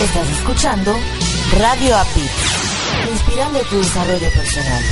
Estás 0.00 0.28
escuchando 0.32 0.92
Radio 1.60 1.96
API, 1.96 2.28
inspirando 3.12 3.60
tu 3.60 3.78
desarrollo 3.78 4.28
personal. 4.34 4.82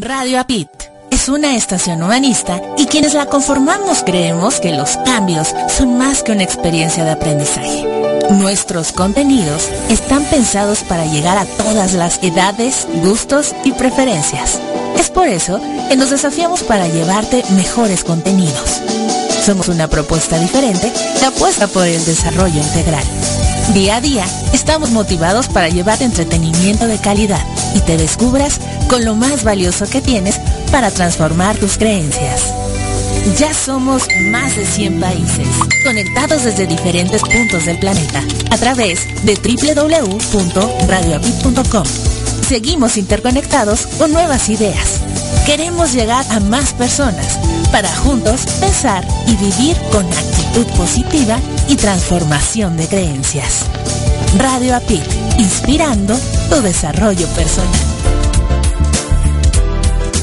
Radio 0.00 0.40
APIT 0.40 0.68
es 1.12 1.28
una 1.28 1.54
estación 1.54 2.02
humanista 2.02 2.60
y 2.76 2.86
quienes 2.86 3.14
la 3.14 3.26
conformamos 3.26 4.02
creemos 4.02 4.58
que 4.58 4.72
los 4.72 4.96
cambios 5.04 5.54
son 5.68 5.96
más 5.96 6.24
que 6.24 6.32
una 6.32 6.42
experiencia 6.42 7.04
de 7.04 7.12
aprendizaje. 7.12 7.86
Nuestros 8.32 8.90
contenidos 8.90 9.68
están 9.88 10.24
pensados 10.24 10.82
para 10.82 11.06
llegar 11.06 11.38
a 11.38 11.44
todas 11.44 11.92
las 11.92 12.20
edades, 12.20 12.88
gustos 13.04 13.54
y 13.62 13.70
preferencias. 13.70 14.60
Es 14.98 15.10
por 15.10 15.28
eso 15.28 15.60
que 15.88 15.96
nos 15.96 16.10
desafiamos 16.10 16.62
para 16.62 16.88
llevarte 16.88 17.42
mejores 17.56 18.04
contenidos. 18.04 18.80
Somos 19.44 19.68
una 19.68 19.88
propuesta 19.88 20.38
diferente 20.38 20.92
que 21.18 21.24
apuesta 21.24 21.66
por 21.66 21.86
el 21.86 22.04
desarrollo 22.04 22.60
integral. 22.60 23.04
Día 23.74 23.96
a 23.96 24.00
día 24.00 24.24
estamos 24.52 24.90
motivados 24.90 25.48
para 25.48 25.68
llevarte 25.68 26.04
entretenimiento 26.04 26.86
de 26.86 26.98
calidad 26.98 27.44
y 27.74 27.80
te 27.80 27.96
descubras 27.96 28.60
con 28.88 29.04
lo 29.04 29.14
más 29.14 29.44
valioso 29.44 29.86
que 29.88 30.00
tienes 30.00 30.38
para 30.70 30.90
transformar 30.90 31.56
tus 31.56 31.78
creencias. 31.78 32.52
Ya 33.38 33.54
somos 33.54 34.08
más 34.30 34.56
de 34.56 34.66
100 34.66 35.00
países, 35.00 35.46
conectados 35.84 36.42
desde 36.44 36.66
diferentes 36.66 37.22
puntos 37.22 37.66
del 37.66 37.78
planeta, 37.78 38.22
a 38.50 38.58
través 38.58 39.06
de 39.24 39.36
www.radioapit.com. 39.36 42.11
Seguimos 42.52 42.98
interconectados 42.98 43.86
con 43.96 44.12
nuevas 44.12 44.50
ideas. 44.50 45.00
Queremos 45.46 45.94
llegar 45.94 46.22
a 46.30 46.38
más 46.38 46.74
personas 46.74 47.38
para 47.72 47.88
juntos 47.88 48.42
pensar 48.60 49.08
y 49.26 49.36
vivir 49.36 49.74
con 49.90 50.04
actitud 50.04 50.66
positiva 50.76 51.38
y 51.66 51.76
transformación 51.76 52.76
de 52.76 52.88
creencias. 52.88 53.64
Radio 54.36 54.76
Apit, 54.76 55.02
inspirando 55.38 56.14
tu 56.50 56.60
desarrollo 56.60 57.26
personal. 57.28 57.80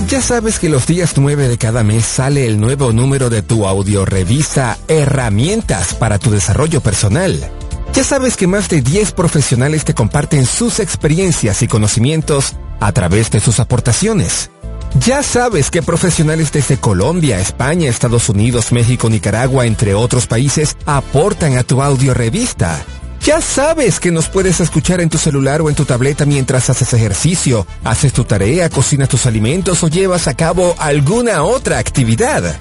Ya 0.08 0.22
sabes 0.22 0.60
que 0.60 0.70
los 0.70 0.86
días 0.86 1.14
9 1.18 1.48
de 1.48 1.58
cada 1.58 1.84
mes 1.84 2.06
sale 2.06 2.46
el 2.46 2.60
nuevo 2.60 2.94
número 2.94 3.32
de 3.32 3.42
tu 3.42 3.66
audiorevista 3.66 4.78
Herramientas 4.88 5.96
para 5.96 6.20
tu 6.20 6.30
desarrollo 6.30 6.80
personal. 6.80 7.59
Ya 7.94 8.04
sabes 8.04 8.38
que 8.38 8.48
más 8.48 8.70
de 8.70 8.82
10 8.82 9.12
profesionales 9.12 9.84
te 9.84 9.94
comparten 9.94 10.46
sus 10.46 10.80
experiencias 10.80 11.62
y 11.62 11.68
conocimientos 11.68 12.56
a 12.80 12.92
través 12.92 13.30
de 13.32 13.40
sus 13.40 13.60
aportaciones. 13.60 14.50
Ya 15.06 15.22
sabes 15.22 15.70
que 15.70 15.84
profesionales 15.84 16.52
desde 16.52 16.78
Colombia, 16.78 17.40
España, 17.40 17.90
Estados 17.90 18.30
Unidos, 18.30 18.72
México, 18.72 19.10
Nicaragua, 19.10 19.66
entre 19.66 19.94
otros 19.94 20.28
países, 20.28 20.78
aportan 20.86 21.58
a 21.58 21.64
tu 21.64 21.82
audiorevista. 21.82 22.84
Ya 23.24 23.42
sabes 23.42 24.00
que 24.00 24.12
nos 24.12 24.30
puedes 24.30 24.60
escuchar 24.62 25.02
en 25.02 25.10
tu 25.10 25.18
celular 25.18 25.62
o 25.62 25.70
en 25.70 25.76
tu 25.76 25.86
tableta 25.86 26.26
mientras 26.26 26.70
haces 26.70 26.94
ejercicio, 26.94 27.68
haces 27.84 28.14
tu 28.14 28.24
tarea, 28.24 28.70
cocinas 28.70 29.10
tus 29.10 29.26
alimentos 29.26 29.84
o 29.84 29.88
llevas 29.88 30.28
a 30.28 30.36
cabo 30.36 30.74
alguna 30.80 31.44
otra 31.44 31.80
actividad. 31.80 32.58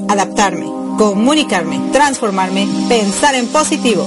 Adaptarme, 0.06 0.66
comunicarme, 0.98 1.80
transformarme, 1.92 2.68
pensar 2.90 3.34
en 3.36 3.48
positivo. 3.48 4.06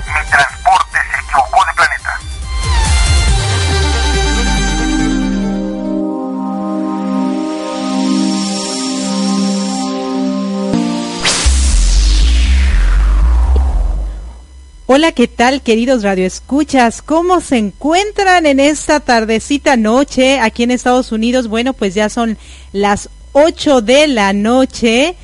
Hola, 14.93 15.13
¿qué 15.13 15.29
tal, 15.29 15.61
queridos 15.61 16.03
radioescuchas? 16.03 17.01
¿Cómo 17.01 17.39
se 17.39 17.55
encuentran 17.57 18.45
en 18.45 18.59
esta 18.59 18.99
tardecita 18.99 19.77
noche 19.77 20.37
aquí 20.41 20.63
en 20.63 20.71
Estados 20.71 21.13
Unidos? 21.13 21.47
Bueno, 21.47 21.71
pues 21.71 21.95
ya 21.95 22.09
son 22.09 22.37
las 22.73 23.09
8 23.31 23.79
de 23.79 24.07
la 24.07 24.33
noche, 24.33 25.15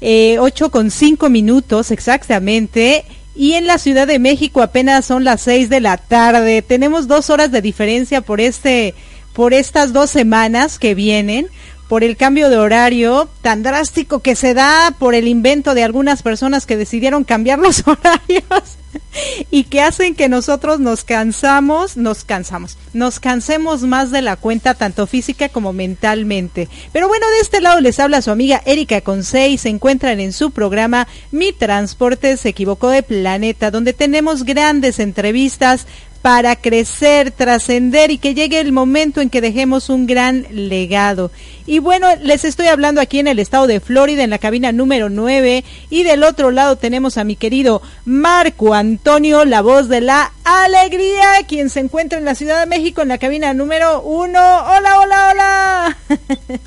eh, 0.00 0.38
8 0.38 0.70
con 0.70 0.90
5 0.90 1.28
minutos 1.28 1.90
exactamente. 1.90 3.04
Y 3.34 3.52
en 3.52 3.66
la 3.66 3.76
Ciudad 3.76 4.06
de 4.06 4.18
México 4.18 4.62
apenas 4.62 5.04
son 5.04 5.24
las 5.24 5.42
6 5.42 5.68
de 5.68 5.80
la 5.80 5.98
tarde. 5.98 6.62
Tenemos 6.62 7.06
dos 7.06 7.28
horas 7.28 7.52
de 7.52 7.60
diferencia 7.60 8.22
por 8.22 8.40
este, 8.40 8.94
por 9.34 9.52
estas 9.52 9.92
dos 9.92 10.08
semanas 10.08 10.78
que 10.78 10.94
vienen 10.94 11.48
por 11.86 12.02
el 12.02 12.16
cambio 12.16 12.48
de 12.48 12.56
horario 12.56 13.28
tan 13.42 13.62
drástico 13.62 14.20
que 14.20 14.36
se 14.36 14.54
da 14.54 14.94
por 14.98 15.14
el 15.14 15.28
invento 15.28 15.74
de 15.74 15.82
algunas 15.82 16.22
personas 16.22 16.64
que 16.64 16.78
decidieron 16.78 17.24
cambiar 17.24 17.58
los 17.58 17.86
horarios 17.86 18.78
y 19.50 19.64
que 19.64 19.80
hacen 19.80 20.14
que 20.14 20.28
nosotros 20.28 20.80
nos 20.80 21.04
cansamos, 21.04 21.96
nos 21.96 22.24
cansamos, 22.24 22.76
nos 22.92 23.20
cansemos 23.20 23.82
más 23.82 24.10
de 24.10 24.22
la 24.22 24.36
cuenta 24.36 24.74
tanto 24.74 25.06
física 25.06 25.48
como 25.48 25.72
mentalmente. 25.72 26.68
Pero 26.92 27.08
bueno, 27.08 27.26
de 27.30 27.40
este 27.40 27.60
lado 27.60 27.80
les 27.80 28.00
habla 28.00 28.22
su 28.22 28.30
amiga 28.30 28.62
Erika 28.64 29.00
Consei, 29.00 29.58
se 29.58 29.68
encuentran 29.68 30.20
en 30.20 30.32
su 30.32 30.50
programa 30.50 31.08
Mi 31.30 31.52
Transporte 31.52 32.36
se 32.36 32.50
equivocó 32.50 32.88
de 32.88 33.02
planeta, 33.02 33.70
donde 33.70 33.92
tenemos 33.92 34.44
grandes 34.44 34.98
entrevistas 34.98 35.86
para 36.22 36.54
crecer, 36.54 37.32
trascender 37.32 38.12
y 38.12 38.18
que 38.18 38.34
llegue 38.34 38.60
el 38.60 38.70
momento 38.70 39.20
en 39.20 39.28
que 39.28 39.40
dejemos 39.40 39.88
un 39.88 40.06
gran 40.06 40.46
legado. 40.50 41.32
Y 41.66 41.80
bueno, 41.80 42.06
les 42.22 42.44
estoy 42.44 42.68
hablando 42.68 43.00
aquí 43.00 43.18
en 43.18 43.26
el 43.26 43.40
estado 43.40 43.66
de 43.66 43.80
Florida, 43.80 44.22
en 44.22 44.30
la 44.30 44.38
cabina 44.38 44.70
número 44.70 45.10
9, 45.10 45.64
y 45.90 46.02
del 46.04 46.22
otro 46.22 46.52
lado 46.52 46.76
tenemos 46.76 47.18
a 47.18 47.24
mi 47.24 47.34
querido 47.34 47.82
Marco 48.04 48.72
Antonio, 48.72 49.44
la 49.44 49.62
voz 49.62 49.88
de 49.88 50.00
la 50.00 50.32
alegría, 50.44 51.24
quien 51.48 51.70
se 51.70 51.80
encuentra 51.80 52.18
en 52.18 52.24
la 52.24 52.36
Ciudad 52.36 52.60
de 52.60 52.66
México 52.66 53.02
en 53.02 53.08
la 53.08 53.18
cabina 53.18 53.52
número 53.52 54.00
1. 54.02 54.28
Hola, 54.38 55.00
hola, 55.00 55.28
hola. 55.30 55.98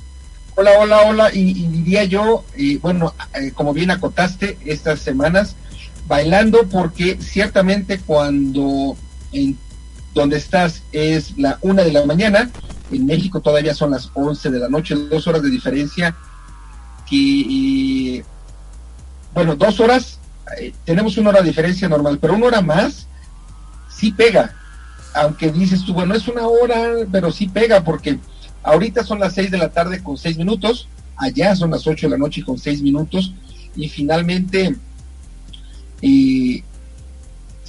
Hola, 0.57 0.71
hola, 0.79 1.01
hola, 1.01 1.31
y, 1.33 1.53
diría 1.53 2.05
yo, 2.05 2.45
y 2.55 2.77
bueno, 2.77 3.13
eh, 3.33 3.51
como 3.53 3.73
bien 3.73 3.91
acotaste 3.91 4.57
estas 4.63 5.01
semanas, 5.01 5.57
bailando 6.07 6.65
porque 6.69 7.17
ciertamente 7.19 7.99
cuando 7.99 8.95
en 9.35 9.57
donde 10.13 10.37
estás 10.37 10.83
es 10.91 11.37
la 11.37 11.59
una 11.61 11.83
de 11.83 11.91
la 11.91 12.05
mañana, 12.05 12.49
en 12.91 13.05
México 13.05 13.41
todavía 13.41 13.73
son 13.73 13.91
las 13.91 14.09
once 14.13 14.49
de 14.49 14.59
la 14.59 14.69
noche, 14.69 14.95
dos 14.95 15.27
horas 15.27 15.41
de 15.41 15.49
diferencia, 15.49 16.15
que, 17.09 18.23
bueno, 19.33 19.55
dos 19.55 19.79
horas, 19.79 20.19
eh, 20.59 20.73
tenemos 20.85 21.17
una 21.17 21.29
hora 21.29 21.41
de 21.41 21.49
diferencia 21.49 21.89
normal, 21.89 22.17
pero 22.19 22.35
una 22.35 22.47
hora 22.47 22.61
más 22.61 23.07
sí 23.89 24.11
pega, 24.11 24.55
aunque 25.13 25.51
dices 25.51 25.83
tú, 25.85 25.93
bueno, 25.93 26.15
es 26.15 26.27
una 26.27 26.47
hora, 26.47 26.91
pero 27.11 27.31
sí 27.31 27.47
pega 27.47 27.83
porque 27.83 28.19
Ahorita 28.65 29.03
son 29.03 29.19
las 29.19 29.35
6 29.35 29.51
de 29.51 29.59
la 29.59 29.69
tarde 29.69 30.01
con 30.01 30.17
6 30.17 30.37
minutos, 30.37 30.87
allá 31.17 31.55
son 31.55 31.69
las 31.69 31.85
8 31.85 32.07
de 32.07 32.11
la 32.11 32.17
noche 32.17 32.43
con 32.43 32.57
6 32.57 32.81
minutos 32.81 33.31
y 33.75 33.87
finalmente, 33.89 34.75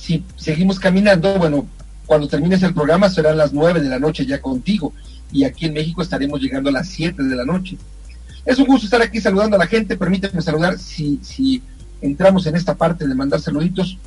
si 0.06 0.22
seguimos 0.36 0.78
caminando, 0.78 1.36
bueno, 1.36 1.66
cuando 2.06 2.28
termines 2.28 2.62
el 2.62 2.72
programa 2.72 3.08
serán 3.08 3.36
las 3.36 3.52
9 3.52 3.80
de 3.80 3.88
la 3.88 3.98
noche 3.98 4.24
ya 4.24 4.40
contigo 4.40 4.92
y 5.32 5.42
aquí 5.42 5.66
en 5.66 5.74
México 5.74 6.00
estaremos 6.00 6.40
llegando 6.40 6.70
a 6.70 6.72
las 6.72 6.88
7 6.90 7.24
de 7.24 7.34
la 7.34 7.44
noche. 7.44 7.76
Es 8.44 8.56
un 8.58 8.66
gusto 8.66 8.86
estar 8.86 9.02
aquí 9.02 9.20
saludando 9.20 9.56
a 9.56 9.58
la 9.58 9.66
gente, 9.66 9.96
permíteme 9.96 10.40
saludar 10.40 10.78
si, 10.78 11.18
si 11.22 11.60
entramos 12.00 12.46
en 12.46 12.54
esta 12.54 12.76
parte 12.76 13.08
de 13.08 13.14
mandar 13.16 13.40
saluditos 13.40 13.98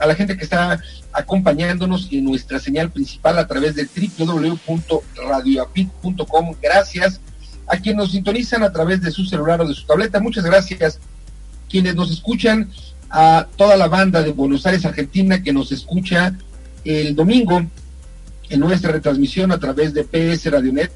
a 0.00 0.08
la 0.08 0.16
gente 0.16 0.36
que 0.36 0.42
está 0.42 0.80
acompañándonos 1.12 2.08
en 2.10 2.24
nuestra 2.24 2.58
señal 2.58 2.90
principal 2.90 3.38
a 3.38 3.46
través 3.46 3.76
de 3.76 3.86
www.radioapit.com. 4.18 6.54
Gracias 6.60 7.20
a 7.68 7.76
quienes 7.76 7.98
nos 7.98 8.10
sintonizan 8.10 8.64
a 8.64 8.72
través 8.72 9.02
de 9.02 9.12
su 9.12 9.24
celular 9.24 9.60
o 9.60 9.68
de 9.68 9.74
su 9.74 9.86
tableta. 9.86 10.18
Muchas 10.18 10.44
gracias 10.44 10.98
quienes 11.70 11.94
nos 11.94 12.10
escuchan, 12.10 12.72
a 13.10 13.46
toda 13.56 13.76
la 13.76 13.88
banda 13.88 14.22
de 14.22 14.32
Buenos 14.32 14.66
Aires, 14.66 14.84
Argentina, 14.84 15.42
que 15.42 15.52
nos 15.52 15.72
escucha 15.72 16.36
el 16.84 17.14
domingo 17.14 17.64
en 18.48 18.60
nuestra 18.60 18.92
retransmisión 18.92 19.52
a 19.52 19.58
través 19.58 19.92
de 19.94 20.04
PS 20.04 20.50
Radionet. 20.50 20.92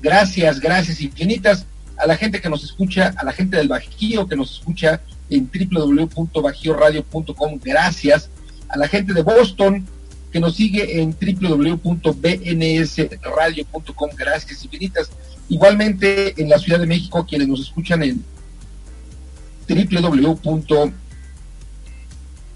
Gracias, 0.00 0.60
gracias 0.60 1.00
infinitas 1.00 1.66
a 1.96 2.06
la 2.06 2.16
gente 2.16 2.40
que 2.40 2.48
nos 2.48 2.62
escucha, 2.64 3.12
a 3.16 3.24
la 3.24 3.32
gente 3.32 3.56
del 3.56 3.66
Bajío 3.68 4.28
que 4.28 4.36
nos 4.36 4.52
escucha 4.52 5.00
en 5.28 5.50
www.bajioradio.com. 5.50 7.58
Gracias 7.62 8.30
a 8.68 8.78
la 8.78 8.86
gente 8.88 9.12
de 9.12 9.22
Boston 9.22 9.84
que 10.32 10.40
nos 10.40 10.56
sigue 10.56 11.00
en 11.00 11.14
www.bnsradio.com. 11.18 14.10
Gracias 14.16 14.64
infinitas. 14.64 15.10
Igualmente 15.48 16.40
en 16.40 16.48
la 16.50 16.58
Ciudad 16.58 16.78
de 16.78 16.86
México, 16.86 17.26
quienes 17.26 17.48
nos 17.48 17.60
escuchan 17.60 18.02
en 18.02 18.22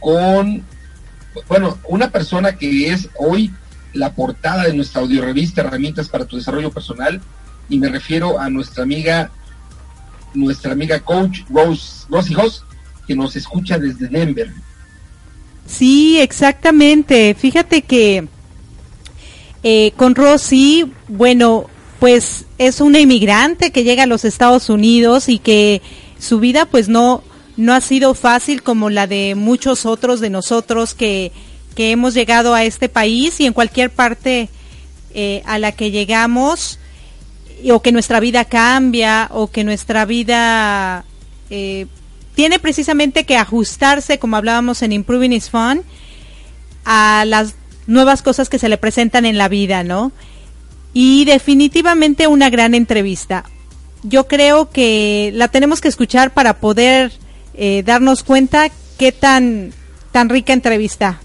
con, 0.00 0.64
bueno, 1.46 1.78
una 1.88 2.10
persona 2.10 2.56
que 2.56 2.90
es 2.90 3.10
hoy 3.18 3.52
la 3.92 4.14
portada 4.14 4.64
de 4.64 4.72
nuestra 4.72 5.02
audiorevista 5.02 5.60
Herramientas 5.60 6.08
para 6.08 6.24
tu 6.24 6.36
Desarrollo 6.36 6.72
Personal, 6.72 7.20
y 7.68 7.78
me 7.78 7.88
refiero 7.90 8.40
a 8.40 8.48
nuestra 8.48 8.82
amiga, 8.82 9.30
nuestra 10.32 10.72
amiga 10.72 11.00
coach 11.00 11.40
Rose, 11.50 12.06
Rosy 12.08 12.34
Hoss, 12.34 12.64
que 13.06 13.14
nos 13.14 13.36
escucha 13.36 13.78
desde 13.78 14.08
Denver. 14.08 14.50
Sí, 15.68 16.18
exactamente. 16.18 17.36
Fíjate 17.38 17.82
que 17.82 18.26
eh, 19.62 19.92
con 19.96 20.14
Rosy, 20.14 20.90
bueno, 21.08 21.66
pues 22.00 22.46
es 22.58 22.80
una 22.80 23.00
inmigrante 23.00 23.70
que 23.70 23.84
llega 23.84 24.04
a 24.04 24.06
los 24.06 24.24
Estados 24.24 24.70
Unidos 24.70 25.28
y 25.28 25.38
que 25.38 25.82
su 26.18 26.40
vida 26.40 26.64
pues 26.66 26.88
no, 26.88 27.22
no 27.56 27.74
ha 27.74 27.80
sido 27.80 28.14
fácil 28.14 28.62
como 28.62 28.88
la 28.88 29.06
de 29.06 29.34
muchos 29.34 29.84
otros 29.84 30.20
de 30.20 30.30
nosotros 30.30 30.94
que, 30.94 31.32
que 31.74 31.90
hemos 31.90 32.14
llegado 32.14 32.54
a 32.54 32.64
este 32.64 32.88
país 32.88 33.38
y 33.40 33.46
en 33.46 33.52
cualquier 33.52 33.90
parte 33.90 34.48
eh, 35.12 35.42
a 35.44 35.58
la 35.58 35.72
que 35.72 35.90
llegamos 35.90 36.78
o 37.70 37.82
que 37.82 37.92
nuestra 37.92 38.20
vida 38.20 38.44
cambia 38.44 39.28
o 39.32 39.48
que 39.50 39.64
nuestra 39.64 40.04
vida 40.04 41.04
eh, 41.50 41.86
tiene 42.38 42.60
precisamente 42.60 43.24
que 43.24 43.36
ajustarse, 43.36 44.20
como 44.20 44.36
hablábamos 44.36 44.82
en 44.82 44.92
Improving 44.92 45.32
is 45.32 45.50
Fun, 45.50 45.82
a 46.84 47.24
las 47.26 47.56
nuevas 47.88 48.22
cosas 48.22 48.48
que 48.48 48.60
se 48.60 48.68
le 48.68 48.78
presentan 48.78 49.26
en 49.26 49.38
la 49.38 49.48
vida, 49.48 49.82
¿no? 49.82 50.12
y 50.92 51.24
definitivamente 51.24 52.26
una 52.26 52.50
gran 52.50 52.74
entrevista. 52.74 53.44
Yo 54.02 54.26
creo 54.26 54.70
que 54.70 55.30
la 55.34 55.48
tenemos 55.48 55.80
que 55.80 55.88
escuchar 55.88 56.32
para 56.32 56.58
poder 56.60 57.12
eh, 57.54 57.82
darnos 57.84 58.22
cuenta 58.22 58.68
qué 58.98 59.12
tan, 59.12 59.72
tan 60.12 60.28
rica 60.28 60.52
entrevista. 60.52 61.20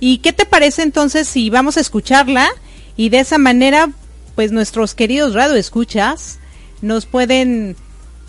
¿Y 0.00 0.18
qué 0.18 0.32
te 0.32 0.44
parece 0.44 0.82
entonces 0.82 1.28
si 1.28 1.50
vamos 1.50 1.76
a 1.76 1.80
escucharla 1.80 2.48
y 2.96 3.08
de 3.08 3.20
esa 3.20 3.38
manera, 3.38 3.90
pues 4.34 4.52
nuestros 4.52 4.94
queridos 4.94 5.34
radio 5.34 5.54
escuchas 5.54 6.38
nos 6.82 7.06
pueden 7.06 7.76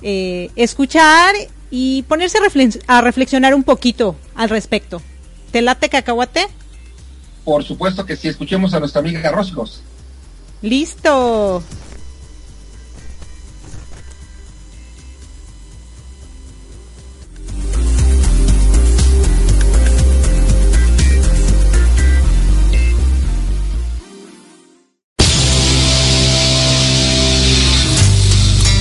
eh, 0.02 0.50
escuchar 0.56 1.36
y 1.70 2.04
ponerse 2.04 2.38
a, 2.88 3.02
reflexionar 3.02 3.54
un 3.54 3.64
poquito 3.64 4.16
al 4.36 4.50
respecto. 4.50 5.02
¿Te 5.52 5.62
late 5.62 5.90
cacahuate? 5.90 6.48
Por 7.44 7.64
supuesto 7.64 8.06
que 8.06 8.16
sí, 8.16 8.28
escuchemos 8.28 8.74
a 8.74 8.80
nuestra 8.80 9.02
amiga 9.02 9.32
Roscos. 9.32 9.82
Listo. 10.62 11.64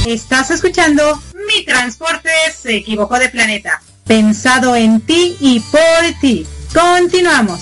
Estás 0.06 0.50
escuchando 0.50 1.18
Mi 1.54 1.64
Transporte 1.64 2.30
se 2.60 2.76
equivocó 2.76 3.18
de 3.18 3.28
planeta. 3.28 3.80
Pensado 4.06 4.74
en 4.74 5.00
ti 5.00 5.36
y 5.40 5.60
por 5.60 5.80
ti. 6.20 6.46
Continuamos. 6.72 7.60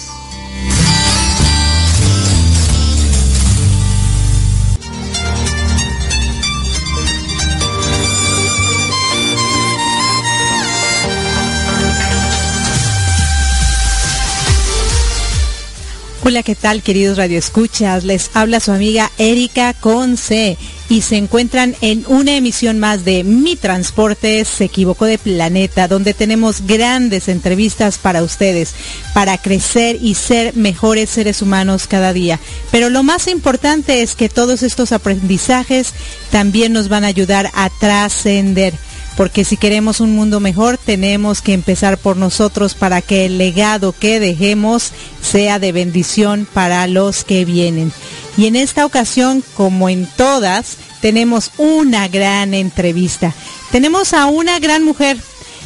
Hola, 16.24 16.42
¿qué 16.44 16.54
tal 16.54 16.82
queridos 16.82 17.18
radioescuchas? 17.18 18.04
Les 18.04 18.30
habla 18.34 18.60
su 18.60 18.70
amiga 18.70 19.10
Erika 19.18 19.74
Conce 19.74 20.56
y 20.92 21.00
se 21.00 21.16
encuentran 21.16 21.74
en 21.80 22.04
una 22.06 22.36
emisión 22.36 22.78
más 22.78 23.06
de 23.06 23.24
Mi 23.24 23.56
Transporte 23.56 24.44
se 24.44 24.64
equivocó 24.64 25.06
de 25.06 25.16
planeta, 25.16 25.88
donde 25.88 26.12
tenemos 26.12 26.66
grandes 26.66 27.28
entrevistas 27.28 27.96
para 27.96 28.22
ustedes, 28.22 28.74
para 29.14 29.38
crecer 29.38 29.96
y 30.02 30.16
ser 30.16 30.54
mejores 30.54 31.08
seres 31.08 31.40
humanos 31.40 31.86
cada 31.86 32.12
día. 32.12 32.38
Pero 32.70 32.90
lo 32.90 33.02
más 33.02 33.26
importante 33.26 34.02
es 34.02 34.14
que 34.14 34.28
todos 34.28 34.62
estos 34.62 34.92
aprendizajes 34.92 35.94
también 36.30 36.74
nos 36.74 36.90
van 36.90 37.04
a 37.04 37.08
ayudar 37.08 37.50
a 37.54 37.70
trascender 37.70 38.74
porque 39.16 39.44
si 39.44 39.56
queremos 39.56 40.00
un 40.00 40.14
mundo 40.14 40.40
mejor 40.40 40.78
tenemos 40.78 41.42
que 41.42 41.52
empezar 41.52 41.98
por 41.98 42.16
nosotros 42.16 42.74
para 42.74 43.02
que 43.02 43.26
el 43.26 43.38
legado 43.38 43.92
que 43.92 44.20
dejemos 44.20 44.92
sea 45.20 45.58
de 45.58 45.72
bendición 45.72 46.46
para 46.52 46.86
los 46.86 47.24
que 47.24 47.44
vienen. 47.44 47.92
Y 48.36 48.46
en 48.46 48.56
esta 48.56 48.86
ocasión, 48.86 49.44
como 49.54 49.88
en 49.88 50.06
todas, 50.16 50.76
tenemos 51.00 51.50
una 51.58 52.08
gran 52.08 52.54
entrevista. 52.54 53.34
Tenemos 53.70 54.14
a 54.14 54.26
una 54.26 54.58
gran 54.58 54.84
mujer 54.84 55.18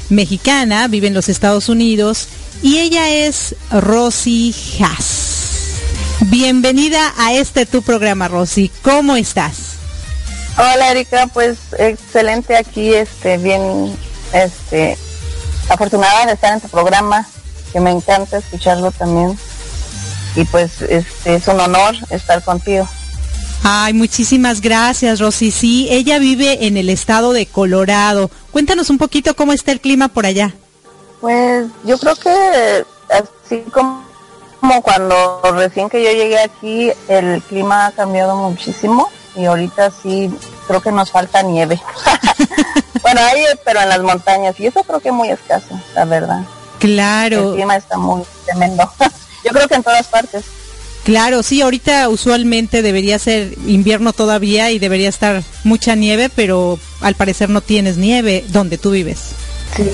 mexicana, 0.08 0.88
vive 0.88 1.08
en 1.08 1.14
los 1.14 1.28
Estados 1.28 1.68
Unidos, 1.68 2.28
y 2.62 2.78
ella 2.78 3.10
es 3.10 3.54
Rosy 3.70 4.54
Haas. 4.80 5.26
Bienvenida 6.22 7.14
a 7.18 7.34
este 7.34 7.66
tu 7.66 7.82
programa, 7.82 8.28
Rosy. 8.28 8.70
¿Cómo 8.82 9.16
estás? 9.16 9.65
Hola 10.58 10.90
Erika, 10.90 11.26
pues 11.34 11.58
excelente 11.78 12.56
aquí, 12.56 12.94
este, 12.94 13.36
bien, 13.36 13.94
este, 14.32 14.96
afortunada 15.68 16.24
de 16.24 16.32
estar 16.32 16.54
en 16.54 16.62
tu 16.62 16.68
programa, 16.68 17.26
que 17.74 17.80
me 17.80 17.90
encanta 17.90 18.38
escucharlo 18.38 18.90
también. 18.90 19.38
Y 20.34 20.44
pues 20.44 20.80
este 20.80 21.34
es 21.34 21.46
un 21.48 21.60
honor 21.60 21.94
estar 22.08 22.42
contigo. 22.42 22.88
Ay, 23.64 23.92
muchísimas 23.92 24.62
gracias, 24.62 25.20
Rosy. 25.20 25.50
Sí, 25.50 25.88
ella 25.90 26.18
vive 26.18 26.66
en 26.66 26.78
el 26.78 26.88
estado 26.88 27.34
de 27.34 27.44
Colorado. 27.44 28.30
Cuéntanos 28.50 28.88
un 28.88 28.96
poquito 28.96 29.36
cómo 29.36 29.52
está 29.52 29.72
el 29.72 29.80
clima 29.80 30.08
por 30.08 30.24
allá. 30.24 30.54
Pues 31.20 31.66
yo 31.84 31.98
creo 31.98 32.14
que 32.16 32.84
así 33.10 33.60
como, 33.72 34.04
como 34.60 34.80
cuando 34.80 35.42
recién 35.52 35.90
que 35.90 36.02
yo 36.02 36.10
llegué 36.12 36.38
aquí, 36.38 36.92
el 37.08 37.42
clima 37.42 37.86
ha 37.86 37.92
cambiado 37.92 38.36
muchísimo 38.36 39.10
y 39.36 39.44
ahorita 39.44 39.90
sí 39.90 40.30
creo 40.66 40.80
que 40.80 40.92
nos 40.92 41.10
falta 41.10 41.42
nieve. 41.42 41.80
bueno, 43.02 43.20
ahí, 43.20 43.44
pero 43.64 43.80
en 43.80 43.88
las 43.88 44.02
montañas, 44.02 44.58
y 44.58 44.66
eso 44.66 44.82
creo 44.82 45.00
que 45.00 45.08
es 45.08 45.14
muy 45.14 45.28
escaso, 45.28 45.78
la 45.94 46.04
verdad. 46.04 46.42
Claro. 46.78 47.50
El 47.50 47.54
clima 47.56 47.76
está 47.76 47.96
muy 47.96 48.22
tremendo. 48.44 48.90
Yo 49.44 49.50
creo 49.52 49.68
que 49.68 49.74
en 49.74 49.82
todas 49.82 50.06
partes. 50.06 50.44
Claro, 51.04 51.44
sí, 51.44 51.62
ahorita 51.62 52.08
usualmente 52.08 52.82
debería 52.82 53.18
ser 53.20 53.56
invierno 53.66 54.12
todavía 54.12 54.72
y 54.72 54.80
debería 54.80 55.08
estar 55.08 55.44
mucha 55.62 55.94
nieve, 55.94 56.30
pero 56.34 56.80
al 57.00 57.14
parecer 57.14 57.48
no 57.48 57.60
tienes 57.60 57.96
nieve 57.96 58.44
donde 58.48 58.76
tú 58.76 58.90
vives. 58.90 59.20
Sí, 59.76 59.88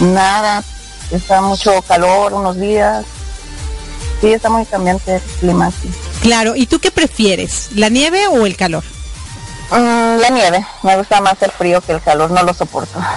nada, 0.00 0.64
está 1.10 1.42
mucho 1.42 1.82
calor 1.82 2.32
unos 2.32 2.58
días. 2.58 3.04
Sí, 4.22 4.32
está 4.32 4.48
muy 4.48 4.64
cambiante 4.64 5.16
el 5.16 5.20
clima 5.40 5.66
aquí. 5.66 5.90
Claro, 6.22 6.54
¿y 6.54 6.66
tú 6.66 6.78
qué 6.78 6.92
prefieres, 6.92 7.70
la 7.74 7.88
nieve 7.88 8.28
o 8.28 8.46
el 8.46 8.56
calor? 8.56 8.84
Mm, 9.72 10.20
la 10.20 10.28
nieve, 10.30 10.64
me 10.84 10.96
gusta 10.96 11.20
más 11.20 11.42
el 11.42 11.50
frío 11.50 11.80
que 11.80 11.90
el 11.90 12.00
calor, 12.00 12.30
no 12.30 12.42
lo 12.42 12.54
soporto. 12.54 12.98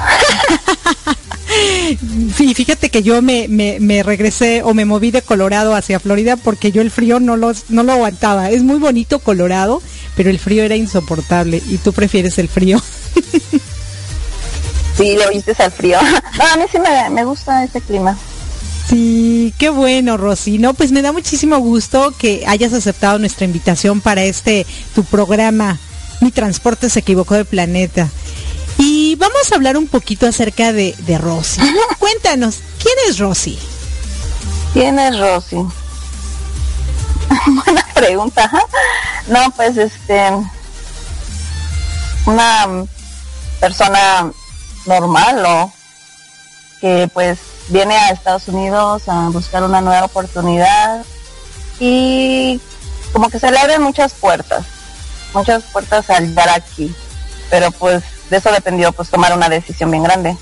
Sí, 2.36 2.54
fíjate 2.54 2.90
que 2.90 3.04
yo 3.04 3.22
me, 3.22 3.48
me, 3.48 4.04
regresé 4.04 4.64
o 4.64 4.74
me 4.74 4.84
moví 4.84 5.12
de 5.12 5.22
Colorado 5.22 5.76
hacia 5.76 6.00
Florida 6.00 6.36
porque 6.38 6.72
yo 6.72 6.82
el 6.82 6.92
frío 6.92 7.20
no, 7.20 7.38
los, 7.38 7.70
no 7.70 7.84
lo 7.84 7.94
aguantaba. 7.94 8.50
Es 8.50 8.64
muy 8.64 8.78
bonito 8.78 9.20
Colorado, 9.20 9.82
pero 10.18 10.32
el 10.32 10.40
frío 10.40 10.64
era 10.64 10.76
insoportable 10.76 11.62
y 11.70 11.78
tú 11.78 11.94
prefieres 11.94 12.40
el 12.40 12.50
frío. 12.50 12.82
Sí, 14.98 15.18
le 15.18 15.28
oíste 15.28 15.54
al 15.60 15.74
frío. 15.74 16.00
a 16.54 16.58
mí 16.58 16.64
sí 16.72 16.80
me, 16.80 17.10
me 17.10 17.26
gusta 17.26 17.66
ese 17.66 17.82
clima. 17.82 18.18
Sí, 18.90 19.54
qué 19.58 19.70
bueno, 19.70 20.18
Rosy. 20.18 20.58
No, 20.58 20.74
pues 20.74 20.92
me 20.92 21.02
da 21.02 21.12
muchísimo 21.12 21.58
gusto 21.58 22.14
que 22.18 22.44
hayas 22.48 22.74
aceptado 22.74 23.18
nuestra 23.18 23.46
invitación 23.46 24.02
para 24.02 24.24
este 24.24 24.66
tu 24.94 25.04
programa. 25.04 25.80
Mi 26.22 26.32
transporte 26.32 26.90
se 26.90 27.00
equivocó 27.00 27.36
de 27.36 27.46
planeta. 27.46 28.10
Y 28.78 29.16
vamos 29.16 29.52
a 29.52 29.56
hablar 29.56 29.78
un 29.78 29.88
poquito 29.88 30.28
acerca 30.28 30.72
de, 30.72 30.96
de 31.00 31.18
Rosy. 31.18 31.62
Cuéntanos, 32.00 32.58
¿quién 32.82 32.96
es 33.10 33.18
Rosy? 33.18 33.58
¿Quién 34.74 35.00
es 35.00 35.18
Rosy? 35.18 35.58
Buena 37.66 37.86
pregunta. 37.94 38.52
No, 39.28 39.52
pues 39.56 39.78
este 39.78 40.30
una 42.26 42.86
persona 43.60 44.32
normal 44.86 45.44
o 45.46 45.74
que 46.82 47.10
pues 47.14 47.40
viene 47.70 47.96
a 47.98 48.10
Estados 48.10 48.48
Unidos 48.48 49.04
a 49.08 49.30
buscar 49.30 49.64
una 49.64 49.82
nueva 49.82 50.06
oportunidad 50.06 51.04
y 51.80 52.60
como 53.14 53.30
que 53.30 53.40
se 53.40 53.52
le 53.52 53.58
abren 53.58 53.82
muchas 53.82 54.14
puertas, 54.14 54.66
muchas 55.34 55.64
puertas 55.64 56.10
al 56.10 56.28
llegar 56.28 56.50
aquí, 56.50 56.94
pero 57.50 57.72
pues 57.72 58.04
de 58.30 58.38
eso 58.38 58.52
dependió 58.52 58.92
pues 58.92 59.10
tomar 59.10 59.34
una 59.34 59.50
decisión 59.50 59.92
bien 59.92 60.04
grande, 60.04 60.38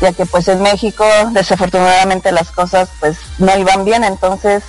ya 0.00 0.12
que 0.12 0.26
pues 0.26 0.48
en 0.48 0.62
México 0.62 1.04
desafortunadamente 1.32 2.32
las 2.32 2.50
cosas 2.50 2.88
pues 3.00 3.16
no 3.38 3.56
iban 3.56 3.84
bien, 3.84 4.04
entonces 4.04 4.62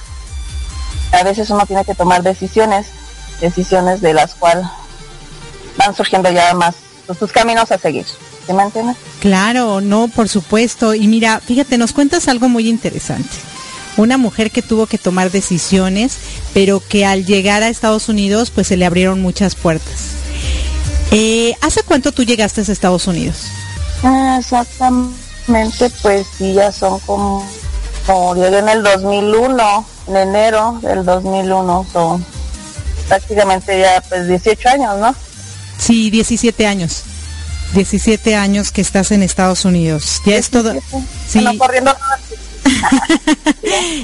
a 1.11 1.23
veces 1.23 1.49
uno 1.49 1.65
tiene 1.65 1.85
que 1.85 1.95
tomar 1.95 2.23
decisiones, 2.23 2.87
decisiones 3.39 4.01
de 4.01 4.13
las 4.13 4.35
cuales 4.35 4.65
van 5.77 5.95
surgiendo 5.95 6.29
ya 6.29 6.53
más 6.53 6.75
pues, 7.07 7.31
caminos 7.31 7.71
a 7.71 7.77
seguir. 7.77 8.05
Claro, 9.19 9.81
no, 9.81 10.07
por 10.07 10.29
supuesto. 10.29 10.93
Y 10.93 11.07
mira, 11.07 11.39
fíjate, 11.39 11.77
nos 11.77 11.93
cuentas 11.93 12.27
algo 12.27 12.49
muy 12.49 12.69
interesante. 12.69 13.29
Una 13.97 14.17
mujer 14.17 14.49
que 14.51 14.61
tuvo 14.61 14.85
que 14.87 14.97
tomar 14.97 15.29
decisiones, 15.29 16.17
pero 16.53 16.81
que 16.87 17.05
al 17.05 17.25
llegar 17.25 17.63
a 17.63 17.69
Estados 17.69 18.07
Unidos, 18.07 18.49
pues 18.49 18.67
se 18.67 18.77
le 18.77 18.85
abrieron 18.85 19.21
muchas 19.21 19.55
puertas. 19.55 20.19
Eh, 21.11 21.53
¿Hace 21.61 21.83
cuánto 21.83 22.11
tú 22.11 22.23
llegaste 22.23 22.61
a 22.61 22.63
Estados 22.63 23.07
Unidos? 23.07 23.47
Ah, 24.03 24.37
exactamente, 24.39 25.89
pues 26.01 26.27
sí, 26.37 26.53
ya 26.53 26.71
son 26.71 26.99
como, 27.01 27.45
como 28.05 28.35
llegué 28.35 28.59
en 28.59 28.69
el 28.69 28.83
2001, 28.83 29.85
en 30.07 30.15
enero 30.15 30.79
del 30.81 31.03
2001, 31.03 31.87
son 31.91 32.25
prácticamente 33.09 33.79
ya 33.79 34.01
pues 34.07 34.27
18 34.27 34.69
años, 34.69 34.99
¿no? 34.99 35.15
Sí, 35.77 36.09
17 36.09 36.67
años. 36.67 37.03
17 37.73 38.35
años 38.35 38.71
que 38.71 38.81
estás 38.81 39.11
en 39.11 39.23
Estados 39.23 39.65
Unidos. 39.65 40.21
Ya 40.25 40.35
es 40.35 40.49
todo. 40.49 40.73
Sí. 41.27 41.43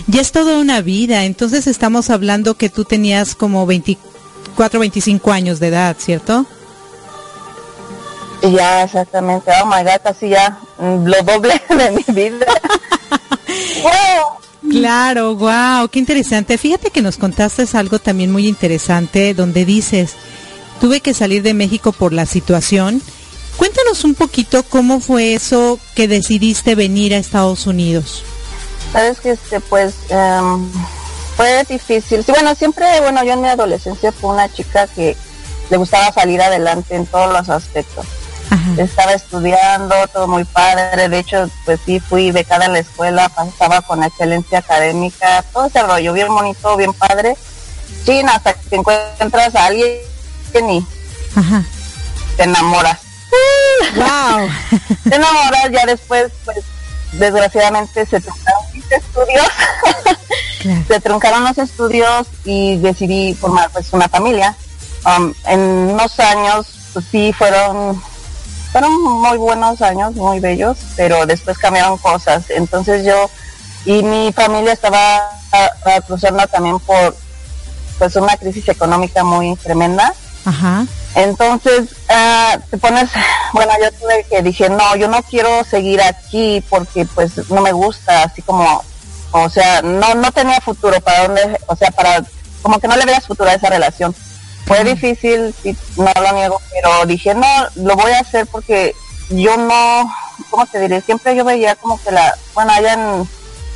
ya 0.08 0.22
es 0.22 0.32
toda 0.32 0.60
una 0.60 0.82
vida. 0.82 1.26
Entonces 1.26 1.68
estamos 1.68 2.10
hablando 2.10 2.56
que 2.56 2.70
tú 2.70 2.86
tenías 2.86 3.36
como 3.36 3.66
24, 3.66 4.80
25 4.80 5.32
años 5.32 5.60
de 5.60 5.68
edad, 5.68 5.96
¿cierto? 6.00 6.46
Ya, 8.42 8.84
exactamente. 8.84 9.52
Oh 9.62 9.66
my 9.66 9.84
God, 9.84 10.02
casi 10.04 10.30
ya 10.30 10.60
mm, 10.78 11.06
lo 11.06 11.22
doble 11.24 11.62
de 11.70 11.92
mi 11.92 12.04
vida. 12.14 12.46
Claro, 14.70 15.36
wow, 15.36 15.88
qué 15.90 16.00
interesante. 16.00 16.58
Fíjate 16.58 16.90
que 16.90 17.04
nos 17.04 17.18
contaste 17.18 17.66
algo 17.78 18.00
también 18.00 18.32
muy 18.32 18.48
interesante 18.48 19.34
donde 19.34 19.64
dices, 19.64 20.14
tuve 20.82 21.02
que 21.02 21.14
salir 21.14 21.44
de 21.44 21.54
México 21.54 21.92
por 21.92 22.14
la 22.14 22.26
situación 22.26 23.02
Cuéntanos 23.58 24.04
un 24.04 24.16
poquito 24.16 24.64
cómo 24.64 25.00
fue 25.00 25.34
eso 25.34 25.80
que 25.96 26.08
decidiste 26.08 26.76
venir 26.76 27.14
a 27.14 27.18
Estados 27.18 27.68
Unidos. 27.68 28.24
Sabes 28.92 29.20
que 29.20 29.32
este 29.32 29.60
pues 29.60 29.96
em, 30.10 30.70
fue 31.36 31.64
difícil. 31.66 32.24
Sí, 32.24 32.32
bueno, 32.32 32.56
siempre, 32.56 32.86
bueno, 33.02 33.24
yo 33.24 33.34
en 33.34 33.42
mi 33.42 33.48
adolescencia 33.48 34.12
fui 34.12 34.30
una 34.30 34.52
chica 34.52 34.88
que 34.88 35.16
le 35.70 35.78
gustaba 35.78 36.12
salir 36.12 36.42
adelante 36.42 36.96
en 36.96 37.06
todos 37.06 37.32
los 37.32 37.50
aspectos. 37.50 38.06
Estaba 38.78 39.14
estudiando, 39.14 39.96
todo 40.14 40.28
muy 40.28 40.44
padre. 40.44 41.10
De 41.10 41.20
hecho, 41.20 41.50
pues 41.66 41.80
sí, 41.86 42.00
fui 42.00 42.32
becada 42.32 42.66
en 42.66 42.74
la 42.74 42.80
escuela, 42.80 43.30
pasaba 43.30 43.82
con 43.82 44.04
excelencia 44.04 44.60
académica, 44.60 45.44
todo 45.54 45.66
ese 45.66 45.82
rollo, 45.84 46.14
bien 46.14 46.28
bonito, 46.28 46.76
bien 46.78 46.94
padre. 46.94 47.36
Sí, 48.06 48.22
hasta 48.22 48.54
que 48.54 48.76
encuentras 48.76 49.56
a 49.56 49.66
alguien 49.66 49.98
y 50.70 50.86
te 52.38 52.44
enamoras. 52.44 53.05
Wow. 53.96 54.50
Te 55.04 55.16
enamoras 55.16 55.72
ya 55.72 55.86
después, 55.86 56.32
pues 56.44 56.64
desgraciadamente 57.14 58.06
se 58.06 58.20
truncaron 58.20 58.64
mis 58.74 58.92
estudios. 58.92 59.48
Se 60.88 61.00
truncaron 61.00 61.44
los 61.44 61.58
estudios 61.58 62.28
y 62.44 62.78
decidí 62.78 63.36
formar 63.36 63.70
pues 63.70 63.94
una 63.94 64.10
familia. 64.10 64.56
Um, 65.06 65.34
en 65.46 65.60
unos 65.60 66.20
años, 66.20 66.68
pues 66.94 67.06
sí 67.12 67.32
fueron 67.34 68.02
fueron 68.72 69.02
muy 69.02 69.38
buenos 69.38 69.82
años, 69.82 70.16
muy 70.16 70.40
bellos, 70.40 70.78
pero 70.98 71.26
después 71.26 71.58
cambiaron 71.58 71.98
cosas. 72.00 72.50
Entonces 72.50 73.06
yo 73.06 73.30
y 73.86 74.02
mi 74.02 74.34
familia 74.34 74.74
estaba 74.74 75.30
cruzando 76.08 76.46
también 76.48 76.80
por 76.80 77.16
pues 78.00 78.16
una 78.16 78.36
crisis 78.36 78.68
económica 78.68 79.24
muy 79.24 79.56
tremenda 79.56 80.14
Ajá. 80.46 80.86
Entonces, 81.16 81.96
uh, 82.10 82.60
te 82.70 82.78
pones, 82.78 83.10
bueno, 83.54 83.72
yo 83.82 83.90
tuve 83.94 84.26
que 84.30 84.42
dije, 84.42 84.70
no, 84.70 84.96
yo 84.98 85.08
no 85.08 85.24
quiero 85.24 85.64
seguir 85.64 86.02
aquí 86.02 86.62
porque 86.70 87.06
pues 87.06 87.50
no 87.50 87.62
me 87.62 87.72
gusta, 87.72 88.24
así 88.24 88.42
como, 88.42 88.84
o 89.32 89.50
sea, 89.50 89.82
no, 89.82 90.14
no 90.16 90.32
tenía 90.34 90.60
futuro 90.60 91.00
para 91.00 91.28
dónde, 91.28 91.58
o 91.68 91.76
sea, 91.78 91.90
para, 91.92 92.22
como 92.62 92.80
que 92.80 92.90
no 92.90 92.98
le 92.98 93.06
veas 93.06 93.26
futuro 93.26 93.50
a 93.50 93.54
esa 93.54 93.70
relación. 93.70 94.14
Fue 94.66 94.84
difícil, 94.84 95.56
no 95.96 96.12
lo 96.22 96.32
niego, 96.34 96.62
pero 96.74 97.06
dije, 97.06 97.34
no, 97.34 97.48
lo 97.76 97.96
voy 97.96 98.12
a 98.12 98.20
hacer 98.20 98.46
porque 98.48 98.94
yo 99.30 99.56
no, 99.56 100.14
¿cómo 100.50 100.66
te 100.66 100.80
diré? 100.80 101.00
Siempre 101.02 101.34
yo 101.34 101.46
veía 101.46 101.76
como 101.76 102.02
que 102.02 102.12
la, 102.12 102.36
bueno, 102.54 102.74
allá 102.74 102.94
en, 102.94 103.30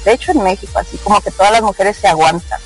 de 0.04 0.12
hecho 0.12 0.34
en 0.34 0.44
México, 0.44 0.78
así 0.78 0.98
como 0.98 1.22
que 1.22 1.32
todas 1.32 1.54
las 1.54 1.62
mujeres 1.62 1.96
se 1.96 2.08
aguantan 2.08 2.60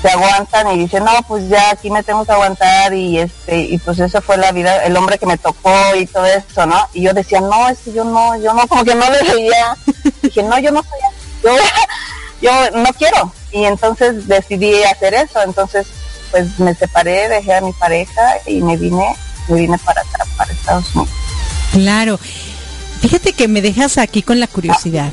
se 0.00 0.08
aguantan 0.08 0.70
y 0.72 0.78
dicen, 0.78 1.04
no, 1.04 1.12
pues 1.26 1.48
ya 1.48 1.70
aquí 1.70 1.90
me 1.90 2.02
tengo 2.02 2.24
que 2.24 2.32
aguantar 2.32 2.94
y 2.94 3.18
este, 3.18 3.60
y 3.60 3.78
pues 3.78 3.98
esa 3.98 4.20
fue 4.20 4.36
la 4.36 4.52
vida, 4.52 4.84
el 4.84 4.96
hombre 4.96 5.18
que 5.18 5.26
me 5.26 5.38
tocó 5.38 5.94
y 5.96 6.06
todo 6.06 6.24
eso, 6.26 6.66
¿no? 6.66 6.88
Y 6.94 7.02
yo 7.02 7.12
decía, 7.12 7.40
no, 7.40 7.68
es 7.68 7.78
que 7.78 7.92
yo 7.92 8.04
no, 8.04 8.36
yo 8.40 8.54
no, 8.54 8.66
como 8.68 8.84
que 8.84 8.94
no 8.94 9.10
le 9.10 9.22
veía. 9.22 9.76
Dije, 10.22 10.42
no, 10.42 10.58
yo 10.58 10.70
no 10.70 10.82
soy 10.82 11.00
yo, 11.42 11.50
yo 12.42 12.78
no 12.78 12.92
quiero. 12.94 13.32
Y 13.52 13.64
entonces 13.64 14.28
decidí 14.28 14.82
hacer 14.84 15.14
eso, 15.14 15.42
entonces 15.42 15.88
pues 16.30 16.58
me 16.60 16.74
separé, 16.74 17.28
dejé 17.28 17.54
a 17.54 17.60
mi 17.60 17.72
pareja 17.72 18.36
y 18.46 18.60
me 18.60 18.76
vine, 18.76 19.16
me 19.48 19.56
vine 19.56 19.78
para 19.78 20.00
acá, 20.02 20.24
para 20.36 20.52
Estados 20.52 20.94
Unidos. 20.94 21.14
Claro. 21.72 22.20
Fíjate 23.00 23.32
que 23.32 23.48
me 23.48 23.62
dejas 23.62 23.98
aquí 23.98 24.22
con 24.22 24.38
la 24.38 24.46
curiosidad. 24.46 25.10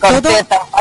todo, 0.00 0.28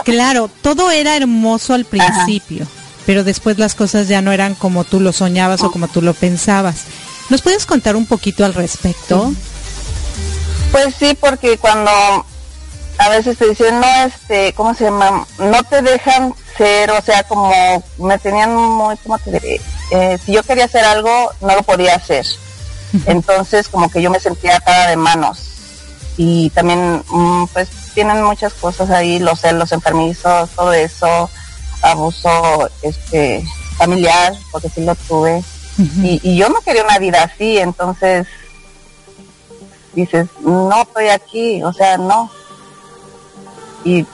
claro, 0.04 0.50
todo 0.62 0.92
era 0.92 1.16
hermoso 1.16 1.76
al 1.76 1.86
principio 1.86 2.68
pero 3.08 3.24
después 3.24 3.58
las 3.58 3.74
cosas 3.74 4.10
ya 4.10 4.22
no 4.22 4.34
eran 4.34 4.54
como 4.54 4.84
tú 4.84 5.00
lo 5.00 5.14
soñabas 5.14 5.64
o 5.64 5.72
como 5.72 5.88
tú 5.88 6.02
lo 6.02 6.14
pensabas. 6.14 6.84
¿Nos 7.30 7.42
puedes 7.42 7.66
contar 7.66 7.96
un 7.96 8.06
poquito 8.06 8.44
al 8.44 8.54
respecto? 8.54 9.32
Pues 10.74 10.94
sí, 11.00 11.18
porque 11.18 11.58
cuando 11.58 11.90
a 12.98 13.10
veces 13.10 13.38
te 13.38 13.48
dicen, 13.48 13.80
no, 13.80 13.88
este, 14.06 14.52
¿cómo 14.52 14.74
se 14.74 14.84
llama? 14.84 15.26
No 15.40 15.64
te 15.64 15.82
dejan 15.82 16.34
ser, 16.58 16.92
o 16.92 17.02
sea, 17.02 17.24
como 17.24 17.82
me 17.98 18.20
tenían 18.20 18.54
muy, 18.54 18.98
¿cómo 18.98 19.18
te 19.20 19.32
diré? 19.32 19.62
Eh, 19.92 20.20
si 20.26 20.34
yo 20.34 20.44
quería 20.44 20.66
hacer 20.66 20.84
algo, 20.84 21.32
no 21.40 21.56
lo 21.56 21.64
podía 21.64 21.96
hacer. 21.96 22.26
Entonces, 23.06 23.70
como 23.70 23.90
que 23.90 24.02
yo 24.02 24.12
me 24.12 24.20
sentía 24.20 24.58
atada 24.58 24.90
de 24.90 24.98
manos. 24.98 25.40
Y 26.18 26.50
también, 26.50 27.06
mm, 27.08 27.46
pues, 27.54 27.70
tienen 27.94 28.22
muchas 28.22 28.54
cosas 28.54 28.90
ahí, 28.90 29.20
los 29.20 29.40
celos 29.40 29.72
enfermizos, 29.72 30.50
todo 30.50 30.74
eso 30.74 31.30
abuso 31.82 32.70
este 32.82 33.44
familiar, 33.78 34.34
porque 34.52 34.70
sí 34.70 34.82
lo 34.82 34.96
tuve. 34.96 35.44
y, 36.04 36.36
yo 36.36 36.50
no 36.50 36.62
quería 36.62 36.84
una 36.84 36.98
vida 36.98 37.24
así, 37.24 37.58
entonces 37.58 38.28
dices, 39.94 40.28
no 40.42 40.82
estoy 40.82 41.08
aquí, 41.08 41.64
o 41.64 41.74
sea, 41.74 41.98
no. 41.98 42.32
Y 43.84 44.06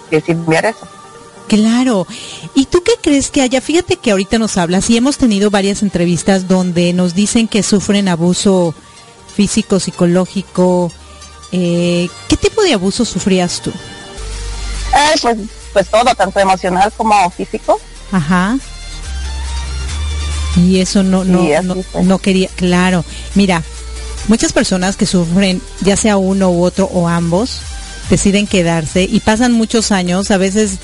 ver 0.48 0.65
eso. 0.65 0.88
Claro. 1.48 2.08
¿Y 2.53 2.65
tú 2.65 2.84
qué 2.84 2.93
crees 3.01 3.29
que 3.29 3.41
haya? 3.41 3.62
Fíjate 3.62 3.98
que 3.98 4.12
ahorita 4.12 4.38
nos 4.38 4.58
hablas 4.58 4.89
y 4.89 4.98
hemos 4.98 5.17
tenido 5.17 5.50
varias 5.50 5.82
entrevistas 5.82 6.48
donde 6.48 6.93
nos 6.93 7.15
dicen 7.15 7.48
que 7.48 7.63
sufren 7.63 8.08
abuso 8.08 8.74
físico, 9.36 9.79
psicológico. 9.79 10.91
Eh, 11.51 12.10
¿Qué 12.27 12.38
tipo 12.38 12.62
de 12.63 12.74
abuso 12.74 13.05
sufrías 13.05 13.62
tú? 13.62 13.72
pues 15.22 15.38
pues 15.74 15.89
todo, 15.89 16.13
tanto 16.15 16.39
emocional 16.39 16.94
como 16.96 17.30
físico. 17.32 17.80
Ajá. 18.12 18.58
Y 20.56 20.80
eso 20.80 21.01
no, 21.03 21.24
no, 21.24 21.44
no, 22.03 22.20
quería, 22.20 22.48
claro. 22.56 23.03
Mira, 23.34 23.63
muchas 24.27 24.53
personas 24.53 24.96
que 24.96 25.08
sufren, 25.08 25.62
ya 25.82 25.98
sea 25.98 26.18
uno 26.18 26.51
u 26.51 26.63
otro 26.63 26.86
o 26.94 27.08
ambos, 27.08 27.62
deciden 28.10 28.46
quedarse 28.46 29.03
y 29.03 29.20
pasan 29.20 29.53
muchos 29.53 29.92
años, 29.92 30.30
a 30.30 30.38
veces 30.38 30.77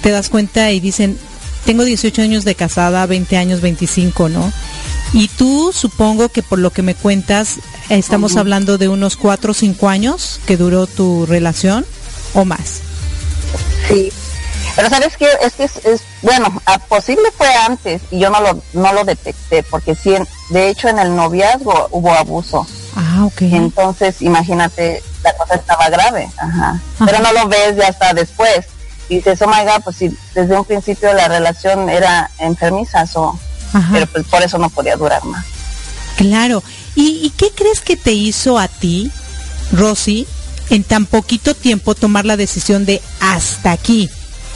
te 0.00 0.10
das 0.10 0.30
cuenta 0.30 0.70
y 0.72 0.80
dicen, 0.80 1.18
tengo 1.64 1.84
18 1.84 2.22
años 2.22 2.44
de 2.44 2.54
casada, 2.54 3.04
20 3.06 3.36
años, 3.36 3.60
25, 3.60 4.30
¿no? 4.30 4.50
Y 5.12 5.28
tú 5.28 5.72
supongo 5.74 6.28
que 6.28 6.42
por 6.42 6.58
lo 6.58 6.70
que 6.70 6.82
me 6.82 6.94
cuentas, 6.94 7.56
estamos 7.88 8.36
hablando 8.36 8.78
de 8.78 8.88
unos 8.88 9.16
4 9.16 9.50
o 9.50 9.54
5 9.54 9.88
años 9.88 10.40
que 10.46 10.56
duró 10.56 10.86
tu 10.86 11.26
relación 11.26 11.84
o 12.32 12.44
más. 12.44 12.80
Sí, 13.88 14.10
pero 14.76 14.88
sabes 14.88 15.16
que 15.16 15.26
es 15.42 15.54
que 15.54 15.64
es, 15.64 16.02
bueno, 16.22 16.62
posible 16.88 17.30
fue 17.36 17.52
antes 17.54 18.02
y 18.10 18.18
yo 18.18 18.30
no 18.30 18.40
lo 18.40 18.62
no 18.72 18.92
lo 18.92 19.04
detecté 19.04 19.62
porque 19.62 19.94
sí, 19.94 20.14
de 20.50 20.68
hecho 20.68 20.88
en 20.88 20.98
el 20.98 21.14
noviazgo 21.14 21.88
hubo 21.90 22.12
abuso. 22.12 22.66
Ah, 22.96 23.24
ok. 23.24 23.42
Entonces, 23.42 24.20
imagínate, 24.20 25.02
la 25.22 25.34
cosa 25.34 25.54
estaba 25.54 25.88
grave, 25.88 26.30
ajá. 26.36 26.80
Pero 27.04 27.20
no 27.20 27.32
lo 27.32 27.48
ves 27.48 27.76
ya 27.76 27.88
hasta 27.88 28.14
después. 28.14 28.66
Y 29.08 29.16
dices, 29.16 29.42
oh 29.42 29.48
my 29.48 29.64
God, 29.64 29.82
pues 29.84 29.96
si 29.96 30.16
desde 30.34 30.56
un 30.56 30.64
principio 30.64 31.12
la 31.12 31.28
relación 31.28 31.88
era 31.88 32.30
enfermiza, 32.38 33.04
o 33.14 33.38
pero 33.92 34.06
pues 34.06 34.26
por 34.26 34.42
eso 34.42 34.58
no 34.58 34.70
podía 34.70 34.96
durar 34.96 35.24
más. 35.24 35.44
Claro. 36.16 36.62
¿Y, 36.94 37.20
¿Y 37.22 37.30
qué 37.30 37.50
crees 37.54 37.80
que 37.80 37.96
te 37.96 38.12
hizo 38.12 38.58
a 38.58 38.68
ti, 38.68 39.10
Rosy, 39.72 40.26
en 40.70 40.84
tan 40.84 41.06
poquito 41.06 41.54
tiempo 41.54 41.94
tomar 41.94 42.24
la 42.24 42.36
decisión 42.36 42.84
de 42.84 43.00
hasta 43.20 43.72
aquí? 43.72 44.10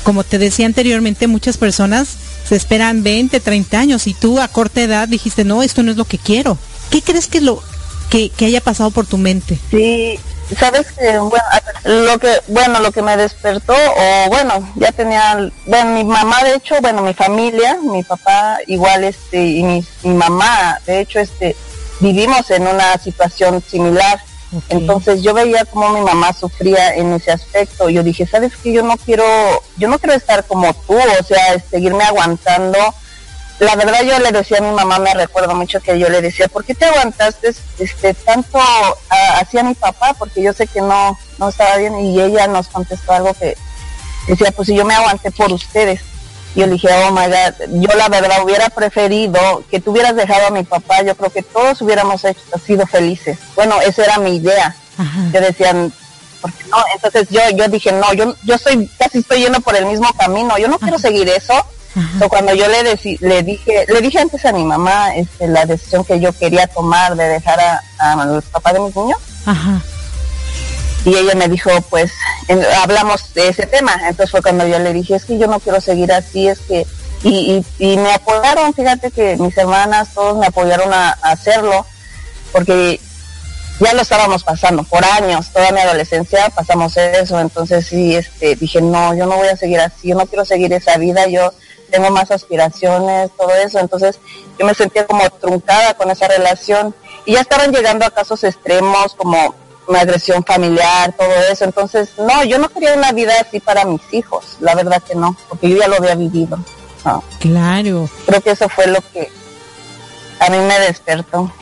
Como 0.04 0.22
te 0.22 0.38
decía 0.38 0.66
anteriormente, 0.66 1.26
muchas 1.26 1.56
personas 1.56 2.08
se 2.46 2.54
esperan 2.54 3.02
20, 3.02 3.40
30 3.40 3.78
años 3.78 4.06
y 4.06 4.14
tú 4.14 4.38
a 4.38 4.48
corta 4.48 4.82
edad 4.82 5.08
dijiste, 5.08 5.44
no, 5.44 5.62
esto 5.62 5.82
no 5.82 5.90
es 5.90 5.96
lo 5.96 6.04
que 6.04 6.18
quiero. 6.18 6.58
¿Qué 6.90 7.02
crees 7.02 7.26
que 7.26 7.40
lo 7.40 7.62
que, 8.10 8.30
haya 8.44 8.60
pasado 8.60 8.90
por 8.90 9.06
tu 9.06 9.16
mente? 9.16 9.58
Sí, 9.70 10.20
sabes 10.58 10.92
que 10.92 11.18
bueno, 11.18 11.44
lo 11.84 12.18
que 12.18 12.28
bueno 12.48 12.80
lo 12.80 12.92
que 12.92 13.00
me 13.00 13.16
despertó 13.16 13.72
o 13.74 14.28
bueno 14.28 14.72
ya 14.76 14.92
tenía 14.92 15.50
bueno 15.64 15.90
mi 15.92 16.04
mamá 16.04 16.44
de 16.44 16.56
hecho 16.56 16.76
bueno 16.82 17.00
mi 17.00 17.14
familia 17.14 17.78
mi 17.82 18.02
papá 18.02 18.58
igual 18.66 19.04
este 19.04 19.42
y 19.42 19.62
mi, 19.62 19.84
mi 20.02 20.14
mamá 20.14 20.78
de 20.86 21.00
hecho 21.00 21.18
este 21.18 21.56
vivimos 21.98 22.50
en 22.50 22.66
una 22.66 22.98
situación 22.98 23.64
similar 23.66 24.20
entonces 24.68 25.22
yo 25.22 25.34
veía 25.34 25.64
cómo 25.64 25.90
mi 25.90 26.00
mamá 26.00 26.32
sufría 26.32 26.94
en 26.94 27.12
ese 27.12 27.32
aspecto. 27.32 27.88
Yo 27.88 28.02
dije, 28.02 28.26
sabes 28.26 28.56
que 28.56 28.72
yo 28.72 28.82
no 28.82 28.96
quiero, 28.96 29.24
yo 29.76 29.88
no 29.88 29.98
quiero 29.98 30.14
estar 30.14 30.44
como 30.44 30.72
tú, 30.86 30.96
o 30.96 31.24
sea, 31.24 31.58
seguirme 31.70 32.04
aguantando. 32.04 32.78
La 33.60 33.76
verdad 33.76 34.02
yo 34.02 34.18
le 34.18 34.32
decía 34.32 34.58
a 34.58 34.62
mi 34.62 34.72
mamá, 34.72 34.98
me 34.98 35.14
recuerdo 35.14 35.54
mucho 35.54 35.80
que 35.80 35.98
yo 35.98 36.08
le 36.08 36.20
decía, 36.20 36.48
¿por 36.48 36.64
qué 36.64 36.74
te 36.74 36.86
aguantaste 36.86 37.54
este 37.78 38.14
tanto 38.14 38.58
hacia 39.08 39.62
mi 39.62 39.74
papá? 39.74 40.14
Porque 40.18 40.42
yo 40.42 40.52
sé 40.52 40.66
que 40.66 40.80
no, 40.80 41.16
no 41.38 41.48
estaba 41.48 41.76
bien 41.76 41.98
y 42.00 42.20
ella 42.20 42.46
nos 42.48 42.68
contestó 42.68 43.12
algo 43.12 43.32
que 43.34 43.56
decía, 44.26 44.50
pues 44.50 44.66
si 44.66 44.74
yo 44.74 44.84
me 44.84 44.94
aguanté 44.94 45.30
por 45.30 45.52
ustedes. 45.52 46.00
Y 46.54 46.60
yo 46.60 46.66
le 46.66 46.72
dije, 46.72 46.88
oh 46.92 47.10
my 47.10 47.26
God, 47.26 47.80
yo 47.80 47.96
la 47.96 48.08
verdad 48.08 48.44
hubiera 48.44 48.68
preferido 48.70 49.64
que 49.70 49.80
tú 49.80 49.90
hubieras 49.90 50.14
dejado 50.14 50.48
a 50.48 50.50
mi 50.50 50.62
papá, 50.62 51.02
yo 51.02 51.16
creo 51.16 51.30
que 51.30 51.42
todos 51.42 51.80
hubiéramos 51.82 52.22
sido 52.64 52.86
felices. 52.86 53.38
Bueno, 53.56 53.80
esa 53.80 54.04
era 54.04 54.18
mi 54.18 54.36
idea. 54.36 54.74
Yo 55.32 55.40
decían, 55.40 55.92
porque 56.40 56.64
no, 56.70 56.76
entonces 56.94 57.28
yo, 57.30 57.40
yo 57.56 57.68
dije, 57.68 57.90
no, 57.92 58.12
yo, 58.14 58.34
yo 58.44 58.58
soy, 58.58 58.88
casi 58.98 59.18
estoy 59.18 59.40
yendo 59.40 59.60
por 59.60 59.74
el 59.74 59.86
mismo 59.86 60.12
camino, 60.14 60.56
yo 60.58 60.68
no 60.68 60.78
quiero 60.78 60.98
seguir 60.98 61.28
eso. 61.28 61.54
So, 62.18 62.28
cuando 62.28 62.52
yo 62.52 62.66
le, 62.66 62.82
le 63.20 63.42
dije, 63.44 63.86
le 63.88 64.00
dije 64.00 64.18
antes 64.18 64.44
a 64.44 64.52
mi 64.52 64.64
mamá 64.64 65.14
este, 65.14 65.46
la 65.46 65.64
decisión 65.64 66.04
que 66.04 66.18
yo 66.18 66.32
quería 66.32 66.66
tomar 66.66 67.14
de 67.14 67.24
dejar 67.28 67.60
a, 67.60 67.82
a 68.00 68.40
papá 68.50 68.72
de 68.72 68.80
mis 68.80 68.96
niños, 68.96 69.18
Ajá 69.46 69.80
y 71.04 71.16
ella 71.16 71.34
me 71.34 71.48
dijo, 71.48 71.70
pues, 71.90 72.12
hablamos 72.82 73.34
de 73.34 73.48
ese 73.48 73.66
tema. 73.66 73.92
Entonces 74.08 74.30
fue 74.30 74.42
cuando 74.42 74.66
yo 74.66 74.78
le 74.78 74.92
dije, 74.92 75.14
es 75.14 75.24
que 75.24 75.38
yo 75.38 75.46
no 75.46 75.60
quiero 75.60 75.80
seguir 75.80 76.12
así, 76.12 76.48
es 76.48 76.60
que, 76.60 76.86
y, 77.22 77.64
y, 77.78 77.96
me 77.96 78.12
apoyaron, 78.12 78.74
fíjate 78.74 79.10
que 79.10 79.36
mis 79.36 79.56
hermanas, 79.56 80.08
todos 80.14 80.36
me 80.38 80.46
apoyaron 80.46 80.92
a, 80.92 81.10
hacerlo, 81.22 81.86
porque 82.52 83.00
ya 83.80 83.94
lo 83.94 84.02
estábamos 84.02 84.44
pasando 84.44 84.84
por 84.84 85.04
años, 85.04 85.50
toda 85.52 85.72
mi 85.72 85.80
adolescencia 85.80 86.50
pasamos 86.50 86.96
eso, 86.96 87.40
entonces 87.40 87.86
sí, 87.86 88.14
este, 88.14 88.56
dije, 88.56 88.80
no, 88.80 89.14
yo 89.14 89.26
no 89.26 89.36
voy 89.36 89.48
a 89.48 89.56
seguir 89.56 89.80
así, 89.80 90.08
yo 90.08 90.16
no 90.16 90.26
quiero 90.26 90.44
seguir 90.44 90.72
esa 90.72 90.96
vida, 90.98 91.26
yo 91.26 91.52
tengo 91.90 92.10
más 92.10 92.30
aspiraciones, 92.30 93.30
todo 93.36 93.54
eso, 93.54 93.78
entonces 93.78 94.18
yo 94.58 94.66
me 94.66 94.74
sentía 94.74 95.06
como 95.06 95.28
truncada 95.30 95.94
con 95.94 96.10
esa 96.10 96.28
relación. 96.28 96.94
Y 97.24 97.34
ya 97.34 97.40
estaban 97.40 97.72
llegando 97.72 98.04
a 98.04 98.10
casos 98.10 98.44
extremos 98.44 99.14
como 99.14 99.54
una 99.86 100.00
agresión 100.00 100.44
familiar, 100.44 101.14
todo 101.16 101.32
eso. 101.50 101.64
Entonces, 101.64 102.10
no, 102.18 102.44
yo 102.44 102.58
no 102.58 102.68
quería 102.68 102.94
una 102.94 103.12
vida 103.12 103.32
así 103.40 103.60
para 103.60 103.84
mis 103.84 104.02
hijos, 104.12 104.56
la 104.60 104.74
verdad 104.74 105.02
que 105.02 105.14
no, 105.14 105.36
porque 105.48 105.68
yo 105.70 105.78
ya 105.78 105.88
lo 105.88 105.96
había 105.96 106.14
vivido. 106.14 106.58
Claro. 107.38 108.08
Creo 108.26 108.40
que 108.40 108.50
eso 108.50 108.68
fue 108.68 108.86
lo 108.86 109.00
que 109.12 109.30
a 110.40 110.50
mí 110.50 110.56
me 110.58 110.80
despertó. 110.80 111.52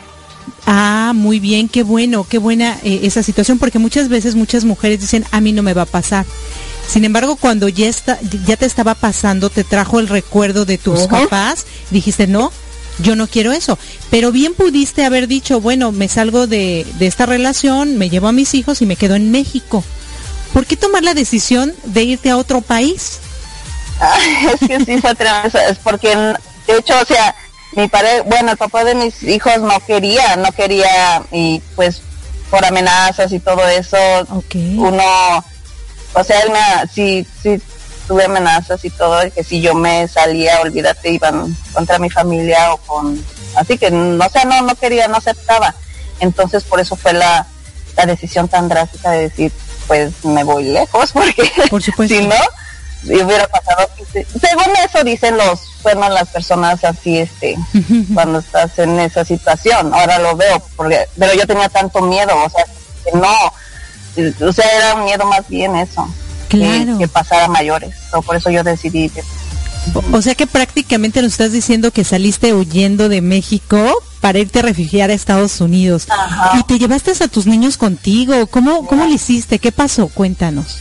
Ah, 0.67 1.13
muy 1.15 1.41
bien, 1.41 1.69
qué 1.69 1.83
bueno, 1.83 2.25
qué 2.29 2.39
buena 2.39 2.79
eh, 2.85 3.01
esa 3.03 3.23
situación, 3.23 3.59
porque 3.59 3.79
muchas 3.79 4.09
veces 4.09 4.37
muchas 4.37 4.65
mujeres 4.65 5.01
dicen, 5.01 5.25
a 5.33 5.41
mí 5.41 5.53
no 5.53 5.63
me 5.63 5.75
va 5.75 5.83
a 5.83 5.87
pasar. 5.87 6.25
Sin 6.87 7.05
embargo, 7.05 7.37
cuando 7.37 7.69
ya, 7.69 7.89
está, 7.89 8.19
ya 8.47 8.57
te 8.57 8.67
estaba 8.67 8.95
pasando, 8.95 9.51
te 9.51 9.65
trajo 9.65 9.99
el 9.99 10.09
recuerdo 10.09 10.65
de 10.65 10.79
tus 10.79 11.07
papás, 11.09 11.67
dijiste, 11.91 12.27
no, 12.27 12.53
yo 12.99 13.17
no 13.17 13.27
quiero 13.27 13.53
eso. 13.53 13.79
Pero 14.11 14.33
bien 14.33 14.55
pudiste 14.55 15.05
haber 15.05 15.29
dicho, 15.29 15.61
bueno, 15.61 15.93
me 15.93 16.09
salgo 16.09 16.47
de, 16.47 16.87
de 16.99 17.07
esta 17.07 17.27
relación, 17.27 17.99
me 17.99 18.11
llevo 18.11 18.29
a 18.29 18.33
mis 18.33 18.55
hijos 18.55 18.83
y 18.83 18.87
me 18.87 18.97
quedo 18.97 19.15
en 19.15 19.31
México. 19.31 19.85
¿Por 20.53 20.67
qué 20.67 20.77
tomar 20.77 21.03
la 21.03 21.15
decisión 21.15 21.73
de 21.85 22.03
irte 22.03 22.31
a 22.31 22.37
otro 22.37 22.61
país? 22.61 23.21
es 24.53 24.69
que 24.69 24.85
sí 24.85 25.01
fue 25.01 25.15
es 25.69 25.79
porque 25.79 26.15
de 26.15 26.79
hecho, 26.79 26.95
o 27.01 27.05
sea, 27.05 27.35
mi 27.73 27.89
padre, 27.89 28.23
bueno, 28.23 28.53
el 28.53 28.57
papá 28.57 28.85
de 28.85 28.95
mis 28.95 29.23
hijos 29.23 29.59
no 29.61 29.79
quería, 29.87 30.37
no 30.37 30.51
quería 30.53 31.23
y 31.31 31.61
pues 31.75 32.03
por 32.51 32.65
amenazas 32.65 33.33
y 33.33 33.39
todo 33.39 33.67
eso, 33.69 33.97
uno, 34.53 35.45
o 36.13 36.25
sea, 36.25 36.41
él 36.41 36.51
me, 36.51 36.89
sí, 36.93 37.27
sí 37.43 37.61
tuve 38.07 38.25
amenazas 38.25 38.85
y 38.85 38.91
todo, 38.91 39.21
que 39.31 39.45
si 39.45 39.61
yo 39.61 39.75
me 39.75 40.09
salía, 40.09 40.61
olvídate, 40.61 41.11
iban 41.11 41.57
contra 41.73 41.99
mi 41.99 42.11
familia 42.11 42.73
o 42.73 42.77
con, 42.79 43.25
así 43.57 43.79
que, 43.79 43.91
no 43.91 44.29
sé, 44.29 44.45
no, 44.45 44.63
no 44.63 44.75
quería, 44.75 45.09
no 45.09 45.17
aceptaba. 45.17 45.75
Entonces, 46.21 46.65
por 46.65 46.81
eso 46.81 46.97
fue 46.97 47.13
la, 47.13 47.47
la 47.97 48.07
decisión 48.07 48.49
tan 48.49 48.69
drástica 48.69 49.11
de 49.11 49.29
decir, 49.29 49.53
pues 49.87 50.25
me 50.25 50.45
voy 50.45 50.65
lejos, 50.65 51.11
porque 51.15 51.51
por 51.71 51.83
supuesto. 51.83 52.15
si 52.15 52.27
no, 52.27 52.37
hubiera 53.05 53.47
pasado 53.49 53.89
según 54.13 54.77
eso 54.85 55.03
dicen 55.05 55.37
los 55.37 55.61
bueno 55.83 56.09
las 56.09 56.29
personas 56.29 56.85
así 56.85 57.19
este 57.19 57.57
cuando 58.15 58.39
estás 58.39 58.79
en 58.79 58.99
esa 59.01 59.25
situación 59.25 59.93
ahora 59.93 60.19
lo 60.19 60.37
veo 60.37 60.63
porque 60.77 61.07
pero 61.19 61.35
yo 61.35 61.47
tenía 61.47 61.69
tanto 61.69 62.01
miedo 62.01 62.33
o 62.45 62.49
sea 62.49 62.65
que 63.05 63.19
no 63.19 64.49
o 64.49 64.53
sea 64.53 64.71
era 64.77 64.95
un 64.95 65.05
miedo 65.05 65.27
más 65.27 65.49
bien 65.49 65.75
eso 65.77 66.09
claro. 66.57 66.99
que, 66.99 67.09
pasara 67.09 67.49
mayores 67.49 67.95
por 68.25 68.37
eso 68.37 68.51
yo 68.51 68.63
decidí 68.63 69.11
o, 70.13 70.23
sea 70.23 70.35
que 70.35 70.47
prácticamente 70.47 71.23
nos 71.23 71.33
estás 71.33 71.53
diciendo 71.53 71.91
que 71.91 72.05
saliste 72.05 72.55
huyendo 72.55 73.09
de 73.09 73.21
México 73.21 73.77
para 74.21 74.39
irte 74.39 74.61
a 74.61 74.63
refugiar 74.63 75.11
a 75.11 75.13
Estados 75.13 75.61
Unidos. 75.61 76.07
Y 76.57 76.63
te 76.63 76.79
llevaste 76.79 77.13
a 77.21 77.29
tus 77.29 77.47
niños 77.47 77.77
contigo 77.77 78.47
cómo 78.47 78.87
cómo 78.87 79.05
lo 79.07 79.13
hiciste 79.13 79.59
qué 79.59 79.73
pasó 79.73 80.07
cuéntanos. 80.07 80.79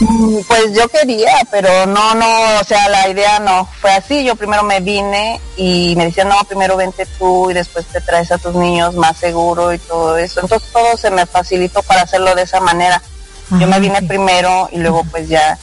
Mm, 0.00 0.38
pues 0.48 0.74
yo 0.74 0.88
quería, 0.88 1.32
pero 1.50 1.86
no, 1.86 2.14
no, 2.14 2.60
o 2.60 2.64
sea, 2.64 2.88
la 2.88 3.08
idea 3.08 3.38
no 3.38 3.68
fue 3.80 3.90
así. 3.90 4.24
Yo 4.24 4.34
primero 4.34 4.62
me 4.62 4.80
vine 4.80 5.40
y 5.56 5.94
me 5.96 6.06
decían, 6.06 6.28
no, 6.28 6.36
primero 6.44 6.76
vente 6.76 7.06
tú 7.18 7.50
y 7.50 7.54
después 7.54 7.86
te 7.86 8.00
traes 8.00 8.32
a 8.32 8.38
tus 8.38 8.54
niños 8.54 8.94
más 8.96 9.16
seguro 9.16 9.72
y 9.72 9.78
todo 9.78 10.16
eso. 10.16 10.40
Entonces 10.40 10.68
todo 10.72 10.96
se 10.96 11.10
me 11.10 11.26
facilitó 11.26 11.82
para 11.82 12.02
hacerlo 12.02 12.34
de 12.34 12.42
esa 12.42 12.60
manera. 12.60 13.02
Yo 13.50 13.66
me 13.66 13.80
vine 13.80 14.02
primero 14.02 14.68
y 14.72 14.78
luego 14.78 15.04
pues 15.10 15.28
ya 15.28 15.58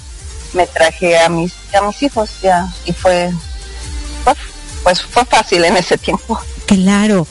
me 0.54 0.68
traje 0.68 1.20
a 1.20 1.30
mis, 1.30 1.54
a 1.74 1.82
mis 1.82 2.02
hijos 2.04 2.30
ya 2.42 2.68
y 2.86 2.94
fue, 2.94 3.32
pues, 4.24 4.38
pues 4.84 5.02
fue 5.02 5.26
fácil 5.26 5.64
en 5.66 5.78
ese 5.78 5.98
tiempo. 5.98 6.40
Claro. 6.66 7.28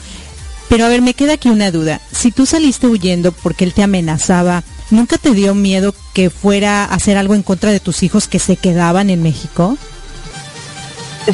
Pero 0.69 0.85
a 0.85 0.89
ver, 0.89 1.03
me 1.03 1.15
queda 1.15 1.35
aquí 1.35 1.49
una 1.49 1.71
duda. 1.71 2.01
Si 2.13 2.31
tú 2.31 2.47
saliste 2.47 2.87
huyendo 2.87 3.33
porque 3.33 3.65
él 3.65 3.75
te 3.75 3.83
amenazaba, 3.83 4.63
¿Nunca 4.91 5.19
te 5.19 5.31
dio 5.31 5.55
miedo 5.55 5.95
que 6.13 6.31
fuera 6.31 6.85
a 6.85 6.95
hacer 6.95 7.17
algo 7.17 7.37
en 7.37 7.45
contra 7.45 7.71
de 7.71 7.79
tus 7.79 8.03
hijos 8.03 8.27
que 8.27 8.41
se 8.41 8.57
quedaban 8.57 9.09
en 9.09 9.23
México? 9.23 9.79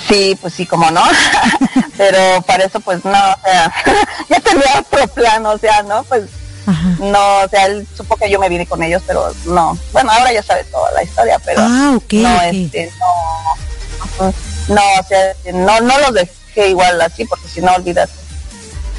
Sí, 0.09 0.37
pues 0.40 0.52
sí, 0.52 0.66
como 0.66 0.90
no. 0.90 1.02
pero 1.96 2.42
para 2.42 2.64
eso, 2.64 2.81
pues 2.81 3.02
no, 3.05 3.12
o 3.12 3.44
sea, 3.44 3.72
ya 4.29 4.40
tenía 4.40 4.81
otro 4.81 5.09
plan, 5.09 5.46
o 5.46 5.57
sea, 5.57 5.83
¿no? 5.85 6.05
Pues 6.05 6.24
no, 7.00 7.40
o 7.44 7.48
sea, 7.48 7.66
él 7.66 7.87
supo 7.96 8.16
que 8.16 8.31
yo 8.31 8.38
me 8.38 8.48
vine 8.48 8.66
con 8.66 8.83
ellos, 8.83 9.02
pero 9.07 9.33
no. 9.46 9.79
Bueno, 9.92 10.11
ahora 10.11 10.33
ya 10.33 10.42
sabe 10.42 10.64
toda 10.64 10.90
la 10.92 11.02
historia, 11.02 11.38
pero 11.44 11.61
ah, 11.62 11.98
no, 12.11 12.42
este, 12.42 12.90
no, 14.18 14.35
no, 14.68 14.83
o 15.00 15.02
sea, 15.07 15.35
no, 15.52 15.81
no 15.81 15.98
los 16.00 16.14
dejé 16.14 16.68
igual 16.68 17.00
así, 17.00 17.24
porque 17.24 17.48
si 17.48 17.61
no 17.61 17.72
olvidas 17.74 18.11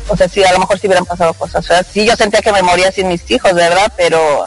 o 0.09 0.15
sea, 0.15 0.29
sí, 0.29 0.43
a 0.43 0.53
lo 0.53 0.59
mejor 0.59 0.79
sí 0.79 0.87
hubieran 0.87 1.05
pasado 1.05 1.33
cosas. 1.33 1.65
O 1.65 1.67
sea, 1.67 1.83
sí, 1.83 2.05
yo 2.05 2.15
sentía 2.15 2.41
que 2.41 2.51
me 2.51 2.61
moría 2.61 2.91
sin 2.91 3.07
mis 3.07 3.29
hijos, 3.29 3.53
¿verdad? 3.53 3.91
Pero 3.97 4.45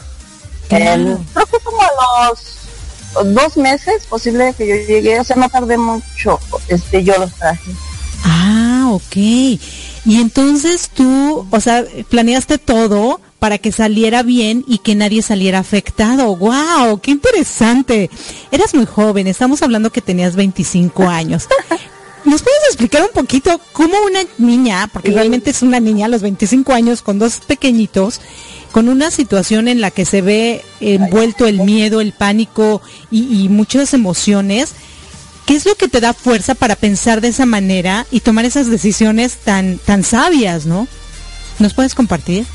creo 0.67 1.45
que 1.45 1.59
como 1.63 1.81
a 1.81 2.29
los 2.29 3.33
dos 3.33 3.57
meses 3.57 4.05
posible 4.05 4.53
que 4.57 4.67
yo 4.67 4.75
llegué, 4.75 5.19
o 5.19 5.23
sea, 5.23 5.35
no 5.35 5.49
tardé 5.49 5.77
mucho, 5.77 6.39
este, 6.67 7.03
yo 7.03 7.17
los 7.17 7.33
traje. 7.33 7.71
Ah, 8.23 8.89
ok. 8.91 9.59
Y 10.05 10.17
entonces 10.17 10.89
tú, 10.93 11.45
o 11.49 11.59
sea, 11.59 11.85
planeaste 12.09 12.57
todo 12.57 13.19
para 13.39 13.57
que 13.57 13.71
saliera 13.71 14.23
bien 14.23 14.63
y 14.67 14.79
que 14.79 14.95
nadie 14.95 15.21
saliera 15.21 15.59
afectado. 15.59 16.35
¡Wow! 16.35 16.99
¡Qué 17.01 17.11
interesante! 17.11 18.09
Eras 18.51 18.73
muy 18.73 18.85
joven, 18.85 19.27
estamos 19.27 19.61
hablando 19.61 19.91
que 19.91 20.01
tenías 20.01 20.35
25 20.35 21.07
años. 21.07 21.47
¿Nos 22.25 22.43
puedes 22.43 22.59
explicar 22.67 23.01
un 23.01 23.13
poquito 23.13 23.59
cómo 23.71 23.95
una 24.05 24.19
niña, 24.37 24.87
porque 24.93 25.11
realmente 25.11 25.49
es 25.49 25.63
una 25.63 25.79
niña 25.79 26.05
a 26.05 26.09
los 26.09 26.21
25 26.21 26.71
años 26.71 27.01
con 27.01 27.17
dos 27.17 27.39
pequeñitos, 27.39 28.21
con 28.71 28.89
una 28.89 29.09
situación 29.09 29.67
en 29.67 29.81
la 29.81 29.89
que 29.89 30.05
se 30.05 30.21
ve 30.21 30.63
envuelto 30.79 31.47
el 31.47 31.61
miedo, 31.61 31.99
el 31.99 32.13
pánico 32.13 32.81
y, 33.09 33.49
muchas 33.49 33.93
emociones, 33.95 34.73
¿qué 35.51 35.57
es 35.57 35.65
lo 35.65 35.75
que 35.75 35.89
te 35.89 35.99
da 35.99 36.13
fuerza 36.13 36.55
para 36.55 36.77
pensar 36.77 37.19
de 37.19 37.27
esa 37.27 37.45
manera 37.45 38.05
y 38.09 38.21
tomar 38.21 38.45
esas 38.45 38.71
decisiones 38.71 39.35
tan, 39.35 39.79
tan 39.79 40.01
sabias, 40.01 40.65
no? 40.65 40.87
¿Nos 41.59 41.73
puedes 41.73 41.93
compartir? 41.93 42.45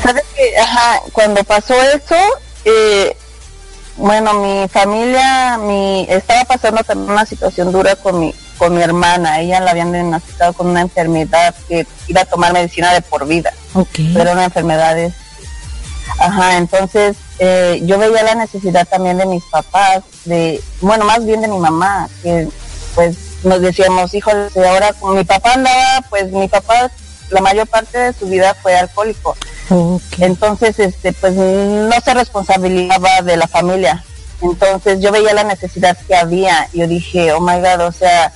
Sabes 0.00 0.22
que, 0.36 0.56
ajá, 0.56 1.00
cuando 1.10 1.42
pasó 1.42 1.74
eso, 1.74 2.14
eh, 2.64 3.16
bueno, 3.96 4.34
mi 4.34 4.68
familia, 4.68 5.58
mi, 5.58 6.06
estaba 6.08 6.44
pasando 6.44 6.84
también 6.84 7.10
una 7.10 7.26
situación 7.26 7.72
dura 7.72 7.96
con 7.96 8.20
mi, 8.20 8.32
con 8.56 8.76
mi 8.76 8.82
hermana. 8.82 9.40
Ella 9.40 9.58
la 9.58 9.72
habían 9.72 9.90
diagnosticado 9.90 10.52
con 10.52 10.68
una 10.68 10.82
enfermedad 10.82 11.56
que 11.68 11.88
iba 12.06 12.20
a 12.20 12.24
tomar 12.24 12.52
medicina 12.52 12.94
de 12.94 13.02
por 13.02 13.26
vida. 13.26 13.52
Okay. 13.74 14.12
Pero 14.14 14.30
una 14.30 14.44
enfermedad 14.44 14.96
es... 14.96 15.12
Ajá, 16.18 16.56
entonces 16.56 17.16
eh, 17.38 17.80
yo 17.84 17.98
veía 17.98 18.22
la 18.22 18.34
necesidad 18.34 18.86
también 18.86 19.18
de 19.18 19.26
mis 19.26 19.44
papás, 19.44 20.02
de, 20.24 20.62
bueno, 20.80 21.04
más 21.04 21.24
bien 21.24 21.40
de 21.40 21.48
mi 21.48 21.58
mamá, 21.58 22.08
que 22.22 22.48
pues 22.94 23.16
nos 23.42 23.60
decíamos, 23.60 24.14
hijos, 24.14 24.34
ahora 24.56 24.92
con 24.92 25.16
mi 25.16 25.24
papá 25.24 25.54
andaba, 25.54 26.04
pues 26.10 26.30
mi 26.30 26.48
papá 26.48 26.90
la 27.32 27.40
mayor 27.40 27.66
parte 27.66 27.98
de 27.98 28.12
su 28.12 28.26
vida 28.26 28.54
fue 28.62 28.76
alcohólico. 28.76 29.36
Entonces, 30.18 30.78
este, 30.78 31.12
pues 31.14 31.34
no 31.34 32.00
se 32.04 32.14
responsabilizaba 32.14 33.22
de 33.22 33.36
la 33.36 33.48
familia. 33.48 34.04
Entonces 34.42 35.00
yo 35.00 35.12
veía 35.12 35.32
la 35.32 35.44
necesidad 35.44 35.96
que 36.06 36.14
había. 36.14 36.68
Yo 36.72 36.86
dije, 36.86 37.32
oh 37.32 37.40
my 37.40 37.58
God, 37.60 37.86
o 37.86 37.92
sea, 37.92 38.32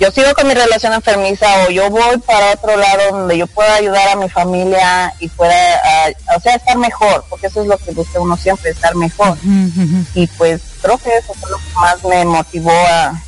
yo 0.00 0.10
sigo 0.10 0.34
con 0.34 0.48
mi 0.48 0.54
relación 0.54 0.94
enfermiza 0.94 1.46
o 1.64 1.70
yo 1.70 1.90
voy 1.90 2.18
para 2.26 2.54
otro 2.54 2.74
lado 2.74 3.18
donde 3.18 3.36
yo 3.36 3.46
pueda 3.46 3.74
ayudar 3.74 4.08
a 4.08 4.16
mi 4.16 4.30
familia 4.30 5.12
y 5.20 5.28
pueda, 5.28 5.54
o 6.36 6.40
sea, 6.40 6.54
estar 6.54 6.78
mejor, 6.78 7.24
porque 7.28 7.48
eso 7.48 7.60
es 7.60 7.68
lo 7.68 7.76
que 7.76 7.92
busca 7.92 8.18
uno 8.18 8.34
siempre, 8.38 8.70
estar 8.70 8.96
mejor. 8.96 9.36
Y 10.14 10.26
pues 10.26 10.62
creo 10.80 10.96
que 10.96 11.10
eso 11.18 11.34
fue 11.34 11.50
lo 11.50 11.58
que 11.58 11.74
más 11.74 12.02
me 12.04 12.24
motivó 12.24 12.72
a, 12.72 13.22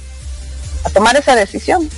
tomar 0.94 1.14
esa 1.16 1.36
decisión 1.36 1.88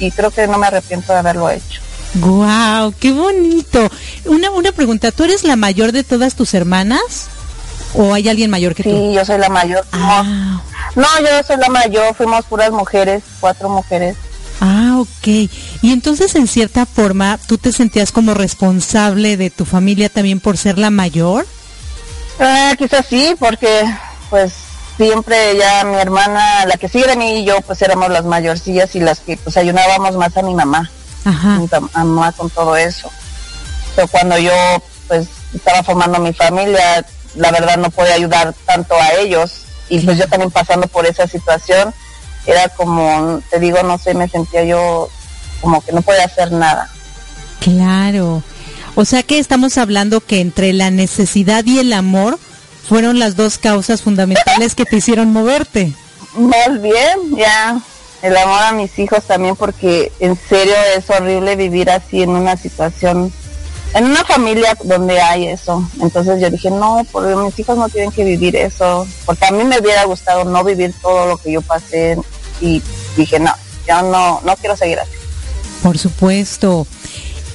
y 0.00 0.10
creo 0.10 0.30
que 0.32 0.46
no 0.48 0.58
me 0.58 0.66
arrepiento 0.66 1.12
de 1.12 1.20
haberlo 1.20 1.48
hecho. 1.48 1.80
Guau, 2.14 2.92
qué 2.98 3.12
bonito. 3.12 3.88
Una, 4.24 4.50
una 4.50 4.72
pregunta, 4.72 5.12
¿tú 5.12 5.24
eres 5.24 5.44
la 5.44 5.54
mayor 5.56 5.92
de 5.92 6.02
todas 6.02 6.34
tus 6.34 6.54
hermanas? 6.54 7.28
¿O 7.94 8.12
hay 8.12 8.28
alguien 8.28 8.50
mayor 8.50 8.74
que 8.74 8.82
tú? 8.82 8.90
Sí, 8.90 9.14
yo 9.14 9.24
soy 9.24 9.38
la 9.38 9.48
mayor. 9.48 9.84
Ah. 9.92 10.22
No, 10.24 10.75
yo 10.94 11.42
soy 11.46 11.56
la 11.56 11.68
mayor, 11.68 12.14
fuimos 12.14 12.44
puras 12.46 12.70
mujeres, 12.70 13.22
cuatro 13.40 13.68
mujeres. 13.68 14.16
Ah, 14.60 14.96
ok. 14.98 15.26
Y 15.82 15.92
entonces, 15.92 16.34
en 16.34 16.46
cierta 16.46 16.86
forma, 16.86 17.38
¿tú 17.46 17.58
te 17.58 17.72
sentías 17.72 18.12
como 18.12 18.34
responsable 18.34 19.36
de 19.36 19.50
tu 19.50 19.64
familia 19.64 20.08
también 20.08 20.40
por 20.40 20.56
ser 20.56 20.78
la 20.78 20.90
mayor? 20.90 21.46
Ah, 22.40 22.74
quizás 22.78 23.06
sí, 23.06 23.34
porque 23.38 23.84
pues 24.30 24.52
siempre 24.96 25.56
ya 25.56 25.84
mi 25.84 25.96
hermana, 25.96 26.64
la 26.66 26.76
que 26.76 26.88
sigue 26.88 27.06
de 27.06 27.16
mí 27.16 27.40
y 27.40 27.44
yo, 27.44 27.60
pues 27.60 27.82
éramos 27.82 28.10
las 28.10 28.24
mayorcillas 28.24 28.94
y 28.96 29.00
las 29.00 29.20
que 29.20 29.36
pues 29.36 29.56
ayudábamos 29.56 30.16
más 30.16 30.36
a 30.36 30.42
mi 30.42 30.54
mamá. 30.54 30.90
Ajá. 31.24 31.58
mi 31.58 31.68
mamá 31.92 32.32
con 32.32 32.48
todo 32.50 32.76
eso. 32.76 33.10
Pero 33.94 34.08
cuando 34.08 34.38
yo 34.38 34.52
pues 35.08 35.28
estaba 35.54 35.82
formando 35.82 36.18
mi 36.18 36.32
familia, 36.32 37.04
la 37.34 37.50
verdad 37.50 37.76
no 37.76 37.90
podía 37.90 38.14
ayudar 38.14 38.54
tanto 38.64 38.94
a 38.94 39.14
ellos 39.14 39.65
y 39.88 40.00
pues 40.00 40.18
yo 40.18 40.26
también 40.28 40.50
pasando 40.50 40.86
por 40.88 41.06
esa 41.06 41.26
situación 41.26 41.94
era 42.46 42.68
como, 42.70 43.42
te 43.50 43.58
digo, 43.58 43.82
no 43.82 43.98
sé, 43.98 44.14
me 44.14 44.28
sentía 44.28 44.64
yo 44.64 45.08
como 45.60 45.80
que 45.82 45.92
no 45.92 46.02
podía 46.02 46.24
hacer 46.24 46.52
nada. 46.52 46.88
Claro. 47.60 48.42
O 48.94 49.04
sea 49.04 49.22
que 49.22 49.38
estamos 49.38 49.78
hablando 49.78 50.20
que 50.20 50.40
entre 50.40 50.72
la 50.72 50.90
necesidad 50.90 51.64
y 51.64 51.78
el 51.78 51.92
amor 51.92 52.38
fueron 52.88 53.18
las 53.18 53.36
dos 53.36 53.58
causas 53.58 54.02
fundamentales 54.02 54.74
que 54.74 54.84
te 54.84 54.96
hicieron 54.96 55.32
moverte. 55.32 55.92
Más 56.34 56.80
bien, 56.80 57.36
ya 57.36 57.80
el 58.22 58.36
amor 58.36 58.62
a 58.62 58.72
mis 58.72 58.98
hijos 58.98 59.24
también 59.24 59.56
porque 59.56 60.12
en 60.20 60.38
serio 60.48 60.74
es 60.96 61.08
horrible 61.10 61.56
vivir 61.56 61.90
así 61.90 62.22
en 62.22 62.30
una 62.30 62.56
situación, 62.56 63.32
en 63.94 64.04
una 64.04 64.24
familia 64.24 64.76
donde 64.84 65.20
hay 65.20 65.46
eso. 65.46 65.88
Entonces 66.00 66.40
yo 66.40 66.50
dije, 66.50 66.70
no, 66.70 67.06
porque 67.10 67.34
mis 67.36 67.58
hijos 67.58 67.76
no 67.76 67.88
tienen 67.88 68.12
que 68.12 68.24
vivir 68.24 68.56
eso, 68.56 69.06
porque 69.24 69.46
a 69.46 69.50
mí 69.50 69.64
me 69.64 69.78
hubiera 69.80 70.04
gustado 70.04 70.44
no 70.44 70.64
vivir 70.64 70.94
todo 71.00 71.26
lo 71.26 71.36
que 71.36 71.52
yo 71.52 71.62
pasé 71.62 72.18
y 72.60 72.82
dije, 73.16 73.38
no, 73.38 73.52
yo 73.86 74.02
no, 74.02 74.40
no 74.44 74.56
quiero 74.56 74.76
seguir 74.76 74.98
así. 74.98 75.12
Por 75.82 75.98
supuesto. 75.98 76.86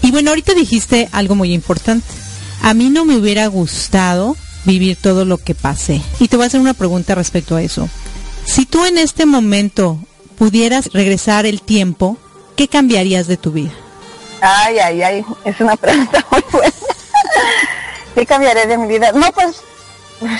Y 0.01 0.11
bueno, 0.11 0.31
ahorita 0.31 0.53
dijiste 0.53 1.09
algo 1.11 1.35
muy 1.35 1.53
importante. 1.53 2.07
A 2.61 2.73
mí 2.73 2.89
no 2.89 3.05
me 3.05 3.17
hubiera 3.17 3.47
gustado 3.47 4.35
vivir 4.65 4.97
todo 4.97 5.25
lo 5.25 5.37
que 5.37 5.55
pasé. 5.55 6.01
Y 6.19 6.27
te 6.27 6.37
voy 6.37 6.45
a 6.45 6.47
hacer 6.47 6.61
una 6.61 6.73
pregunta 6.73 7.15
respecto 7.15 7.55
a 7.55 7.61
eso. 7.61 7.89
Si 8.45 8.65
tú 8.65 8.85
en 8.85 8.97
este 8.97 9.25
momento 9.25 9.99
pudieras 10.37 10.87
regresar 10.93 11.45
el 11.45 11.61
tiempo, 11.61 12.17
¿qué 12.55 12.67
cambiarías 12.67 13.27
de 13.27 13.37
tu 13.37 13.51
vida? 13.51 13.71
Ay, 14.41 14.79
ay, 14.79 15.01
ay, 15.03 15.25
es 15.45 15.59
una 15.59 15.75
pregunta 15.75 16.25
muy 16.31 16.43
buena. 16.51 16.73
¿Qué 18.15 18.25
cambiaré 18.25 18.65
de 18.67 18.77
mi 18.77 18.87
vida? 18.87 19.11
No, 19.13 19.31
pues 19.31 19.57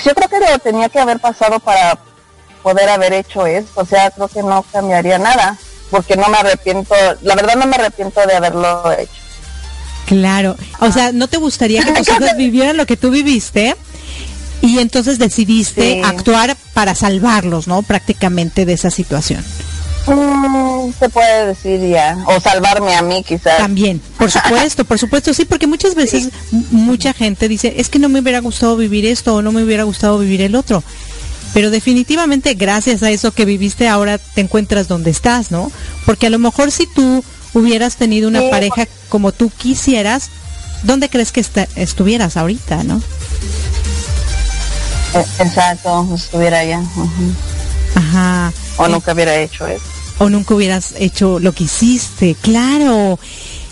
yo 0.04 0.14
creo 0.14 0.28
que 0.28 0.40
lo 0.40 0.58
tenía 0.58 0.88
que 0.88 0.98
haber 1.00 1.20
pasado 1.20 1.58
para 1.60 1.98
poder 2.62 2.88
haber 2.88 3.12
hecho 3.12 3.46
esto. 3.46 3.80
O 3.80 3.86
sea, 3.86 4.10
creo 4.10 4.28
que 4.28 4.42
no 4.42 4.62
cambiaría 4.72 5.18
nada, 5.18 5.56
porque 5.90 6.16
no 6.16 6.28
me 6.28 6.36
arrepiento, 6.38 6.94
la 7.22 7.34
verdad 7.34 7.54
no 7.56 7.66
me 7.66 7.76
arrepiento 7.76 8.24
de 8.26 8.34
haberlo 8.34 8.92
hecho. 8.92 9.12
Claro, 10.06 10.56
o 10.80 10.90
sea, 10.92 11.12
¿no 11.12 11.28
te 11.28 11.36
gustaría 11.38 11.82
que 11.84 11.92
tus 11.92 12.08
hijos 12.08 12.30
vivieran 12.36 12.76
lo 12.76 12.86
que 12.86 12.96
tú 12.96 13.10
viviste? 13.10 13.76
Y 14.60 14.78
entonces 14.78 15.18
decidiste 15.18 15.94
Sí. 15.94 16.02
actuar 16.04 16.56
para 16.72 16.94
salvarlos, 16.94 17.66
¿no? 17.66 17.82
Prácticamente 17.82 18.64
de 18.64 18.74
esa 18.74 18.90
situación. 18.90 19.44
Mm, 20.06 20.90
se 20.98 21.08
puede 21.08 21.46
decir 21.46 21.80
ya, 21.88 22.18
o 22.26 22.40
salvarme 22.40 22.94
a 22.96 23.02
mí 23.02 23.22
quizás. 23.22 23.58
También, 23.58 24.00
por 24.18 24.30
supuesto, 24.32 24.84
por 24.84 24.98
supuesto, 24.98 25.32
sí, 25.32 25.44
porque 25.44 25.66
muchas 25.66 25.94
veces 25.94 26.28
mucha 26.70 27.12
gente 27.12 27.46
dice, 27.48 27.74
es 27.76 27.88
que 27.88 27.98
no 27.98 28.08
me 28.08 28.20
hubiera 28.20 28.40
gustado 28.40 28.76
vivir 28.76 29.06
esto 29.06 29.36
o 29.36 29.42
no 29.42 29.52
me 29.52 29.62
hubiera 29.62 29.84
gustado 29.84 30.18
vivir 30.18 30.42
el 30.42 30.54
otro. 30.56 30.82
Pero 31.54 31.70
definitivamente 31.70 32.54
gracias 32.54 33.02
a 33.02 33.10
eso 33.10 33.30
que 33.32 33.44
viviste 33.44 33.86
ahora 33.86 34.16
te 34.18 34.40
encuentras 34.40 34.88
donde 34.88 35.10
estás, 35.10 35.50
¿no? 35.50 35.70
Porque 36.06 36.26
a 36.26 36.30
lo 36.30 36.38
mejor 36.38 36.70
si 36.72 36.86
tú 36.86 37.22
hubieras 37.52 37.96
tenido 37.96 38.28
una 38.28 38.40
Sí, 38.40 38.48
pareja 38.50 38.88
como 39.10 39.32
tú 39.32 39.50
quisieras, 39.56 40.30
¿dónde 40.82 41.10
crees 41.10 41.30
que 41.30 41.40
esta- 41.40 41.68
estuvieras 41.76 42.36
ahorita, 42.38 42.82
no? 42.84 43.02
Eh, 45.14 45.24
Exacto, 45.40 46.08
estuviera 46.14 46.60
allá. 46.60 46.82
Ajá. 47.94 48.50
O 48.76 48.88
nunca 48.88 49.12
hubiera 49.12 49.36
hecho 49.36 49.66
eso. 49.66 49.84
o 50.18 50.28
nunca 50.30 50.54
hubieras 50.54 50.94
hecho 50.98 51.38
lo 51.40 51.52
que 51.52 51.64
hiciste, 51.64 52.36
claro. 52.40 53.18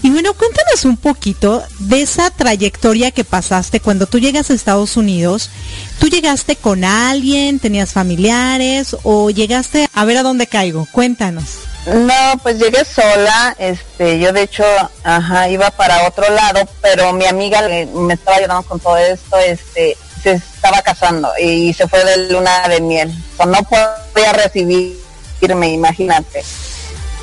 Y 0.02 0.08
bueno, 0.10 0.32
cuéntanos 0.32 0.84
un 0.86 0.96
poquito 0.96 1.62
de 1.78 2.02
esa 2.02 2.30
trayectoria 2.30 3.10
que 3.10 3.22
pasaste 3.22 3.80
cuando 3.80 4.06
tú 4.06 4.18
llegas 4.18 4.50
a 4.50 4.54
Estados 4.54 4.96
Unidos. 4.96 5.50
¿Tú 5.98 6.08
llegaste 6.08 6.56
con 6.56 6.84
alguien, 6.84 7.58
tenías 7.60 7.92
familiares 7.92 8.96
o 9.02 9.30
llegaste 9.30 9.88
a 9.92 10.04
ver 10.06 10.16
a 10.16 10.22
dónde 10.22 10.46
caigo? 10.46 10.88
Cuéntanos. 10.90 11.44
No, 11.86 12.38
pues 12.42 12.58
llegué 12.58 12.84
sola, 12.84 13.54
este, 13.58 14.18
yo 14.18 14.32
de 14.32 14.42
hecho, 14.42 14.64
ajá, 15.04 15.48
iba 15.48 15.70
para 15.70 16.06
otro 16.08 16.24
lado, 16.34 16.68
pero 16.82 17.12
mi 17.12 17.26
amiga 17.26 17.62
me 17.94 18.14
estaba 18.14 18.36
ayudando 18.38 18.62
con 18.64 18.80
todo 18.80 18.96
esto, 18.98 19.38
este, 19.38 19.96
se 20.22 20.33
estaba 20.33 20.83
casando 20.83 21.30
y 21.42 21.72
se 21.72 21.88
fue 21.88 22.04
de 22.04 22.28
luna 22.33 22.68
de 22.68 22.80
miel, 22.80 23.12
no 23.38 23.59
podía 23.62 24.33
recibirme, 24.33 25.72
imagínate. 25.72 26.42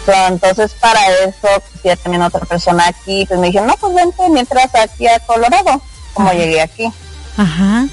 So, 0.06 0.14
entonces 0.28 0.72
para 0.80 1.02
eso, 1.20 1.48
ya 1.84 1.96
también 1.98 2.22
otra 2.22 2.46
persona 2.46 2.88
aquí, 2.88 3.26
pues 3.28 3.40
me 3.40 3.48
dijeron, 3.48 3.68
no, 3.68 3.76
pues 3.76 3.94
vente 3.94 4.30
mientras 4.30 4.74
aquí 4.76 5.08
a 5.08 5.20
Colorado, 5.20 5.82
como 6.14 6.30
Ajá. 6.30 6.38
llegué 6.38 6.62
aquí. 6.62 6.92
Ajá. 7.36 7.88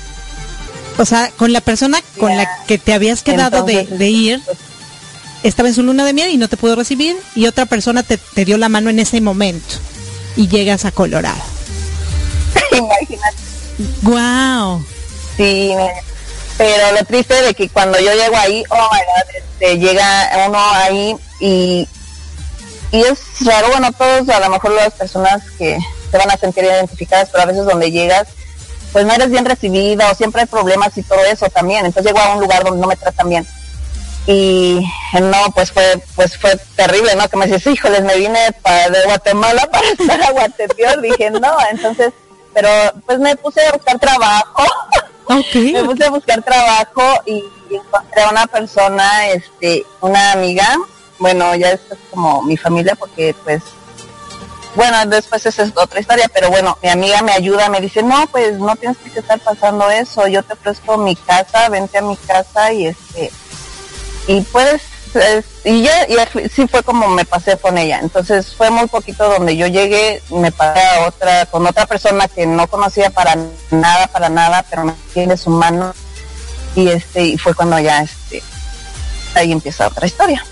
O 0.96 1.04
sea, 1.04 1.30
con 1.36 1.52
la 1.52 1.60
persona 1.60 1.98
con 2.18 2.36
la 2.36 2.48
que 2.66 2.78
te 2.78 2.94
habías 2.94 3.22
quedado 3.22 3.58
Entonces, 3.58 3.98
de 3.98 4.08
ir, 4.10 4.42
pues, 4.44 4.58
estaba 5.42 5.68
en 5.68 5.74
su 5.74 5.82
luna 5.82 6.04
de 6.04 6.12
miel 6.12 6.30
y 6.30 6.36
no 6.36 6.48
te 6.48 6.56
pudo 6.56 6.76
recibir 6.76 7.16
y 7.34 7.46
otra 7.46 7.66
persona 7.66 8.04
te, 8.04 8.16
te 8.16 8.44
dio 8.44 8.58
la 8.58 8.68
mano 8.68 8.90
en 8.90 9.00
ese 9.00 9.20
momento 9.20 9.74
y 10.36 10.46
llegas 10.46 10.84
a 10.84 10.92
Colorado. 10.92 11.42
imagínate. 12.72 13.36
Wow. 14.02 14.84
Me- 15.38 16.02
pero 16.56 16.92
lo 16.92 17.04
triste 17.04 17.34
de 17.42 17.54
que 17.54 17.68
cuando 17.68 17.98
yo 17.98 18.12
llego 18.14 18.36
ahí, 18.36 18.62
oh 18.70 18.90
este, 19.34 19.78
llega 19.78 20.30
uno 20.46 20.58
ahí 20.58 21.16
y, 21.40 21.88
y 22.92 23.00
es 23.02 23.18
raro, 23.44 23.68
bueno, 23.70 23.90
todos, 23.92 24.28
a 24.28 24.38
lo 24.38 24.50
mejor 24.50 24.70
las 24.72 24.92
personas 24.92 25.42
que 25.58 25.76
se 26.12 26.16
van 26.18 26.30
a 26.30 26.36
sentir 26.36 26.62
identificadas, 26.62 27.30
pero 27.32 27.42
a 27.42 27.46
veces 27.46 27.64
donde 27.64 27.90
llegas, 27.90 28.28
pues 28.92 29.04
no 29.04 29.12
eres 29.14 29.30
bien 29.30 29.44
recibida 29.44 30.08
o 30.10 30.14
siempre 30.14 30.42
hay 30.42 30.46
problemas 30.46 30.96
y 30.96 31.02
todo 31.02 31.24
eso 31.24 31.48
también. 31.48 31.84
Entonces 31.86 32.12
llego 32.12 32.24
a 32.24 32.34
un 32.34 32.40
lugar 32.40 32.62
donde 32.62 32.80
no 32.80 32.86
me 32.86 32.94
tratan 32.96 33.28
bien. 33.28 33.46
Y 34.28 34.80
no, 35.20 35.50
pues 35.56 35.72
fue, 35.72 36.00
pues 36.14 36.38
fue 36.38 36.56
terrible, 36.76 37.16
¿no? 37.16 37.28
Que 37.28 37.36
me 37.36 37.46
dices, 37.46 37.66
híjoles, 37.66 38.02
me 38.02 38.16
vine 38.16 38.52
para 38.62 38.88
de 38.90 39.02
Guatemala 39.02 39.66
para 39.72 39.88
estar 39.88 40.22
a 40.22 40.30
Guatepeor. 40.30 41.00
Dije, 41.02 41.30
no, 41.32 41.56
entonces, 41.68 42.12
pero 42.54 42.68
pues 43.04 43.18
me 43.18 43.34
puse 43.34 43.66
a 43.66 43.72
buscar 43.72 43.98
trabajo. 43.98 44.62
Me 45.54 45.84
puse 45.84 46.04
a 46.04 46.10
buscar 46.10 46.42
trabajo 46.42 47.02
y, 47.26 47.44
encontré 47.70 48.22
a 48.22 48.30
una 48.30 48.46
persona, 48.46 49.28
este, 49.30 49.84
una 50.00 50.32
amiga, 50.32 50.76
bueno, 51.18 51.56
ya 51.56 51.70
es 51.70 51.80
como 52.10 52.42
mi 52.42 52.56
familia 52.56 52.94
porque 52.94 53.34
pues, 53.42 53.62
bueno, 54.76 54.96
después 55.06 55.44
esa 55.46 55.62
es 55.64 55.72
otra 55.74 55.98
historia, 55.98 56.30
pero 56.32 56.50
bueno, 56.50 56.78
mi 56.82 56.88
amiga 56.88 57.22
me 57.22 57.32
ayuda, 57.32 57.68
me 57.68 57.80
dice, 57.80 58.02
no, 58.02 58.28
pues 58.28 58.58
no 58.58 58.76
tienes 58.76 58.98
que 58.98 59.18
estar 59.18 59.40
pasando 59.40 59.90
eso, 59.90 60.28
yo 60.28 60.42
te 60.44 60.52
ofrezco 60.52 60.98
mi 60.98 61.16
casa, 61.16 61.68
vente 61.68 61.98
a 61.98 62.02
mi 62.02 62.16
casa 62.16 62.72
y 62.72 62.86
este, 62.86 63.32
y 64.28 64.40
puedes, 64.42 64.82
es- 65.20 65.44
y 65.64 65.82
ya, 65.82 66.06
y 66.08 66.16
así- 66.16 66.48
sí 66.54 66.66
fue 66.66 66.82
como 66.82 67.08
me 67.08 67.24
pasé 67.24 67.56
con 67.56 67.78
ella, 67.78 68.00
entonces 68.02 68.54
fue 68.56 68.70
muy 68.70 68.86
poquito 68.86 69.28
donde 69.28 69.56
yo 69.56 69.66
llegué, 69.66 70.22
me 70.30 70.50
pasé 70.52 70.80
a 70.80 71.06
otra, 71.06 71.46
con 71.46 71.66
otra 71.66 71.86
persona 71.86 72.28
que 72.28 72.46
no 72.46 72.66
conocía 72.66 73.10
para 73.10 73.36
nada, 73.70 74.06
para 74.08 74.28
nada, 74.28 74.64
pero 74.68 74.84
me 74.84 74.94
tiene 75.12 75.36
su 75.36 75.50
mano, 75.50 75.94
y 76.76 76.88
este, 76.88 77.24
y 77.24 77.38
fue 77.38 77.54
cuando 77.54 77.78
ya, 77.78 78.02
este, 78.02 78.42
ahí 79.34 79.52
empieza 79.52 79.86
otra 79.88 80.06
historia. 80.06 80.44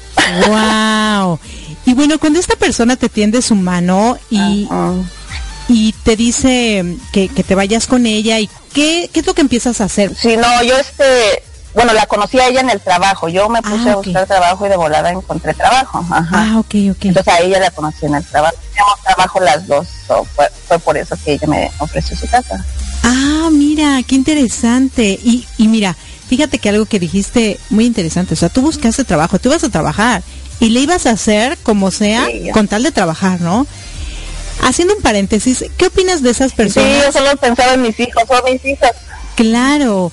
Wow. 0.46 1.38
Y 1.84 1.94
bueno, 1.94 2.18
cuando 2.18 2.38
esta 2.38 2.54
persona 2.56 2.96
te 2.96 3.08
tiende 3.08 3.42
su 3.42 3.54
mano 3.56 4.16
y, 4.30 4.68
y 5.68 5.92
te 6.04 6.16
dice 6.16 6.84
que, 7.12 7.28
que 7.28 7.42
te 7.42 7.54
vayas 7.54 7.86
con 7.86 8.06
ella, 8.06 8.38
¿y 8.38 8.48
qué, 8.72 9.10
qué 9.12 9.20
es 9.20 9.26
lo 9.26 9.34
que 9.34 9.40
empiezas 9.40 9.80
a 9.80 9.84
hacer? 9.84 10.14
Sí, 10.14 10.36
no, 10.36 10.62
yo 10.62 10.76
este, 10.76 11.42
bueno, 11.74 11.92
la 11.94 12.06
conocí 12.06 12.38
a 12.38 12.48
ella 12.48 12.60
en 12.60 12.70
el 12.70 12.80
trabajo, 12.80 13.28
yo 13.28 13.48
me 13.48 13.62
puse 13.62 13.88
Ah, 13.88 13.92
a 13.92 13.96
buscar 13.96 14.26
trabajo 14.26 14.66
y 14.66 14.68
de 14.68 14.76
volada 14.76 15.10
encontré 15.10 15.54
trabajo, 15.54 16.04
ajá. 16.10 16.26
Ah, 16.32 16.58
ok, 16.58 16.74
ok. 16.90 17.04
Entonces 17.06 17.32
a 17.32 17.40
ella 17.40 17.58
la 17.60 17.70
conocí 17.70 18.06
en 18.06 18.14
el 18.14 18.24
trabajo, 18.24 18.54
teníamos 18.70 19.00
trabajo 19.02 19.40
las 19.40 19.66
dos, 19.66 19.88
so, 20.06 20.24
fue, 20.36 20.46
fue 20.68 20.78
por 20.78 20.96
eso 20.96 21.16
que 21.24 21.32
ella 21.34 21.46
me 21.46 21.70
ofreció 21.78 22.16
su 22.16 22.26
casa. 22.28 22.64
Ah, 23.02 23.48
mira, 23.50 24.00
qué 24.06 24.14
interesante. 24.14 25.18
Y, 25.22 25.46
y 25.58 25.68
mira, 25.68 25.96
fíjate 26.28 26.58
que 26.58 26.68
algo 26.68 26.86
que 26.86 26.98
dijiste 27.00 27.58
muy 27.70 27.86
interesante, 27.86 28.34
o 28.34 28.36
sea, 28.36 28.48
tú 28.48 28.60
buscaste 28.62 29.04
trabajo, 29.04 29.38
tú 29.38 29.48
ibas 29.48 29.64
a 29.64 29.68
trabajar 29.70 30.22
y 30.60 30.68
le 30.68 30.80
ibas 30.80 31.06
a 31.06 31.10
hacer 31.10 31.58
como 31.62 31.90
sea 31.90 32.26
Sí, 32.26 32.50
con 32.52 32.68
tal 32.68 32.82
de 32.84 32.92
trabajar, 32.92 33.40
¿no? 33.40 33.66
Haciendo 34.62 34.94
un 34.94 35.02
paréntesis, 35.02 35.64
¿qué 35.76 35.86
opinas 35.86 36.22
de 36.22 36.30
esas 36.30 36.50
Sí, 36.52 36.56
personas? 36.56 37.04
yo 37.06 37.12
solo 37.12 37.36
pensaba 37.36 37.74
en 37.74 37.82
mis 37.82 37.98
hijos, 37.98 38.22
son 38.28 38.40
mis 38.52 38.64
hijos. 38.64 38.90
Claro. 39.34 40.12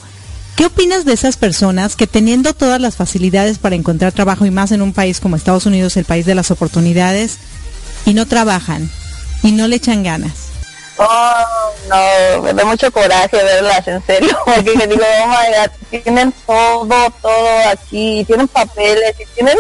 ¿Qué 0.60 0.66
opinas 0.66 1.06
de 1.06 1.14
esas 1.14 1.38
personas 1.38 1.96
que 1.96 2.06
teniendo 2.06 2.54
todas 2.54 2.82
las 2.82 2.98
facilidades 2.98 3.60
para 3.60 3.76
encontrar 3.76 4.12
trabajo 4.12 4.46
y 4.46 4.52
más 4.52 4.74
en 4.74 4.82
un 4.82 4.92
país 4.92 5.22
como 5.22 5.38
Estados 5.38 5.66
Unidos, 5.66 5.96
el 5.96 6.04
país 6.04 6.26
de 6.26 6.36
las 6.36 6.52
oportunidades, 6.52 7.38
y 8.06 8.14
no 8.14 8.28
trabajan 8.28 8.92
y 9.42 9.54
no 9.54 9.70
le 9.70 9.78
echan 9.78 10.04
ganas? 10.04 10.34
Oh, 10.98 11.46
no, 11.88 12.42
me 12.42 12.54
da 12.54 12.66
mucho 12.66 12.92
coraje 12.92 13.38
verlas, 13.38 13.88
en 13.88 14.06
serio, 14.06 14.38
porque 14.46 14.86
digo, 14.86 15.02
oh 15.24 15.28
my 15.28 15.48
God, 15.56 16.02
tienen 16.04 16.34
todo, 16.46 17.10
todo 17.22 17.70
aquí, 17.72 18.26
tienen 18.28 18.50
papeles, 18.50 19.16
y 19.18 19.26
tienen, 19.36 19.58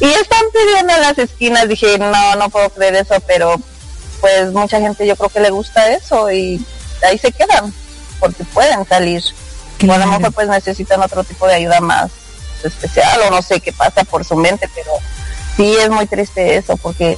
y 0.00 0.04
están 0.04 0.44
pidiendo 0.52 0.96
en 0.96 1.00
las 1.00 1.16
esquinas, 1.16 1.66
dije, 1.66 1.96
no, 1.96 2.36
no 2.36 2.50
puedo 2.50 2.68
creer 2.68 2.96
eso, 2.96 3.14
pero 3.26 3.58
pues 4.20 4.52
mucha 4.52 4.82
gente 4.82 5.06
yo 5.06 5.16
creo 5.16 5.30
que 5.30 5.40
le 5.40 5.48
gusta 5.48 5.90
eso, 5.90 6.30
y 6.30 6.62
ahí 7.02 7.16
se 7.16 7.32
quedan, 7.32 7.72
porque 8.20 8.44
pueden 8.44 8.86
salir, 8.86 9.22
o 9.88 9.92
a 9.92 9.96
Claro. 9.96 10.06
lo 10.06 10.18
mejor 10.18 10.32
pues 10.32 10.48
necesitan 10.48 11.02
otro 11.02 11.24
tipo 11.24 11.46
de 11.46 11.54
ayuda 11.54 11.80
más 11.80 12.10
especial, 12.64 13.20
o 13.26 13.30
no 13.30 13.40
sé 13.42 13.60
qué 13.60 13.72
pasa 13.72 14.04
por 14.04 14.24
su 14.24 14.36
mente, 14.36 14.68
pero 14.74 14.90
sí 15.56 15.74
es 15.76 15.88
muy 15.90 16.06
triste 16.06 16.56
eso, 16.56 16.76
porque 16.76 17.16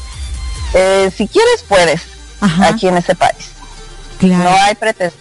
eh, 0.75 1.11
si 1.17 1.27
quieres 1.29 1.65
puedes, 1.69 2.03
Ajá, 2.41 2.69
aquí 2.69 2.89
en 2.89 2.97
ese 2.97 3.15
país. 3.15 3.51
claro. 4.19 4.45
No 4.51 4.57
hay 4.63 4.75
pretexto. 4.75 5.19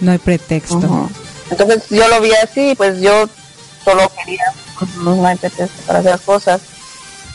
No 0.00 0.12
hay 0.12 0.18
pretexto. 0.18 1.10
Entonces 1.50 1.84
yo 1.90 2.06
lo 2.08 2.20
vi 2.20 2.32
así, 2.34 2.74
pues 2.76 3.00
yo 3.00 3.28
solo 3.84 4.10
quería, 4.18 4.42
ujú, 4.80 5.14
no 5.14 5.26
hay 5.26 5.36
pretexto 5.36 5.80
para 5.86 6.00
hacer 6.00 6.20
cosas. 6.20 6.60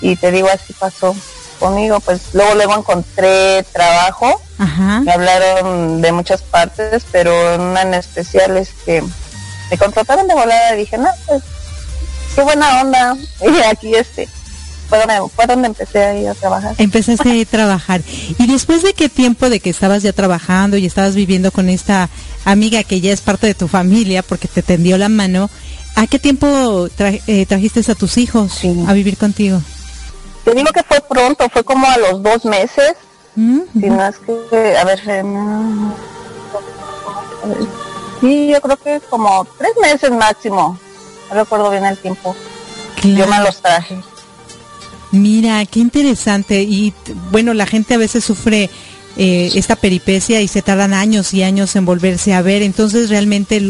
Y 0.02 0.15
te 0.17 0.32
digo, 0.32 0.50
así 0.54 0.74
pasó 0.74 1.15
conmigo. 1.62 2.00
Pues 2.02 2.21
luego, 2.34 2.56
luego 2.56 2.76
encontré 2.76 3.63
trabajo. 3.71 4.41
Ajá. 4.58 5.02
Me 5.02 5.13
hablaron 5.13 6.02
de 6.02 6.12
muchas 6.12 6.41
partes, 6.41 7.04
pero 7.12 7.56
una 7.56 7.84
en 7.84 7.93
especial, 7.93 8.58
este, 8.58 9.02
me 9.69 9.78
contrataron 9.78 10.28
de 10.28 10.34
volada 10.34 10.76
y 10.76 10.80
dije, 10.80 10.97
no, 10.97 11.10
pues, 11.26 11.43
qué 12.36 12.41
buena 12.41 12.82
onda. 12.82 13.15
Y 13.41 13.62
aquí, 13.63 13.95
este, 13.95 14.28
fue 15.34 15.47
donde, 15.47 15.67
empecé 15.67 16.04
a 16.04 16.17
ir 16.17 16.28
a 16.28 16.34
trabajar. 16.34 16.76
Empezaste 16.78 17.41
a 17.41 17.45
trabajar. 17.45 18.02
¿Y 18.38 18.47
después 18.47 18.84
de 18.84 18.93
qué 18.93 19.08
tiempo 19.08 19.50
de 19.50 19.60
que 19.60 19.69
estabas 19.69 20.04
ya 20.04 20.12
trabajando 20.12 20.78
y 20.78 20.86
estabas 20.86 21.15
viviendo 21.15 21.52
con 21.52 21.69
esta 21.69 22.10
amiga 22.43 22.84
que 22.84 23.00
ya 23.00 23.13
es 23.13 23.21
parte 23.21 23.47
de 23.47 23.54
tu 23.54 23.67
familia 23.67 24.24
porque 24.24 24.47
te 24.47 24.62
tendió 24.62 24.97
la 24.97 25.08
mano, 25.08 25.50
¿a 25.95 26.08
qué 26.08 26.19
tiempo 26.19 26.89
eh, 27.00 27.45
trajiste 27.45 27.89
a 27.89 27.95
tus 27.95 28.17
hijos 28.17 28.62
a 28.88 28.93
vivir 28.93 29.17
contigo? 29.17 29.62
Te 30.43 30.54
digo 30.54 30.71
que 30.73 30.84
fue 30.84 31.01
pronto, 31.01 31.47
fue 31.49 31.63
como 31.63 31.88
a 31.88 31.97
los 31.97 32.23
dos 32.23 32.45
meses. 32.45 32.95
Mm, 33.36 33.60
si 33.73 33.89
no 33.89 34.06
es 34.06 34.17
que, 34.17 34.77
a 34.77 34.84
ver, 34.84 34.99
sí, 38.19 38.47
yo 38.49 38.62
creo 38.62 38.77
que 38.77 39.01
como 39.10 39.45
tres 39.58 39.71
meses 39.82 40.12
máximo. 40.12 40.77
No 41.30 41.36
recuerdo 41.36 41.69
bien 41.69 41.86
el 41.86 41.97
tiempo. 41.97 42.36
Yo 43.04 43.27
me 43.27 43.39
los 43.39 43.62
traje. 43.62 43.99
Mira, 45.12 45.65
qué 45.65 45.80
interesante. 45.80 46.62
Y 46.62 46.93
bueno, 47.32 47.54
la 47.54 47.65
gente 47.65 47.93
a 47.93 47.97
veces 47.97 48.23
sufre 48.23 48.69
eh, 49.17 49.52
esta 49.56 49.76
peripecia 49.76 50.41
y 50.41 50.47
se 50.47 50.62
tardan 50.62 50.93
años 50.93 51.34
y 51.34 51.43
años 51.43 51.76
en 51.76 51.86
volverse 51.86 52.34
a 52.34 52.41
ver. 52.41 52.62
Entonces 52.62 53.10
realmente 53.10 53.62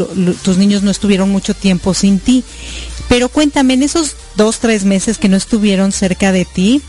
tus 0.43 0.57
niños 0.57 0.83
no 0.83 0.91
estuvieron 0.91 1.29
mucho 1.29 1.53
tiempo 1.53 1.93
sin 1.93 2.19
ti. 2.19 2.43
Pero 3.09 3.29
cuéntame, 3.29 3.73
en 3.73 3.83
esos 3.83 4.15
dos, 4.35 4.59
tres 4.59 4.85
meses 4.85 5.17
que 5.17 5.29
no 5.29 5.35
estuvieron 5.35 5.91
cerca 5.91 6.31
de 6.31 6.45
ti, 6.45 6.81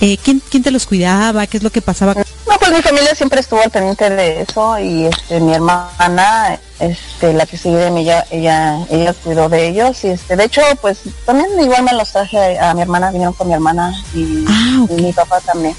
eh, 0.00 0.16
¿quién, 0.22 0.40
¿quién, 0.48 0.62
te 0.62 0.70
los 0.70 0.86
cuidaba? 0.86 1.46
¿Qué 1.46 1.56
es 1.56 1.62
lo 1.62 1.70
que 1.70 1.82
pasaba? 1.82 2.14
No, 2.14 2.58
pues 2.58 2.72
mi 2.72 2.80
familia 2.80 3.14
siempre 3.14 3.40
estuvo 3.40 3.60
al 3.60 3.70
pendiente 3.70 4.08
de 4.08 4.42
eso 4.42 4.78
y 4.78 5.06
este, 5.06 5.40
mi 5.40 5.52
hermana, 5.52 6.58
este, 6.78 7.32
la 7.32 7.44
que 7.46 7.58
sigue 7.58 7.76
de 7.76 7.90
mí, 7.90 8.02
ella, 8.02 8.24
ella, 8.30 8.78
ella 8.90 9.12
cuidó 9.12 9.48
de 9.48 9.68
ellos 9.68 10.04
y 10.04 10.08
este, 10.08 10.36
de 10.36 10.44
hecho, 10.44 10.62
pues 10.80 11.00
también 11.26 11.48
igual 11.60 11.82
me 11.82 11.92
los 11.94 12.12
traje 12.12 12.58
a, 12.58 12.72
mi 12.74 12.82
hermana, 12.82 13.10
vinieron 13.10 13.34
con 13.34 13.48
mi 13.48 13.54
hermana 13.54 13.92
y, 14.14 14.44
ah, 14.48 14.86
mi 14.88 15.12
papá 15.12 15.40
también. 15.40 15.76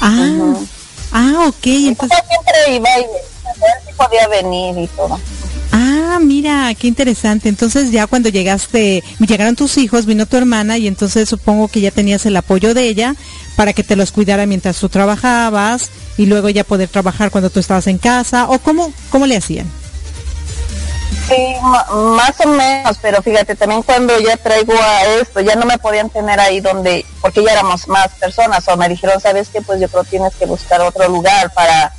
Ah, 0.00 0.54
ah 1.12 1.46
ok. 1.48 1.66
Entonces... 1.66 2.18
siempre 2.28 2.76
iba 2.76 2.88
y 3.00 3.92
podía 3.94 4.28
venir 4.28 4.78
y 4.78 4.86
todo. 4.88 5.18
Ah, 5.72 6.18
mira, 6.20 6.74
qué 6.74 6.86
interesante. 6.86 7.48
Entonces 7.48 7.90
ya 7.90 8.06
cuando 8.06 8.28
llegaste, 8.28 9.02
llegaron 9.20 9.56
tus 9.56 9.76
hijos, 9.78 10.06
vino 10.06 10.26
tu 10.26 10.36
hermana 10.36 10.78
y 10.78 10.86
entonces 10.86 11.28
supongo 11.28 11.68
que 11.68 11.80
ya 11.80 11.90
tenías 11.90 12.26
el 12.26 12.36
apoyo 12.36 12.74
de 12.74 12.88
ella 12.88 13.14
para 13.56 13.72
que 13.72 13.82
te 13.82 13.96
los 13.96 14.12
cuidara 14.12 14.46
mientras 14.46 14.78
tú 14.78 14.88
trabajabas 14.88 15.90
y 16.16 16.26
luego 16.26 16.48
ya 16.48 16.64
poder 16.64 16.88
trabajar 16.88 17.30
cuando 17.30 17.50
tú 17.50 17.60
estabas 17.60 17.86
en 17.86 17.98
casa 17.98 18.48
o 18.48 18.58
cómo, 18.58 18.92
cómo 19.10 19.26
le 19.26 19.36
hacían. 19.36 19.66
Sí, 21.28 21.56
más 21.92 22.40
o 22.40 22.48
menos, 22.48 22.98
pero 23.02 23.22
fíjate, 23.22 23.54
también 23.54 23.82
cuando 23.82 24.18
ya 24.18 24.36
traigo 24.36 24.72
a 24.72 25.04
esto, 25.20 25.40
ya 25.40 25.56
no 25.56 25.66
me 25.66 25.78
podían 25.78 26.08
tener 26.08 26.40
ahí 26.40 26.60
donde, 26.60 27.04
porque 27.20 27.44
ya 27.44 27.52
éramos 27.52 27.86
más 27.86 28.08
personas, 28.14 28.66
o 28.68 28.76
me 28.76 28.88
dijeron, 28.88 29.20
sabes 29.20 29.48
qué, 29.48 29.60
pues 29.60 29.80
yo 29.80 29.88
creo 29.88 30.04
que 30.04 30.10
tienes 30.10 30.34
que 30.36 30.46
buscar 30.46 30.80
otro 30.80 31.06
lugar 31.08 31.52
para, 31.52 31.92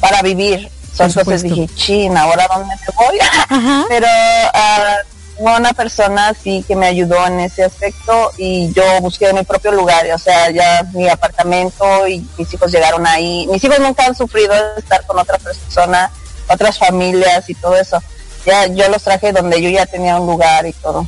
para 0.00 0.22
vivir. 0.22 0.70
Entonces 0.98 1.42
dije, 1.42 1.68
china, 1.74 2.22
¿ahora 2.22 2.48
dónde 2.48 2.74
me 2.74 2.94
voy? 2.96 3.84
Pero 3.88 4.06
uh, 4.06 5.44
una 5.58 5.74
persona 5.74 6.32
sí 6.32 6.64
que 6.66 6.74
me 6.74 6.86
ayudó 6.86 7.26
en 7.26 7.40
ese 7.40 7.64
aspecto 7.64 8.32
y 8.38 8.72
yo 8.72 8.82
busqué 9.02 9.32
mi 9.34 9.42
propio 9.42 9.72
lugar, 9.72 10.06
o 10.14 10.18
sea, 10.18 10.50
ya 10.50 10.86
mi 10.94 11.08
apartamento 11.08 12.08
y 12.08 12.26
mis 12.38 12.52
hijos 12.54 12.72
llegaron 12.72 13.06
ahí. 13.06 13.46
Mis 13.50 13.62
hijos 13.62 13.78
nunca 13.80 14.06
han 14.06 14.14
sufrido 14.14 14.54
estar 14.78 15.04
con 15.04 15.18
otra 15.18 15.36
persona, 15.36 16.10
otras 16.48 16.78
familias 16.78 17.50
y 17.50 17.54
todo 17.54 17.76
eso. 17.76 18.02
Ya 18.46 18.66
yo 18.66 18.88
los 18.88 19.02
traje 19.02 19.32
donde 19.32 19.60
yo 19.60 19.68
ya 19.68 19.86
tenía 19.86 20.18
un 20.18 20.26
lugar 20.26 20.66
y 20.66 20.72
todo. 20.72 21.06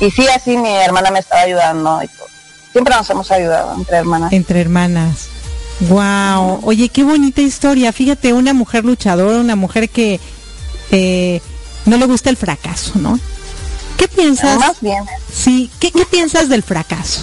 Y 0.00 0.10
sí, 0.10 0.26
así 0.28 0.56
mi 0.56 0.70
hermana 0.70 1.10
me 1.10 1.20
estaba 1.20 1.42
ayudando 1.42 2.02
y 2.02 2.08
todo. 2.08 2.26
Siempre 2.72 2.94
nos 2.94 3.08
hemos 3.10 3.30
ayudado 3.30 3.74
entre 3.74 3.96
hermanas. 3.96 4.32
Entre 4.32 4.60
hermanas. 4.60 5.28
Wow, 5.88 6.60
oye, 6.64 6.88
qué 6.88 7.04
bonita 7.04 7.40
historia. 7.40 7.92
Fíjate, 7.92 8.32
una 8.32 8.52
mujer 8.52 8.84
luchadora, 8.84 9.38
una 9.38 9.56
mujer 9.56 9.88
que 9.88 10.20
eh, 10.90 11.40
no 11.86 11.96
le 11.96 12.06
gusta 12.06 12.30
el 12.30 12.36
fracaso, 12.36 12.92
¿no? 12.96 13.18
¿Qué 13.96 14.08
piensas? 14.08 14.58
Más 14.58 14.80
bien. 14.80 15.04
Sí, 15.32 15.70
¿qué, 15.80 15.90
piensas 16.10 16.48
del 16.48 16.62
fracaso? 16.62 17.22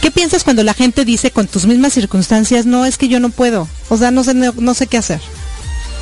¿Qué 0.00 0.10
piensas 0.10 0.44
cuando 0.44 0.62
la 0.62 0.74
gente 0.74 1.04
dice 1.04 1.30
con 1.30 1.46
tus 1.46 1.66
mismas 1.66 1.92
circunstancias, 1.92 2.66
no, 2.66 2.84
es 2.84 2.98
que 2.98 3.08
yo 3.08 3.20
no 3.20 3.30
puedo? 3.30 3.68
O 3.88 3.96
sea, 3.96 4.10
no 4.10 4.22
sé, 4.24 4.34
no, 4.34 4.74
sé 4.74 4.86
qué 4.86 4.98
hacer. 4.98 5.20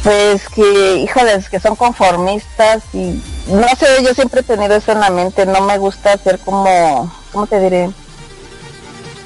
Pues 0.03 0.49
que, 0.49 0.97
híjoles, 0.97 1.49
que 1.49 1.61
son 1.61 1.77
conformistas 1.77 2.83
y 2.93 3.23
no 3.47 3.69
sé, 3.79 3.87
yo 4.03 4.15
siempre 4.15 4.41
he 4.41 4.45
tenido 4.45 4.75
eso 4.75 4.93
en 4.93 5.01
la 5.01 5.11
mente, 5.11 5.47
no 5.47 5.61
me 5.61 5.79
gusta 5.79 6.17
ser 6.19 6.41
como, 6.41 7.13
¿cómo 7.31 7.47
te 7.47 7.61
diré? 7.61 7.91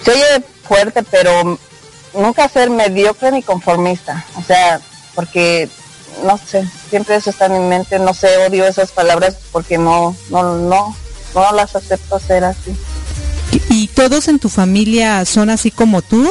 Se 0.05 0.13
oye 0.13 0.45
fuerte, 0.69 1.03
pero 1.03 1.59
nunca 2.13 2.49
ser 2.49 2.69
mediocre 2.69 3.33
ni 3.33 3.43
conformista, 3.43 4.25
o 4.37 4.43
sea, 4.43 4.81
porque 5.15 5.71
no 6.25 6.39
sé, 6.39 6.69
siempre 6.89 7.17
eso 7.17 7.31
está 7.31 7.47
en 7.47 7.55
mi 7.55 7.69
mente, 7.69 7.99
no 7.99 8.15
sé, 8.15 8.29
odio 8.47 8.67
esas 8.67 8.93
palabras 8.93 9.37
porque 9.53 9.79
no, 9.79 10.15
no, 10.31 10.57
no, 10.57 10.97
no 11.35 11.53
las 11.53 11.77
acepto 11.77 12.19
ser 12.19 12.45
así. 12.45 12.77
¿Y 13.71 13.89
todos 13.89 14.29
en 14.29 14.39
tu 14.39 14.49
familia 14.49 15.25
son 15.25 15.51
así 15.51 15.71
como 15.71 16.03
tú? 16.03 16.31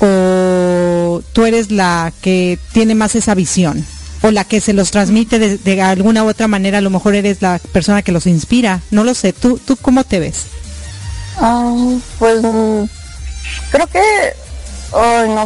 ¿O 0.00 1.22
tú 1.32 1.44
eres 1.44 1.70
la 1.70 2.12
que 2.20 2.58
tiene 2.72 2.94
más 2.94 3.14
esa 3.14 3.34
visión? 3.34 3.84
¿O 4.22 4.30
la 4.30 4.44
que 4.44 4.60
se 4.60 4.72
los 4.72 4.90
transmite 4.90 5.38
de, 5.38 5.82
alguna 5.82 6.24
u 6.24 6.28
otra 6.28 6.48
manera? 6.48 6.78
A 6.78 6.82
lo 6.82 6.90
mejor 6.90 7.14
eres 7.14 7.42
la 7.42 7.60
persona 7.72 8.02
que 8.02 8.12
los 8.12 8.26
inspira. 8.26 8.80
No 8.90 9.04
lo 9.04 9.14
sé. 9.14 9.32
¿Tú, 9.32 9.58
tú 9.64 9.76
cómo 9.76 10.04
te 10.04 10.18
ves? 10.18 10.46
Ah, 11.40 11.72
pues 12.18 12.42
creo 13.70 13.86
que 13.86 14.00
Ay, 14.92 15.28
no, 15.28 15.44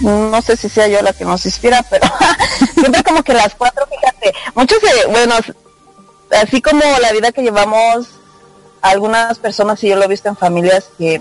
no 0.00 0.42
sé 0.42 0.56
si 0.56 0.68
sea 0.68 0.88
yo 0.88 1.02
la 1.02 1.12
que 1.12 1.24
nos 1.24 1.44
inspira, 1.44 1.84
pero 1.88 2.06
siempre 2.74 3.02
como 3.02 3.22
que 3.22 3.34
las 3.34 3.54
cuatro, 3.54 3.86
fíjate, 3.86 4.34
muchos, 4.54 4.78
bueno, 5.10 5.34
así 6.42 6.62
como 6.62 6.82
la 7.00 7.12
vida 7.12 7.32
que 7.32 7.42
llevamos 7.42 8.08
algunas 8.80 9.38
personas, 9.38 9.82
y 9.84 9.88
yo 9.88 9.96
lo 9.96 10.04
he 10.04 10.08
visto 10.08 10.28
en 10.28 10.36
familias, 10.36 10.88
que 10.96 11.20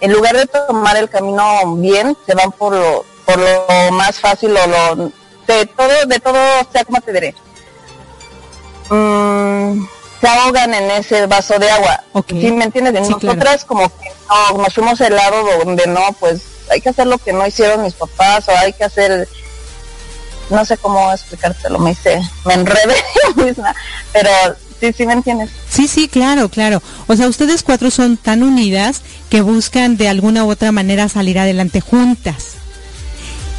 en 0.00 0.12
lugar 0.12 0.36
de 0.36 0.46
tomar 0.46 0.96
el 0.96 1.08
camino 1.08 1.76
bien, 1.76 2.16
se 2.26 2.34
van 2.34 2.52
por 2.52 2.74
lo, 2.74 3.04
por 3.24 3.38
lo 3.38 3.92
más 3.92 4.18
fácil 4.18 4.56
o 4.56 4.66
lo, 4.66 5.12
de 5.46 5.66
todo, 5.66 6.06
de 6.06 6.20
todo, 6.20 6.38
o 6.60 6.72
sea, 6.72 6.84
¿cómo 6.84 7.00
te 7.00 7.12
diré? 7.12 7.34
Mm, 8.88 9.84
se 10.20 10.28
ahogan 10.28 10.74
en 10.74 10.90
ese 10.90 11.26
vaso 11.26 11.58
de 11.58 11.70
agua. 11.70 12.02
¿Sí 12.28 12.50
me 12.52 12.64
entiendes? 12.64 12.94
De 12.94 13.00
nosotras 13.00 13.64
como 13.64 13.88
que 13.88 14.10
no, 14.28 14.58
nos 14.58 14.74
fuimos 14.74 15.00
el 15.00 15.14
lado 15.14 15.44
donde 15.64 15.86
no, 15.86 16.00
pues 16.18 16.42
hay 16.70 16.80
que 16.80 16.90
hacer 16.90 17.06
lo 17.06 17.18
que 17.18 17.32
no 17.32 17.46
hicieron 17.46 17.82
mis 17.82 17.94
papás 17.94 18.48
o 18.48 18.52
hay 18.52 18.72
que 18.72 18.84
hacer 18.84 19.28
no 20.50 20.64
sé 20.64 20.76
cómo 20.76 21.12
explicártelo, 21.12 21.78
me 21.78 21.92
hice, 21.92 22.20
me 22.44 22.54
enredé 22.54 22.96
misma, 23.36 23.74
pero 24.12 24.30
sí, 24.80 24.92
sí 24.92 25.06
me 25.06 25.12
entiendes. 25.12 25.50
Sí, 25.68 25.86
sí, 25.86 26.08
claro, 26.08 26.48
claro. 26.48 26.82
O 27.06 27.16
sea, 27.16 27.28
ustedes 27.28 27.62
cuatro 27.62 27.90
son 27.90 28.16
tan 28.16 28.42
unidas 28.42 29.02
que 29.28 29.42
buscan 29.42 29.96
de 29.96 30.08
alguna 30.08 30.44
u 30.44 30.50
otra 30.50 30.72
manera 30.72 31.08
salir 31.08 31.38
adelante 31.38 31.80
juntas. 31.80 32.54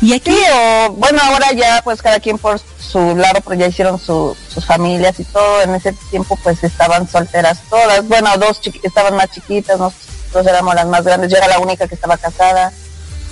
Y 0.01 0.13
aquí... 0.13 0.31
Sí, 0.31 0.39
o, 0.51 0.93
bueno, 0.93 1.19
ahora 1.23 1.53
ya 1.53 1.81
pues 1.84 2.01
cada 2.01 2.19
quien 2.19 2.38
por 2.38 2.60
su 2.79 3.15
lado, 3.15 3.39
pero 3.45 3.60
ya 3.60 3.67
hicieron 3.67 3.99
sus 3.99 4.36
familias 4.65 5.19
y 5.19 5.23
todo. 5.25 5.62
En 5.62 5.75
ese 5.75 5.93
tiempo 6.10 6.38
pues 6.43 6.63
estaban 6.63 7.07
solteras 7.07 7.62
todas. 7.69 8.07
Bueno, 8.07 8.29
dos 8.38 8.60
estaban 8.84 9.15
más 9.15 9.29
chiquitas, 9.29 9.79
nosotros 9.79 10.47
éramos 10.47 10.73
las 10.75 10.88
más 10.88 11.03
grandes. 11.03 11.31
Yo 11.31 11.38
era 11.38 11.47
la 11.47 11.60
única 11.60 11.88
que 11.88 11.95
estaba 11.95 12.17
casada. 12.17 12.73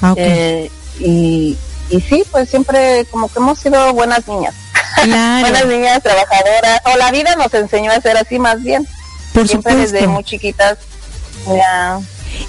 Ah, 0.02 0.14
eh, 0.16 0.70
y, 1.00 1.58
y 1.90 2.02
sí, 2.02 2.24
pues 2.32 2.50
siempre 2.50 3.06
como 3.10 3.28
que 3.28 3.40
hemos 3.40 3.58
sido 3.58 3.92
buenas 3.94 4.28
niñas. 4.28 4.54
Buenas 5.42 5.66
niñas, 5.68 6.02
trabajadoras. 6.04 6.82
O 6.86 6.98
la 6.98 7.12
vida 7.12 7.36
nos 7.36 7.54
enseñó 7.54 7.92
a 7.92 8.02
ser 8.02 8.18
así 8.18 8.40
más 8.40 8.62
bien. 8.64 8.88
Por 9.34 9.48
siempre 9.48 9.76
desde 9.76 10.08
muy 10.08 10.24
chiquitas. 10.24 10.78
Ya, 11.48 12.00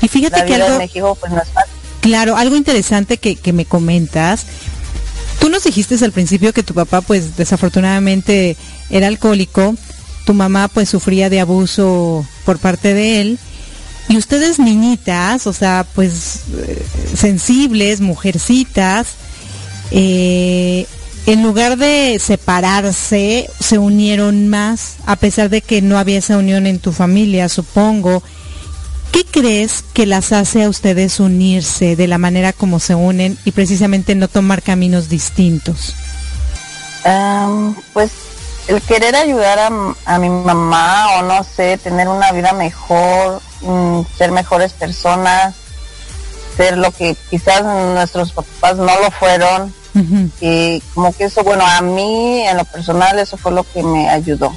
y 0.03 0.09
fíjate 0.09 0.45
que 0.45 0.55
algo... 0.55 0.79
México 0.79 1.17
pues 1.21 1.33
no 1.33 1.41
es 1.41 1.49
fácil. 1.49 1.73
Claro, 2.01 2.37
algo 2.37 2.57
interesante 2.57 3.19
que, 3.19 3.37
que 3.37 3.53
me 3.53 3.67
comentas. 3.67 4.47
Tú 5.39 5.49
nos 5.49 5.65
dijiste 5.65 6.03
al 6.05 6.13
principio 6.13 6.53
que 6.53 6.63
tu 6.63 6.75
papá 6.75 7.01
pues 7.01 7.37
desafortunadamente 7.37 8.57
era 8.91 9.07
alcohólico, 9.07 9.75
tu 10.27 10.35
mamá 10.35 10.69
pues 10.69 10.89
sufría 10.89 11.31
de 11.31 11.41
abuso 11.41 12.27
por 12.45 12.59
parte 12.59 12.93
de 12.95 13.21
él 13.21 13.39
y 14.11 14.17
ustedes 14.17 14.59
niñitas, 14.59 15.47
o 15.47 15.53
sea, 15.53 15.87
pues 15.95 16.41
eh, 16.59 16.85
sensibles, 17.17 18.01
mujercitas, 18.01 19.07
eh, 19.93 20.85
en 21.27 21.43
lugar 21.43 21.77
de 21.77 22.19
separarse, 22.19 23.51
se 23.61 23.79
unieron 23.79 24.49
más, 24.49 24.97
a 25.07 25.17
pesar 25.17 25.49
de 25.51 25.61
que 25.61 25.83
no 25.83 25.99
había 25.99 26.19
esa 26.19 26.37
unión 26.37 26.67
en 26.67 26.79
tu 26.79 26.93
familia, 26.93 27.49
supongo. 27.49 28.23
¿Qué 29.13 29.25
crees 29.25 29.85
que 29.93 30.07
las 30.07 30.33
hace 30.33 30.65
a 30.65 30.69
ustedes 30.69 31.19
unirse 31.21 31.97
de 31.97 32.07
la 32.07 32.19
manera 32.19 32.53
como 32.53 32.79
se 32.79 32.95
unen 32.95 33.37
y 33.45 33.51
precisamente 33.51 34.15
no 34.15 34.29
tomar 34.29 34.63
caminos 34.63 35.09
distintos? 35.09 35.95
pues 37.93 38.11
el 38.69 38.81
querer 38.83 39.17
ayudar 39.17 39.59
a, 40.05 40.19
mi 40.19 40.29
mamá 40.29 41.19
o 41.19 41.23
no 41.23 41.43
sé, 41.43 41.79
tener 41.79 42.09
una 42.09 42.31
vida 42.31 42.53
mejor, 42.53 43.41
mm, 43.63 44.03
ser 44.17 44.31
mejores 44.33 44.73
personas, 44.75 45.55
ser 46.57 46.77
lo 46.77 46.93
que 46.93 47.17
quizás 47.31 47.63
nuestros 47.63 48.33
papás 48.33 48.77
no 48.77 49.01
lo 49.01 49.11
fueron. 49.11 49.75
Y 50.41 50.81
como 50.95 51.13
que 51.13 51.25
eso, 51.25 51.43
bueno, 51.43 51.65
a 51.67 51.81
mí 51.81 52.43
en 52.43 52.57
lo 52.57 52.65
personal 52.65 53.19
eso 53.19 53.37
fue 53.37 53.53
lo 53.53 53.65
que 53.65 53.83
me 53.83 54.09
ayudó. 54.09 54.53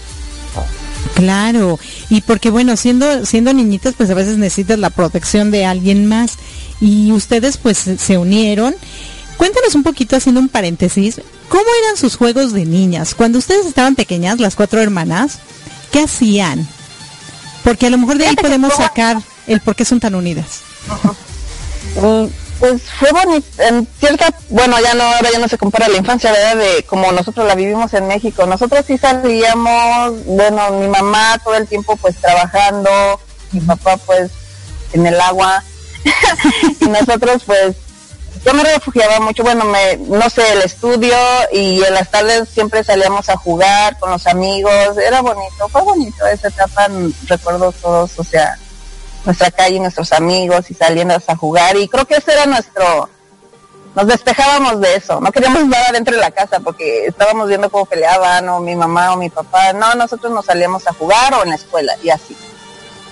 Claro, 1.16 1.80
y 2.10 2.22
porque 2.22 2.50
bueno, 2.50 2.76
siendo 2.78 3.26
siendo 3.26 3.54
niñitas, 3.54 3.94
pues 3.96 4.10
a 4.10 4.14
veces 4.14 4.38
necesitas 4.38 4.80
la 4.80 4.90
protección 4.90 5.52
de 5.52 5.66
alguien 5.66 6.06
más 6.06 6.38
y 6.80 7.12
ustedes 7.12 7.58
pues 7.58 7.78
se 7.78 8.18
unieron. 8.18 8.76
Cuéntanos 9.38 9.76
un 9.76 9.84
poquito 9.84 10.16
haciendo 10.16 10.40
un 10.40 10.50
paréntesis, 10.50 11.20
¿Cómo 11.54 11.66
eran 11.84 11.98
sus 11.98 12.16
juegos 12.16 12.52
de 12.52 12.66
niñas? 12.66 13.14
Cuando 13.14 13.38
ustedes 13.38 13.68
estaban 13.68 13.94
pequeñas, 13.94 14.40
las 14.40 14.56
cuatro 14.56 14.82
hermanas, 14.82 15.38
¿qué 15.92 16.00
hacían? 16.00 16.68
Porque 17.64 17.86
a 17.86 17.90
lo 17.92 18.00
mejor 18.00 18.18
de 18.18 18.26
ahí 18.26 18.36
podemos 18.36 18.74
sacar 18.74 19.22
el 19.46 19.62
por 19.62 19.76
qué 19.76 19.86
son 19.86 20.00
tan 20.00 20.16
unidas. 20.16 20.62
Mm, 22.02 22.26
pues 22.60 22.84
fue 22.84 23.12
bonito, 23.12 23.48
en 23.62 23.88
cierta, 24.00 24.34
bueno, 24.50 24.78
ya 24.80 24.94
no, 24.94 25.04
ahora 25.04 25.30
ya 25.32 25.40
no 25.40 25.48
se 25.48 25.58
compara 25.58 25.88
la 25.88 25.98
infancia, 25.98 26.32
¿verdad? 26.32 26.58
De 26.58 26.84
como 26.84 27.12
nosotros 27.12 27.48
la 27.48 27.56
vivimos 27.56 27.94
en 27.94 28.08
México. 28.08 28.46
Nosotros 28.46 28.86
sí 28.86 28.98
salíamos, 28.98 30.26
bueno, 30.26 30.72
mi 30.72 30.88
mamá 30.88 31.40
todo 31.44 31.56
el 31.56 31.68
tiempo 31.68 31.96
pues 31.98 32.16
trabajando, 32.18 32.90
mi 33.52 33.60
papá 33.62 33.98
pues 33.98 34.32
en 34.94 35.06
el 35.06 35.20
agua, 35.20 35.64
y 36.80 36.86
nosotros 36.86 37.44
pues 37.46 37.76
yo 38.46 38.54
me 38.54 38.64
refugiaba 38.64 39.20
mucho, 39.20 39.44
bueno, 39.44 39.64
me, 39.66 39.98
no 39.98 40.30
sé, 40.30 40.54
el 40.54 40.62
estudio 40.64 41.16
y 41.52 41.82
en 41.82 41.94
las 41.94 42.12
tardes 42.12 42.50
siempre 42.50 42.84
salíamos 42.84 43.30
a 43.30 43.38
jugar 43.38 43.98
con 44.00 44.12
los 44.12 44.28
amigos, 44.28 44.98
era 44.98 45.22
bonito, 45.22 45.70
fue 45.70 45.82
bonito 45.82 46.26
esa 46.28 46.50
etapa, 46.50 46.88
recuerdo 47.28 47.72
todos, 47.72 48.12
o 48.18 48.24
sea, 48.24 48.58
nuestra 49.26 49.52
calle, 49.52 49.80
nuestros 49.80 50.12
amigos 50.12 50.70
y 50.70 50.74
saliendo 50.74 51.16
a 51.16 51.36
jugar 51.36 51.78
y 51.78 51.88
creo 51.88 52.06
que 52.06 52.16
ese 52.16 52.34
era 52.34 52.46
nuestro, 52.46 53.10
nos 53.96 54.08
despejábamos 54.08 54.82
de 54.82 54.96
eso, 54.96 55.20
no 55.22 55.32
queríamos 55.32 55.66
nada 55.68 55.92
dentro 55.92 56.16
de 56.16 56.22
la 56.22 56.32
casa 56.32 56.60
porque 56.60 57.06
estábamos 57.06 57.48
viendo 57.48 57.70
cómo 57.70 57.86
peleaban 57.86 58.50
o 58.50 58.60
mi 58.60 58.76
mamá 58.76 59.14
o 59.14 59.18
mi 59.18 59.30
papá, 59.30 59.74
no, 59.74 59.96
nosotros 59.96 60.32
nos 60.34 60.46
salíamos 60.46 60.88
a 60.88 60.94
jugar 60.94 61.34
o 61.34 61.44
en 61.44 61.50
la 61.50 61.56
escuela 61.56 61.94
y 62.04 62.10
así, 62.10 62.36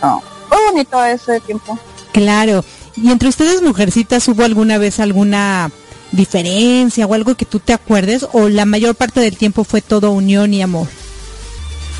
no, 0.02 0.22
fue 0.50 0.58
bonito 0.66 1.04
ese 1.06 1.40
tiempo. 1.40 1.78
Claro, 2.12 2.64
¿Y 2.96 3.10
entre 3.10 3.30
ustedes, 3.30 3.62
mujercitas, 3.62 4.28
hubo 4.28 4.44
alguna 4.44 4.78
vez 4.78 5.00
alguna 5.00 5.72
diferencia 6.12 7.06
o 7.06 7.14
algo 7.14 7.36
que 7.36 7.46
tú 7.46 7.60
te 7.60 7.74
acuerdes? 7.74 8.28
¿O 8.34 8.50
la 8.50 8.66
mayor 8.66 8.96
parte 8.96 9.20
del 9.20 9.38
tiempo 9.38 9.64
fue 9.64 9.82
todo 9.82 10.12
unión 10.12 10.54
y 10.54 10.62
amor? 10.62 10.88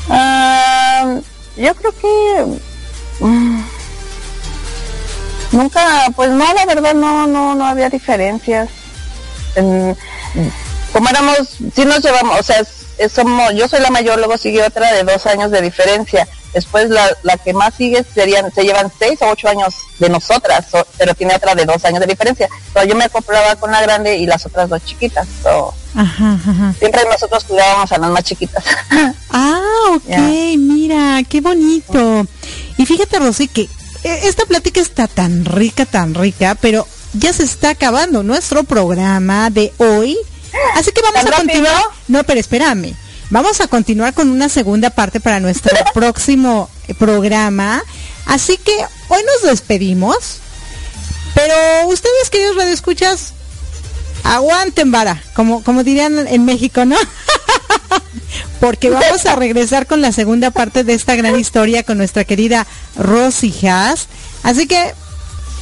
Ah, 0.08 1.18
yo 1.56 1.74
creo 1.74 1.92
que... 1.92 2.60
Nunca, 5.52 6.06
pues 6.16 6.30
no, 6.30 6.52
la 6.52 6.66
verdad 6.66 6.94
no, 6.94 7.26
no, 7.26 7.54
no 7.54 7.66
había 7.66 7.88
diferencias. 7.90 8.68
como 10.92 11.08
éramos, 11.08 11.36
sí 11.74 11.84
nos 11.84 12.02
llevamos, 12.02 12.40
o 12.40 12.42
sea, 12.42 12.62
somos, 13.08 13.54
yo 13.54 13.68
soy 13.68 13.80
la 13.80 13.90
mayor, 13.90 14.18
luego 14.18 14.36
sigue 14.38 14.62
otra 14.62 14.92
de 14.92 15.04
dos 15.04 15.26
años 15.26 15.50
de 15.50 15.60
diferencia 15.60 16.26
Después 16.52 16.90
la, 16.90 17.08
la 17.22 17.38
que 17.38 17.54
más 17.54 17.74
sigue 17.74 18.04
serían, 18.14 18.52
se 18.52 18.62
llevan 18.62 18.92
seis 18.98 19.18
o 19.22 19.30
ocho 19.30 19.48
años 19.48 19.74
de 19.98 20.10
nosotras, 20.10 20.66
pero 20.98 21.14
tiene 21.14 21.34
otra 21.34 21.54
de 21.54 21.64
dos 21.64 21.82
años 21.84 22.00
de 22.00 22.06
diferencia. 22.06 22.48
Pero 22.74 22.86
yo 22.86 22.94
me 22.94 23.04
acoplaba 23.04 23.56
con 23.56 23.70
la 23.70 23.80
grande 23.80 24.18
y 24.18 24.26
las 24.26 24.44
otras 24.44 24.68
dos 24.68 24.84
chiquitas. 24.84 25.26
Siempre 26.78 27.04
nosotros 27.10 27.44
cuidábamos 27.44 27.90
a 27.92 27.98
las 27.98 28.10
más 28.10 28.24
chiquitas. 28.24 28.64
ah, 29.30 29.62
ok, 29.94 30.16
mira, 30.58 31.22
qué 31.28 31.40
bonito. 31.40 32.26
Y 32.76 32.84
fíjate, 32.84 33.18
Rosy, 33.18 33.48
que 33.48 33.68
esta 34.04 34.46
plática 34.46 34.80
está 34.80 35.06
tan 35.06 35.44
rica, 35.44 35.86
tan 35.86 36.14
rica, 36.14 36.56
pero 36.60 36.86
ya 37.12 37.32
se 37.32 37.44
está 37.44 37.70
acabando 37.70 38.22
nuestro 38.22 38.64
programa 38.64 39.50
de 39.50 39.72
hoy. 39.78 40.16
Así 40.74 40.92
que 40.92 41.02
vamos 41.02 41.24
a 41.24 41.36
continuar. 41.36 41.82
No, 42.08 42.24
pero 42.24 42.40
espérame. 42.40 42.94
Vamos 43.30 43.60
a 43.60 43.66
continuar 43.66 44.12
con 44.12 44.28
una 44.28 44.48
segunda 44.48 44.90
parte 44.90 45.18
para 45.18 45.40
nuestro 45.40 45.76
próximo 45.94 46.68
eh, 46.88 46.94
programa. 46.94 47.82
Así 48.26 48.58
que 48.58 48.72
hoy 49.08 49.22
nos 49.24 49.50
despedimos. 49.50 50.38
Pero 51.34 51.88
ustedes, 51.88 52.28
queridos 52.30 52.56
radioescuchas, 52.56 53.32
aguanten 54.24 54.90
vara, 54.90 55.22
como, 55.34 55.62
como 55.62 55.84
dirían 55.84 56.26
en 56.26 56.44
México, 56.44 56.84
¿no? 56.84 56.96
Porque 58.60 58.90
vamos 58.90 59.26
a 59.26 59.36
regresar 59.36 59.86
con 59.86 60.00
la 60.00 60.12
segunda 60.12 60.50
parte 60.50 60.84
de 60.84 60.94
esta 60.94 61.16
gran 61.16 61.38
historia 61.38 61.82
con 61.82 61.98
nuestra 61.98 62.24
querida 62.24 62.66
Rosy 62.96 63.54
Haas. 63.66 64.08
Así 64.42 64.66
que 64.66 64.94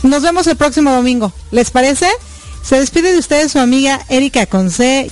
nos 0.02 0.22
vemos 0.22 0.46
el 0.46 0.56
próximo 0.56 0.92
domingo. 0.92 1.32
¿Les 1.50 1.70
parece? 1.70 2.08
Se 2.62 2.78
despide 2.78 3.12
de 3.12 3.18
ustedes 3.18 3.52
su 3.52 3.58
amiga 3.58 4.00
Erika 4.08 4.46
Conce. 4.46 5.10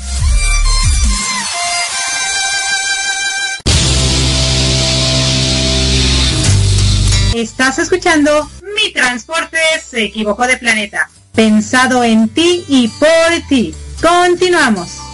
Estás 7.34 7.78
escuchando 7.78 8.50
Mi 8.74 8.92
Transporte 8.92 9.58
se 9.86 10.04
equivocó 10.04 10.46
de 10.46 10.56
planeta. 10.56 11.08
Pensado 11.38 12.02
en 12.02 12.28
ti 12.30 12.64
y 12.66 12.88
por 12.88 13.48
ti. 13.48 13.72
Continuamos. 14.02 15.07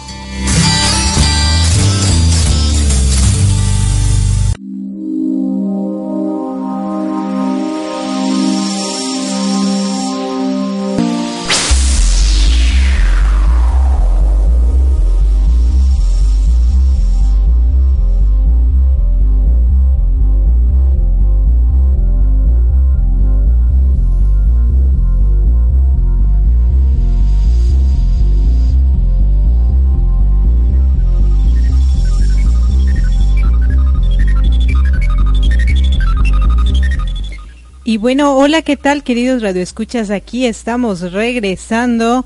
Y 37.95 37.97
bueno, 37.97 38.35
hola, 38.35 38.61
¿qué 38.61 38.75
tal 38.75 39.03
queridos 39.03 39.41
radioescuchas? 39.41 40.09
Aquí 40.09 40.45
estamos 40.45 41.13
regresando 41.13 42.25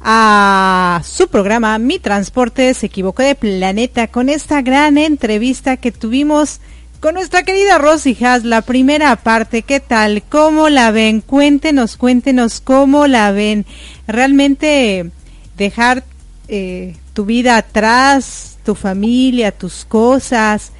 a 0.00 1.02
su 1.04 1.28
programa 1.28 1.76
Mi 1.76 1.98
Transporte 1.98 2.72
se 2.72 2.86
equivocó 2.86 3.22
de 3.22 3.34
planeta 3.34 4.06
con 4.06 4.30
esta 4.30 4.62
gran 4.62 4.96
entrevista 4.96 5.76
que 5.76 5.92
tuvimos 5.92 6.60
con 7.00 7.16
nuestra 7.16 7.42
querida 7.42 7.76
Rosy 7.76 8.16
Haas, 8.24 8.44
la 8.44 8.62
primera 8.62 9.14
parte. 9.16 9.60
¿Qué 9.60 9.78
tal? 9.78 10.22
¿Cómo 10.22 10.70
la 10.70 10.90
ven? 10.90 11.20
Cuéntenos, 11.20 11.98
cuéntenos 11.98 12.62
cómo 12.62 13.06
la 13.06 13.30
ven. 13.30 13.66
Realmente 14.06 15.10
dejar 15.58 16.02
eh, 16.48 16.96
tu 17.12 17.26
vida 17.26 17.58
atrás, 17.58 18.56
tu 18.64 18.74
familia, 18.74 19.52
tus 19.52 19.84
cosas, 19.84 20.72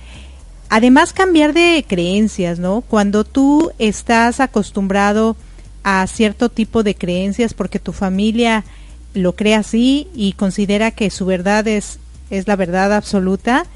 Además, 0.73 1.13
cambiar 1.13 1.53
de 1.53 1.85
creencias, 1.87 2.61
¿no? 2.61 2.83
Cuando 2.83 3.25
tú 3.25 3.73
estás 3.81 4.39
acostumbrado 4.39 5.37
a 5.83 6.07
cierto 6.07 6.49
tipo 6.49 6.85
de 6.85 6.95
creencias 6.95 7.55
porque 7.55 7.81
tu 7.81 7.93
familia 7.93 8.63
lo 9.13 9.35
cree 9.35 9.57
así 9.57 10.07
y 10.15 10.35
considera 10.35 10.93
que 10.93 11.11
su 11.11 11.27
verdad 11.27 11.67
es, 11.67 11.99
es 12.31 12.47
la 12.47 12.55
verdad 12.55 12.93
absoluta 12.93 13.67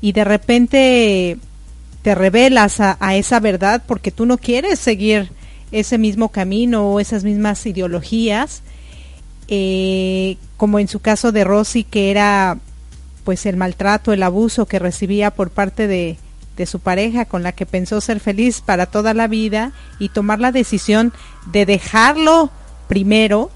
y 0.00 0.12
de 0.12 0.24
repente 0.24 1.36
te 2.00 2.14
revelas 2.14 2.80
a, 2.80 2.96
esa 3.14 3.40
verdad 3.40 3.82
porque 3.86 4.10
tú 4.10 4.24
no 4.24 4.38
quieres 4.38 4.78
seguir 4.78 5.30
ese 5.70 5.98
mismo 5.98 6.30
camino 6.30 6.92
o 6.92 6.98
esas 6.98 7.24
mismas 7.24 7.66
ideologías, 7.66 8.62
eh, 9.48 10.38
como 10.56 10.78
en 10.78 10.88
su 10.88 11.00
caso 11.00 11.30
de 11.30 11.44
Rosy, 11.44 11.84
que 11.84 12.10
era 12.10 12.56
pues 13.24 13.44
el 13.44 13.58
maltrato, 13.58 14.14
el 14.14 14.22
abuso 14.22 14.64
que 14.64 14.78
recibía 14.78 15.30
por 15.30 15.50
parte 15.50 15.86
de, 15.86 16.16
de 16.58 16.66
su 16.66 16.80
pareja 16.80 17.24
con 17.24 17.44
la 17.44 17.52
que 17.52 17.66
pensó 17.66 18.00
ser 18.00 18.18
feliz 18.18 18.60
para 18.60 18.86
toda 18.86 19.14
la 19.14 19.28
vida 19.28 19.72
y 20.00 20.08
tomar 20.08 20.40
la 20.40 20.50
decisión 20.50 21.12
de 21.46 21.64
dejarlo 21.64 22.50
primero 22.88 23.50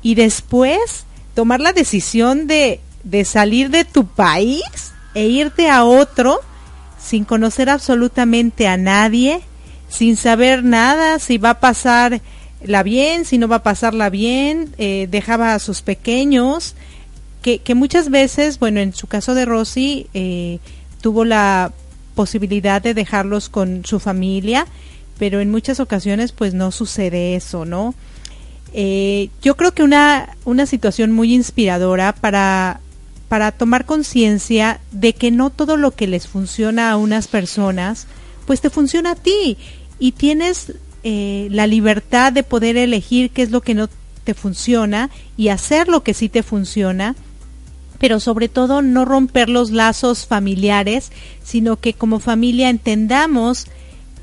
y 0.00 0.14
después 0.14 1.04
tomar 1.34 1.60
la 1.60 1.74
decisión 1.74 2.46
de, 2.46 2.80
de 3.04 3.26
salir 3.26 3.68
de 3.68 3.84
tu 3.84 4.06
país 4.06 4.62
e 5.14 5.26
irte 5.26 5.68
a 5.68 5.84
otro 5.84 6.40
sin 6.98 7.26
conocer 7.26 7.68
absolutamente 7.68 8.66
a 8.66 8.78
nadie, 8.78 9.42
sin 9.90 10.16
saber 10.16 10.64
nada, 10.64 11.18
si 11.18 11.36
va 11.36 11.50
a 11.50 11.60
pasar 11.60 12.22
la 12.64 12.82
bien, 12.82 13.26
si 13.26 13.36
no 13.36 13.46
va 13.46 13.56
a 13.56 13.62
pasarla 13.62 14.08
bien, 14.08 14.74
eh, 14.78 15.06
dejaba 15.10 15.52
a 15.52 15.58
sus 15.58 15.82
pequeños, 15.82 16.76
que, 17.42 17.58
que, 17.58 17.74
muchas 17.74 18.08
veces, 18.08 18.58
bueno, 18.60 18.80
en 18.80 18.94
su 18.94 19.08
caso 19.08 19.34
de 19.34 19.44
Rosy, 19.44 20.06
eh, 20.14 20.60
tuvo 21.00 21.24
la 21.24 21.72
posibilidad 22.14 22.82
de 22.82 22.94
dejarlos 22.94 23.48
con 23.48 23.84
su 23.84 24.00
familia, 24.00 24.66
pero 25.18 25.40
en 25.40 25.50
muchas 25.50 25.80
ocasiones 25.80 26.32
pues 26.32 26.54
no 26.54 26.70
sucede 26.70 27.34
eso, 27.34 27.64
¿no? 27.64 27.94
Eh, 28.74 29.28
yo 29.42 29.56
creo 29.56 29.72
que 29.72 29.82
una, 29.82 30.36
una 30.44 30.66
situación 30.66 31.12
muy 31.12 31.34
inspiradora 31.34 32.14
para, 32.14 32.80
para 33.28 33.52
tomar 33.52 33.84
conciencia 33.84 34.80
de 34.92 35.12
que 35.12 35.30
no 35.30 35.50
todo 35.50 35.76
lo 35.76 35.90
que 35.90 36.06
les 36.06 36.26
funciona 36.26 36.90
a 36.90 36.96
unas 36.96 37.28
personas, 37.28 38.06
pues 38.46 38.60
te 38.60 38.70
funciona 38.70 39.12
a 39.12 39.14
ti 39.16 39.58
y 39.98 40.12
tienes 40.12 40.72
eh, 41.04 41.48
la 41.50 41.66
libertad 41.66 42.32
de 42.32 42.42
poder 42.42 42.76
elegir 42.76 43.30
qué 43.30 43.42
es 43.42 43.50
lo 43.50 43.60
que 43.60 43.74
no 43.74 43.88
te 44.24 44.34
funciona 44.34 45.10
y 45.36 45.48
hacer 45.48 45.88
lo 45.88 46.02
que 46.02 46.14
sí 46.14 46.28
te 46.28 46.42
funciona 46.42 47.14
pero 48.02 48.18
sobre 48.18 48.48
todo 48.48 48.82
no 48.82 49.04
romper 49.04 49.48
los 49.48 49.70
lazos 49.70 50.26
familiares, 50.26 51.12
sino 51.44 51.76
que 51.76 51.94
como 51.94 52.18
familia 52.18 52.68
entendamos 52.68 53.68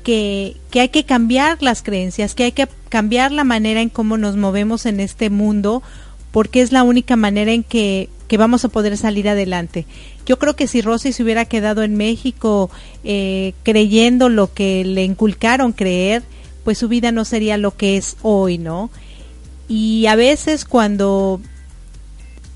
que, 0.02 0.58
que, 0.70 0.80
hay 0.80 0.90
que 0.90 1.04
cambiar 1.04 1.62
las 1.62 1.82
creencias, 1.82 2.34
que 2.34 2.44
hay 2.44 2.52
que 2.52 2.68
cambiar 2.90 3.32
la 3.32 3.42
manera 3.42 3.80
en 3.80 3.88
cómo 3.88 4.18
nos 4.18 4.36
movemos 4.36 4.84
en 4.84 5.00
este 5.00 5.30
mundo, 5.30 5.82
porque 6.30 6.60
es 6.60 6.72
la 6.72 6.82
única 6.82 7.16
manera 7.16 7.52
en 7.52 7.62
que, 7.62 8.10
que 8.28 8.36
vamos 8.36 8.66
a 8.66 8.68
poder 8.68 8.98
salir 8.98 9.30
adelante. 9.30 9.86
Yo 10.26 10.38
creo 10.38 10.56
que 10.56 10.66
si 10.66 10.82
Rosy 10.82 11.14
se 11.14 11.22
hubiera 11.22 11.46
quedado 11.46 11.82
en 11.82 11.96
México 11.96 12.70
eh, 13.02 13.54
creyendo 13.62 14.28
lo 14.28 14.52
que 14.52 14.84
le 14.84 15.04
inculcaron 15.04 15.72
creer, 15.72 16.22
pues 16.64 16.76
su 16.76 16.88
vida 16.88 17.12
no 17.12 17.24
sería 17.24 17.56
lo 17.56 17.74
que 17.74 17.96
es 17.96 18.18
hoy, 18.20 18.58
¿no? 18.58 18.90
Y 19.68 20.04
a 20.04 20.16
veces 20.16 20.66
cuando 20.66 21.40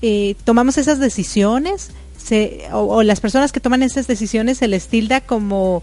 eh, 0.07 0.35
tomamos 0.43 0.77
esas 0.77 0.99
decisiones 0.99 1.89
o, 2.71 3.01
las 3.01 3.19
personas 3.19 3.51
que 3.51 3.59
toman 3.59 3.81
esas 3.81 4.05
decisiones 4.05 4.59
se 4.59 4.67
les 4.67 4.87
tilda 4.87 5.21
como 5.21 5.81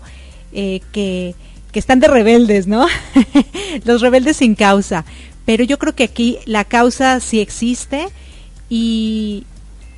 eh, 0.52 0.80
que, 0.92 1.34
están 1.72 1.98
de 1.98 2.06
rebeldes, 2.06 2.68
¿no? 2.68 2.86
Los 3.84 4.00
rebeldes 4.00 4.36
sin 4.36 4.54
causa. 4.54 5.04
Pero 5.44 5.64
yo 5.64 5.76
creo 5.76 5.96
que 5.96 6.04
aquí 6.04 6.38
la 6.46 6.62
causa 6.62 7.18
sí 7.18 7.40
existe 7.40 8.06
y, 8.68 9.44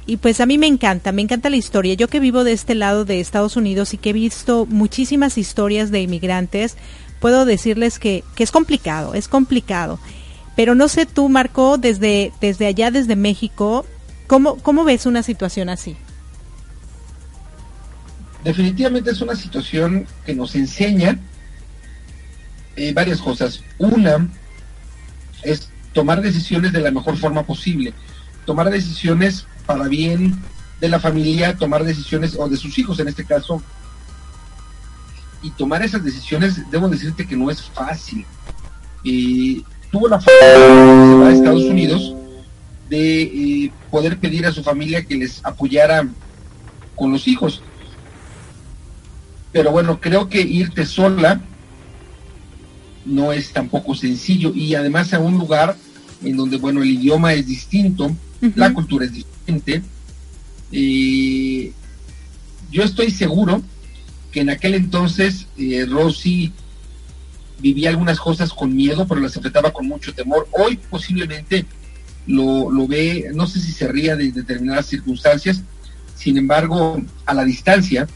y 0.06 0.16
pues 0.16 0.40
a 0.40 0.46
mí 0.46 0.56
me 0.56 0.68
encanta, 0.68 1.12
me 1.12 1.20
encanta 1.20 1.50
la 1.50 1.56
historia. 1.56 1.92
Yo 1.92 2.08
que 2.08 2.18
vivo 2.18 2.44
de 2.44 2.52
este 2.52 2.74
lado 2.74 3.04
de 3.04 3.20
Estados 3.20 3.58
Unidos 3.58 3.92
y 3.92 3.98
que 3.98 4.08
he 4.10 4.14
visto 4.14 4.64
muchísimas 4.64 5.36
historias 5.36 5.90
de 5.90 6.00
inmigrantes, 6.00 6.78
puedo 7.20 7.44
decirles 7.44 7.98
que, 7.98 8.24
que 8.36 8.42
es 8.42 8.50
complicado, 8.50 9.12
es 9.12 9.28
complicado. 9.28 9.98
Pero 10.56 10.74
no 10.74 10.88
sé 10.88 11.04
tú, 11.04 11.28
Marco, 11.28 11.76
desde, 11.76 12.32
desde 12.40 12.64
allá, 12.64 12.90
desde 12.90 13.16
México, 13.16 13.84
¿Cómo, 14.26 14.56
¿Cómo 14.56 14.84
ves 14.84 15.06
una 15.06 15.22
situación 15.22 15.68
así? 15.68 15.96
Definitivamente 18.42 19.10
es 19.10 19.20
una 19.20 19.34
situación 19.34 20.06
que 20.26 20.34
nos 20.34 20.54
enseña 20.54 21.18
eh, 22.76 22.92
varias 22.92 23.20
cosas. 23.20 23.62
Una 23.78 24.28
es 25.42 25.70
tomar 25.92 26.20
decisiones 26.20 26.72
de 26.72 26.80
la 26.80 26.90
mejor 26.90 27.16
forma 27.16 27.44
posible, 27.44 27.94
tomar 28.44 28.70
decisiones 28.70 29.46
para 29.64 29.88
bien 29.88 30.38
de 30.80 30.88
la 30.88 31.00
familia, 31.00 31.56
tomar 31.56 31.84
decisiones, 31.84 32.36
o 32.38 32.48
de 32.48 32.56
sus 32.56 32.78
hijos 32.78 32.98
en 33.00 33.08
este 33.08 33.24
caso, 33.24 33.62
y 35.40 35.50
tomar 35.50 35.82
esas 35.82 36.04
decisiones, 36.04 36.70
debo 36.70 36.88
decirte 36.88 37.26
que 37.26 37.36
no 37.36 37.50
es 37.50 37.62
fácil. 37.62 38.26
Eh, 39.04 39.62
tuvo 39.90 40.08
la 40.08 40.20
fortuna 40.20 41.28
de 41.28 41.34
Estados 41.34 41.62
Unidos, 41.62 42.14
de 42.94 43.22
eh, 43.22 43.72
poder 43.90 44.18
pedir 44.18 44.46
a 44.46 44.52
su 44.52 44.62
familia 44.62 45.04
que 45.04 45.16
les 45.16 45.44
apoyara 45.44 46.08
con 46.94 47.10
los 47.10 47.26
hijos. 47.26 47.62
Pero 49.52 49.72
bueno, 49.72 50.00
creo 50.00 50.28
que 50.28 50.40
irte 50.40 50.86
sola 50.86 51.40
no 53.04 53.32
es 53.32 53.52
tampoco 53.52 53.94
sencillo 53.94 54.52
y 54.54 54.74
además 54.74 55.12
a 55.12 55.18
un 55.18 55.38
lugar 55.38 55.76
en 56.22 56.36
donde, 56.36 56.56
bueno, 56.56 56.82
el 56.82 56.90
idioma 56.90 57.34
es 57.34 57.46
distinto, 57.46 58.16
la 58.54 58.72
cultura 58.72 59.04
es 59.04 59.12
diferente. 59.12 59.82
Eh, 60.72 61.72
yo 62.70 62.82
estoy 62.82 63.10
seguro 63.10 63.62
que 64.32 64.40
en 64.40 64.50
aquel 64.50 64.74
entonces 64.74 65.46
eh, 65.58 65.86
Rosy 65.88 66.52
vivía 67.60 67.90
algunas 67.90 68.18
cosas 68.18 68.52
con 68.52 68.74
miedo, 68.74 69.06
pero 69.06 69.20
las 69.20 69.36
enfrentaba 69.36 69.72
con 69.72 69.86
mucho 69.86 70.14
temor. 70.14 70.48
Hoy 70.52 70.78
posiblemente 70.90 71.66
lo, 72.26 72.70
lo 72.70 72.86
ve, 72.86 73.30
no 73.34 73.46
sé 73.46 73.60
si 73.60 73.72
se 73.72 73.88
ría 73.88 74.16
de 74.16 74.32
determinadas 74.32 74.86
circunstancias, 74.86 75.62
sin 76.14 76.38
embargo, 76.38 77.02
a 77.26 77.34
la 77.34 77.44
distancia, 77.44 78.06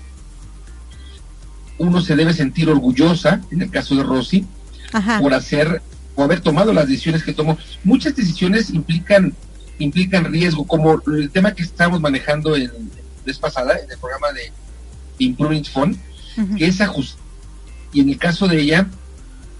uno 1.79 2.01
se 2.01 2.17
debe 2.17 2.33
sentir 2.33 2.69
orgullosa, 2.69 3.41
en 3.51 3.63
el 3.63 3.71
caso 3.71 3.95
de 3.95 4.03
Rosy, 4.03 4.47
por 5.21 5.35
hacer 5.35 5.83
o 6.15 6.25
haber 6.25 6.41
tomado 6.41 6.73
las 6.73 6.89
decisiones 6.89 7.23
que 7.23 7.33
tomó. 7.33 7.57
Muchas 7.85 8.17
decisiones 8.17 8.71
implican 8.71 9.35
implican 9.79 10.25
riesgo, 10.25 10.67
como 10.67 11.01
el 11.07 11.31
tema 11.31 11.55
que 11.55 11.63
estábamos 11.63 12.01
manejando 12.01 12.57
en, 12.57 12.65
la 12.65 13.25
vez 13.25 13.39
pasada, 13.39 13.79
en 13.79 13.91
el 13.91 13.99
programa 13.99 14.33
de 14.33 14.53
Improving 15.19 15.65
Fund, 15.65 15.97
que 16.57 16.67
es 16.67 16.81
ajustar. 16.81 17.23
Y 17.93 18.01
en 18.01 18.11
el 18.11 18.19
caso 18.19 18.49
de 18.49 18.61
ella, 18.61 18.89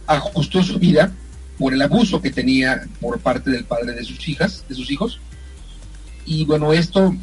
ajustó 0.07 0.63
su 0.63 0.79
vida 0.79 1.13
por 1.59 1.75
el 1.75 1.83
abuso 1.83 2.23
que 2.23 2.31
tenía 2.31 2.87
por 3.01 3.19
parte 3.19 3.51
del 3.51 3.65
padre 3.65 3.93
de 3.93 4.05
sus 4.05 4.29
hijas, 4.29 4.65
de 4.69 4.75
sus 4.75 4.91
hijos. 4.91 5.19
Y 6.25 6.45
bueno, 6.45 6.73
esto 6.73 7.15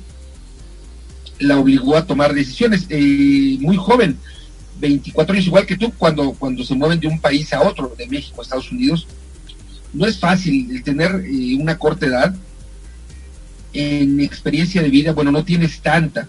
la 1.40 1.58
obligó 1.58 1.96
a 1.96 2.06
tomar 2.06 2.34
decisiones 2.34 2.86
eh, 2.90 3.58
muy 3.60 3.78
joven, 3.78 4.18
24 4.80 5.34
años 5.34 5.48
igual 5.48 5.66
que 5.66 5.78
tú, 5.78 5.92
cuando, 5.98 6.34
cuando 6.34 6.64
se 6.64 6.76
mueven 6.76 7.00
de 7.00 7.08
un 7.08 7.20
país 7.20 7.52
a 7.54 7.62
otro, 7.62 7.94
de 7.98 8.08
México 8.08 8.42
a 8.42 8.44
Estados 8.44 8.72
Unidos. 8.72 9.08
No 9.94 10.06
es 10.06 10.20
fácil 10.20 10.70
el 10.72 10.84
tener 10.84 11.24
eh, 11.26 11.56
una 11.58 11.78
corta 11.78 12.06
edad. 12.06 12.36
En 13.72 14.20
experiencia 14.22 14.82
de 14.82 14.90
vida, 14.90 15.14
bueno, 15.14 15.32
no 15.32 15.44
tienes 15.44 15.80
tanta. 15.82 16.28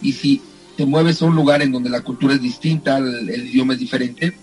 Y 0.00 0.12
si 0.12 0.42
te 0.76 0.86
mueves 0.86 1.22
a 1.22 1.26
un 1.26 1.34
lugar 1.34 1.62
en 1.62 1.72
donde 1.72 1.90
la 1.90 2.00
cultura 2.00 2.34
es 2.34 2.42
distinta, 2.42 2.98
el 2.98 3.48
idioma 3.48 3.74
es 3.74 3.80
diferente, 3.80 4.34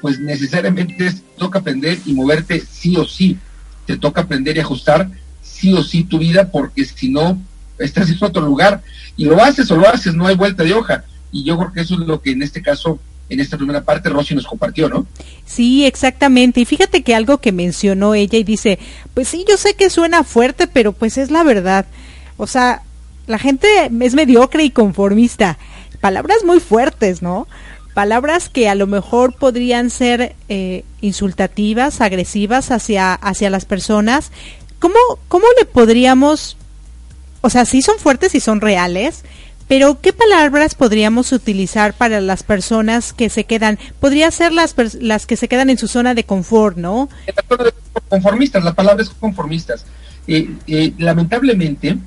pues 0.00 0.18
necesariamente 0.18 0.94
te 0.94 1.12
toca 1.36 1.58
aprender 1.58 1.98
y 2.06 2.12
moverte 2.12 2.60
sí 2.60 2.96
o 2.96 3.04
sí. 3.04 3.38
Te 3.86 3.96
toca 3.96 4.22
aprender 4.22 4.56
y 4.56 4.60
ajustar 4.60 5.10
sí 5.42 5.72
o 5.72 5.82
sí 5.82 6.04
tu 6.04 6.18
vida 6.18 6.50
porque 6.50 6.84
si 6.84 7.10
no, 7.10 7.40
estás 7.78 8.10
en 8.10 8.18
otro 8.20 8.42
lugar 8.42 8.82
y 9.16 9.24
lo 9.24 9.42
haces 9.42 9.70
o 9.70 9.76
lo 9.76 9.88
haces, 9.88 10.14
no 10.14 10.26
hay 10.26 10.36
vuelta 10.36 10.62
de 10.62 10.74
hoja. 10.74 11.04
Y 11.32 11.44
yo 11.44 11.56
creo 11.58 11.72
que 11.72 11.80
eso 11.80 11.94
es 11.94 12.00
lo 12.00 12.20
que 12.20 12.32
en 12.32 12.42
este 12.42 12.62
caso, 12.62 12.98
en 13.28 13.40
esta 13.40 13.56
primera 13.56 13.82
parte, 13.82 14.08
Rosy 14.08 14.34
nos 14.34 14.46
compartió, 14.46 14.88
¿no? 14.88 15.06
Sí, 15.46 15.86
exactamente. 15.86 16.60
Y 16.60 16.64
fíjate 16.64 17.02
que 17.02 17.14
algo 17.14 17.38
que 17.38 17.52
mencionó 17.52 18.14
ella 18.14 18.38
y 18.38 18.44
dice, 18.44 18.78
pues 19.14 19.28
sí, 19.28 19.44
yo 19.48 19.56
sé 19.56 19.74
que 19.74 19.90
suena 19.90 20.24
fuerte, 20.24 20.66
pero 20.66 20.92
pues 20.92 21.18
es 21.18 21.30
la 21.30 21.42
verdad. 21.42 21.86
O 22.36 22.46
sea, 22.46 22.82
la 23.26 23.38
gente 23.38 23.68
es 24.00 24.14
mediocre 24.14 24.64
y 24.64 24.70
conformista. 24.70 25.58
Palabras 26.00 26.38
muy 26.44 26.60
fuertes, 26.60 27.22
¿no? 27.22 27.46
Palabras 28.00 28.48
que 28.48 28.66
a 28.66 28.74
lo 28.74 28.86
mejor 28.86 29.34
podrían 29.34 29.90
ser 29.90 30.34
eh, 30.48 30.84
insultativas, 31.02 32.00
agresivas 32.00 32.70
hacia, 32.70 33.12
hacia 33.12 33.50
las 33.50 33.66
personas. 33.66 34.32
¿Cómo, 34.78 34.94
¿Cómo 35.28 35.44
le 35.58 35.66
podríamos, 35.66 36.56
o 37.42 37.50
sea, 37.50 37.66
sí 37.66 37.82
son 37.82 37.98
fuertes 37.98 38.34
y 38.34 38.40
son 38.40 38.62
reales, 38.62 39.22
pero 39.68 40.00
¿qué 40.00 40.14
palabras 40.14 40.74
podríamos 40.74 41.30
utilizar 41.32 41.92
para 41.92 42.22
las 42.22 42.42
personas 42.42 43.12
que 43.12 43.28
se 43.28 43.44
quedan? 43.44 43.78
Podría 44.00 44.30
ser 44.30 44.52
las, 44.54 44.74
las 44.94 45.26
que 45.26 45.36
se 45.36 45.46
quedan 45.46 45.68
en 45.68 45.76
su 45.76 45.86
zona 45.86 46.14
de 46.14 46.24
confort, 46.24 46.78
¿no? 46.78 47.10
Conformistas, 48.08 48.64
la 48.64 48.72
palabra 48.72 49.02
es 49.02 49.10
conformistas. 49.10 49.84
Eh, 50.26 50.48
eh, 50.66 50.94
lamentablemente, 50.96 51.98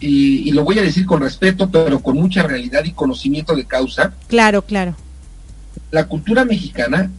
y, 0.00 0.50
lo 0.52 0.64
voy 0.64 0.78
a 0.78 0.82
decir 0.82 1.06
con 1.06 1.20
respeto, 1.20 1.70
pero 1.70 2.00
con 2.00 2.16
mucha 2.16 2.42
realidad 2.42 2.84
y 2.84 2.92
conocimiento 2.92 3.54
de 3.54 3.64
causa. 3.64 4.14
Claro, 4.28 4.62
claro. 4.62 4.94
La 5.90 6.06
cultura 6.06 6.44
mexicana, 6.44 7.10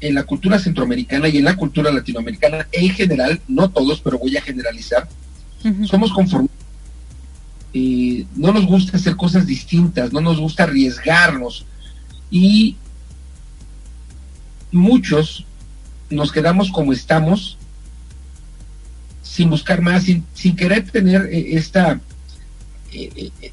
en 0.00 0.14
la 0.14 0.24
cultura 0.24 0.58
centroamericana 0.58 1.28
y 1.28 1.38
en 1.38 1.44
la 1.44 1.56
cultura 1.56 1.92
latinoamericana 1.92 2.66
en 2.72 2.90
general, 2.90 3.40
no 3.46 3.70
todos, 3.70 4.00
pero 4.00 4.18
voy 4.18 4.36
a 4.36 4.42
generalizar, 4.42 5.08
somos 5.84 6.12
conformistas. 6.12 6.58
Eh, 7.72 8.26
no 8.34 8.52
nos 8.52 8.66
gusta 8.66 8.96
hacer 8.96 9.14
cosas 9.14 9.46
distintas, 9.46 10.12
no 10.12 10.20
nos 10.20 10.40
gusta 10.40 10.64
arriesgarnos 10.64 11.64
y 12.28 12.76
muchos 14.72 15.44
nos 16.08 16.32
quedamos 16.32 16.72
como 16.72 16.92
estamos 16.92 17.58
sin 19.30 19.48
buscar 19.48 19.80
más, 19.80 20.02
sin, 20.02 20.24
sin 20.34 20.56
querer 20.56 20.90
tener 20.90 21.28
eh, 21.30 21.56
esta, 21.56 22.00
eh, 22.92 23.30
eh, 23.40 23.52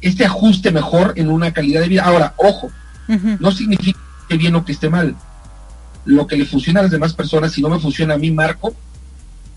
este 0.00 0.24
ajuste 0.24 0.72
mejor 0.72 1.12
en 1.14 1.28
una 1.30 1.52
calidad 1.52 1.82
de 1.82 1.88
vida. 1.88 2.02
Ahora, 2.02 2.34
ojo, 2.36 2.72
no 3.38 3.52
significa 3.52 4.00
que 4.28 4.36
bien 4.36 4.56
o 4.56 4.64
que 4.64 4.72
esté 4.72 4.90
mal. 4.90 5.14
Lo 6.04 6.26
que 6.26 6.36
le 6.36 6.44
funciona 6.44 6.80
a 6.80 6.82
las 6.82 6.90
demás 6.90 7.12
personas, 7.12 7.52
si 7.52 7.62
no 7.62 7.68
me 7.68 7.78
funciona 7.78 8.14
a 8.14 8.18
mí, 8.18 8.32
Marco, 8.32 8.74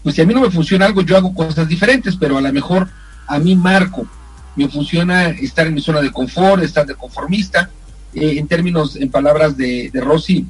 pues 0.03 0.15
si 0.15 0.21
a 0.21 0.25
mí 0.27 0.33
no 0.33 0.41
me 0.41 0.51
funciona 0.51 0.85
algo, 0.85 1.01
yo 1.01 1.17
hago 1.17 1.33
cosas 1.33 1.67
diferentes, 1.67 2.15
pero 2.15 2.37
a 2.37 2.41
lo 2.41 2.53
mejor 2.53 2.87
a 3.25 3.39
mí, 3.39 3.55
Marco, 3.55 4.07
me 4.55 4.69
funciona 4.69 5.29
estar 5.29 5.65
en 5.65 5.73
mi 5.73 5.81
zona 5.81 6.01
de 6.01 6.11
confort, 6.11 6.61
estar 6.61 6.85
de 6.85 6.93
conformista. 6.93 7.71
Eh, 8.13 8.37
en 8.37 8.47
términos, 8.47 8.95
en 8.95 9.09
palabras 9.09 9.57
de, 9.57 9.89
de 9.91 10.01
Rossi, 10.01 10.45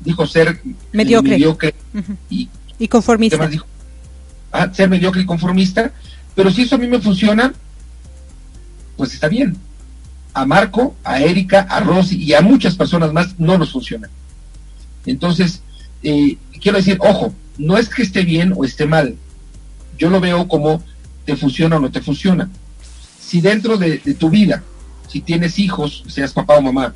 dijo 0.00 0.26
ser 0.26 0.60
mediocre, 0.92 1.74
y, 2.30 2.48
conformista. 2.88 3.50
Ah, 4.56 4.70
ser 4.72 4.88
mediocre 4.88 5.20
y 5.20 5.26
conformista, 5.26 5.90
pero 6.36 6.48
si 6.48 6.62
eso 6.62 6.76
a 6.76 6.78
mí 6.78 6.86
me 6.86 7.00
funciona, 7.00 7.52
pues 8.96 9.12
está 9.12 9.26
bien. 9.26 9.56
A 10.32 10.46
Marco, 10.46 10.94
a 11.02 11.18
Erika, 11.18 11.62
a 11.62 11.80
Rosy 11.80 12.22
y 12.22 12.34
a 12.34 12.40
muchas 12.40 12.76
personas 12.76 13.12
más 13.12 13.36
no 13.40 13.58
nos 13.58 13.72
funciona. 13.72 14.08
Entonces, 15.06 15.60
eh, 16.04 16.38
quiero 16.62 16.78
decir, 16.78 16.98
ojo, 17.00 17.34
no 17.58 17.76
es 17.76 17.88
que 17.88 18.02
esté 18.02 18.22
bien 18.22 18.52
o 18.56 18.64
esté 18.64 18.86
mal. 18.86 19.16
Yo 19.98 20.08
lo 20.08 20.20
veo 20.20 20.46
como 20.46 20.84
te 21.24 21.34
funciona 21.34 21.78
o 21.78 21.80
no 21.80 21.90
te 21.90 22.00
funciona. 22.00 22.48
Si 23.18 23.40
dentro 23.40 23.76
de, 23.76 23.98
tu 24.16 24.30
vida, 24.30 24.62
si 25.08 25.20
tienes 25.20 25.58
hijos, 25.58 26.04
seas 26.06 26.32
papá 26.32 26.54
o 26.58 26.62
mamá, 26.62 26.94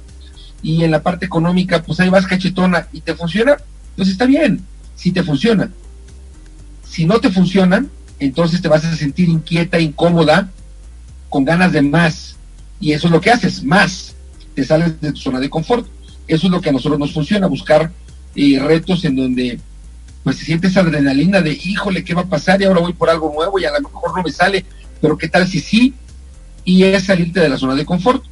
y 0.63 0.85
en 0.85 0.93
la 0.93 1.03
parte 1.03 1.27
económica, 1.27 1.83
pues 1.83 1.99
ahí 1.99 2.09
vas 2.09 2.25
cachetona 2.25 2.87
y 2.93 3.01
te 3.01 3.17
funciona, 3.17 3.57
pues 3.97 4.09
está 4.11 4.27
bien, 4.27 4.65
si 4.95 5.11
te 5.11 5.25
funciona. 5.25 5.73
Si 6.89 7.05
no 7.05 7.21
te 7.21 7.31
funcionan, 7.31 7.91
entonces 8.19 8.61
te 8.61 8.69
vas 8.69 8.85
a 8.85 8.97
sentir 8.97 9.29
inquieta, 9.29 9.79
incómoda, 9.79 10.51
con 11.29 11.45
ganas 11.45 11.73
de 11.73 11.83
más. 11.83 12.37
Y 12.81 12.93
eso 12.93 13.09
es 13.09 13.13
lo 13.13 13.21
que 13.21 13.31
haces, 13.31 13.63
más. 13.63 14.15
Te 14.55 14.65
sales 14.65 15.01
de 15.01 15.13
tu 15.13 15.19
zona 15.19 15.41
de 15.41 15.51
confort. 15.51 15.87
Eso 16.27 16.47
es 16.47 16.53
lo 16.53 16.61
que 16.61 16.71
a 16.71 16.73
nosotros 16.73 16.99
nos 16.99 17.13
funciona, 17.13 17.47
buscar 17.47 17.93
eh, 18.35 18.59
retos 18.61 19.05
en 19.05 19.17
donde 19.17 19.61
pues 20.23 20.37
se 20.37 20.45
siente 20.45 20.67
esa 20.67 20.81
adrenalina 20.81 21.41
de, 21.41 21.53
híjole, 21.53 22.05
¿qué 22.05 22.13
va 22.13 22.23
a 22.23 22.29
pasar? 22.29 22.61
Y 22.61 22.65
ahora 22.65 22.81
voy 22.81 22.93
por 22.93 23.09
algo 23.09 23.33
nuevo 23.35 23.59
y 23.59 23.65
a 23.65 23.73
lo 23.73 23.81
mejor 23.81 24.15
no 24.15 24.23
me 24.23 24.31
sale, 24.31 24.65
pero 25.01 25.17
¿qué 25.17 25.29
tal 25.29 25.47
si 25.47 25.61
sí? 25.61 25.95
Y 26.65 26.83
es 26.83 27.05
salirte 27.05 27.41
de 27.41 27.49
la 27.49 27.57
zona 27.57 27.75
de 27.75 27.87
confort. 27.87 28.23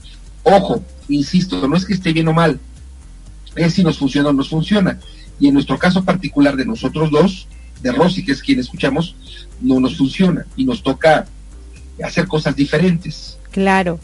Ojo, 0.43 0.83
insisto, 1.09 1.67
no 1.67 1.77
es 1.77 1.87
que 1.87 1.95
esté 1.95 2.13
bien 2.13 2.29
o 2.29 2.33
mal, 2.33 2.61
es 3.55 3.75
si 3.75 3.83
nos 3.83 3.99
funciona 3.99 4.29
o 4.29 4.33
nos 4.33 4.51
funciona. 4.51 5.01
Y 5.41 5.49
en 5.49 5.55
nuestro 5.55 5.79
caso 5.79 6.05
particular 6.05 6.57
de 6.57 6.67
nosotros 6.67 7.11
dos, 7.11 7.49
de 7.83 7.93
Rosy, 7.93 8.25
que 8.25 8.33
es 8.33 8.43
quien 8.43 8.61
escuchamos, 8.61 9.15
no 9.61 9.81
nos 9.81 9.97
funciona 9.97 10.47
y 10.57 10.65
nos 10.65 10.83
toca 10.83 11.27
hacer 12.03 12.27
cosas 12.27 12.55
diferentes. 12.55 13.39
Claro. 13.51 13.99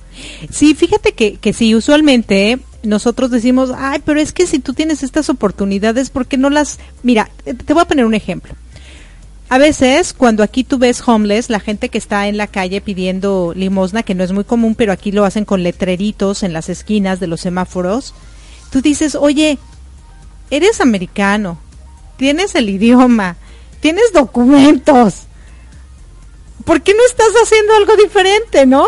Sí, 0.50 0.74
fíjate 0.74 1.12
que, 1.12 1.36
que 1.36 1.52
sí, 1.52 1.74
usualmente 1.74 2.58
nosotros 2.82 3.30
decimos, 3.30 3.70
ay, 3.76 4.00
pero 4.04 4.20
es 4.20 4.32
que 4.32 4.46
si 4.46 4.58
tú 4.58 4.72
tienes 4.72 5.02
estas 5.02 5.28
oportunidades, 5.28 6.10
¿por 6.10 6.26
qué 6.26 6.36
no 6.36 6.50
las... 6.50 6.78
Mira, 7.02 7.30
te 7.44 7.72
voy 7.72 7.82
a 7.82 7.86
poner 7.86 8.06
un 8.06 8.14
ejemplo. 8.14 8.54
A 9.48 9.58
veces, 9.58 10.14
cuando 10.14 10.42
aquí 10.42 10.64
tú 10.64 10.78
ves 10.78 11.06
homeless, 11.06 11.50
la 11.50 11.60
gente 11.60 11.90
que 11.90 11.98
está 11.98 12.26
en 12.26 12.38
la 12.38 12.46
calle 12.46 12.80
pidiendo 12.80 13.52
limosna, 13.54 14.02
que 14.02 14.14
no 14.14 14.24
es 14.24 14.32
muy 14.32 14.44
común, 14.44 14.74
pero 14.74 14.92
aquí 14.92 15.12
lo 15.12 15.26
hacen 15.26 15.44
con 15.44 15.62
letreritos 15.62 16.42
en 16.42 16.54
las 16.54 16.70
esquinas 16.70 17.20
de 17.20 17.26
los 17.26 17.42
semáforos, 17.42 18.14
tú 18.70 18.80
dices, 18.80 19.14
oye, 19.14 19.58
eres 20.50 20.80
americano, 20.80 21.58
tienes 22.16 22.54
el 22.54 22.70
idioma, 22.70 23.36
tienes 23.82 24.12
documentos, 24.14 25.24
¿por 26.64 26.80
qué 26.82 26.94
no 26.94 27.04
estás 27.04 27.32
haciendo 27.42 27.74
algo 27.74 27.96
diferente, 27.96 28.64
no? 28.64 28.86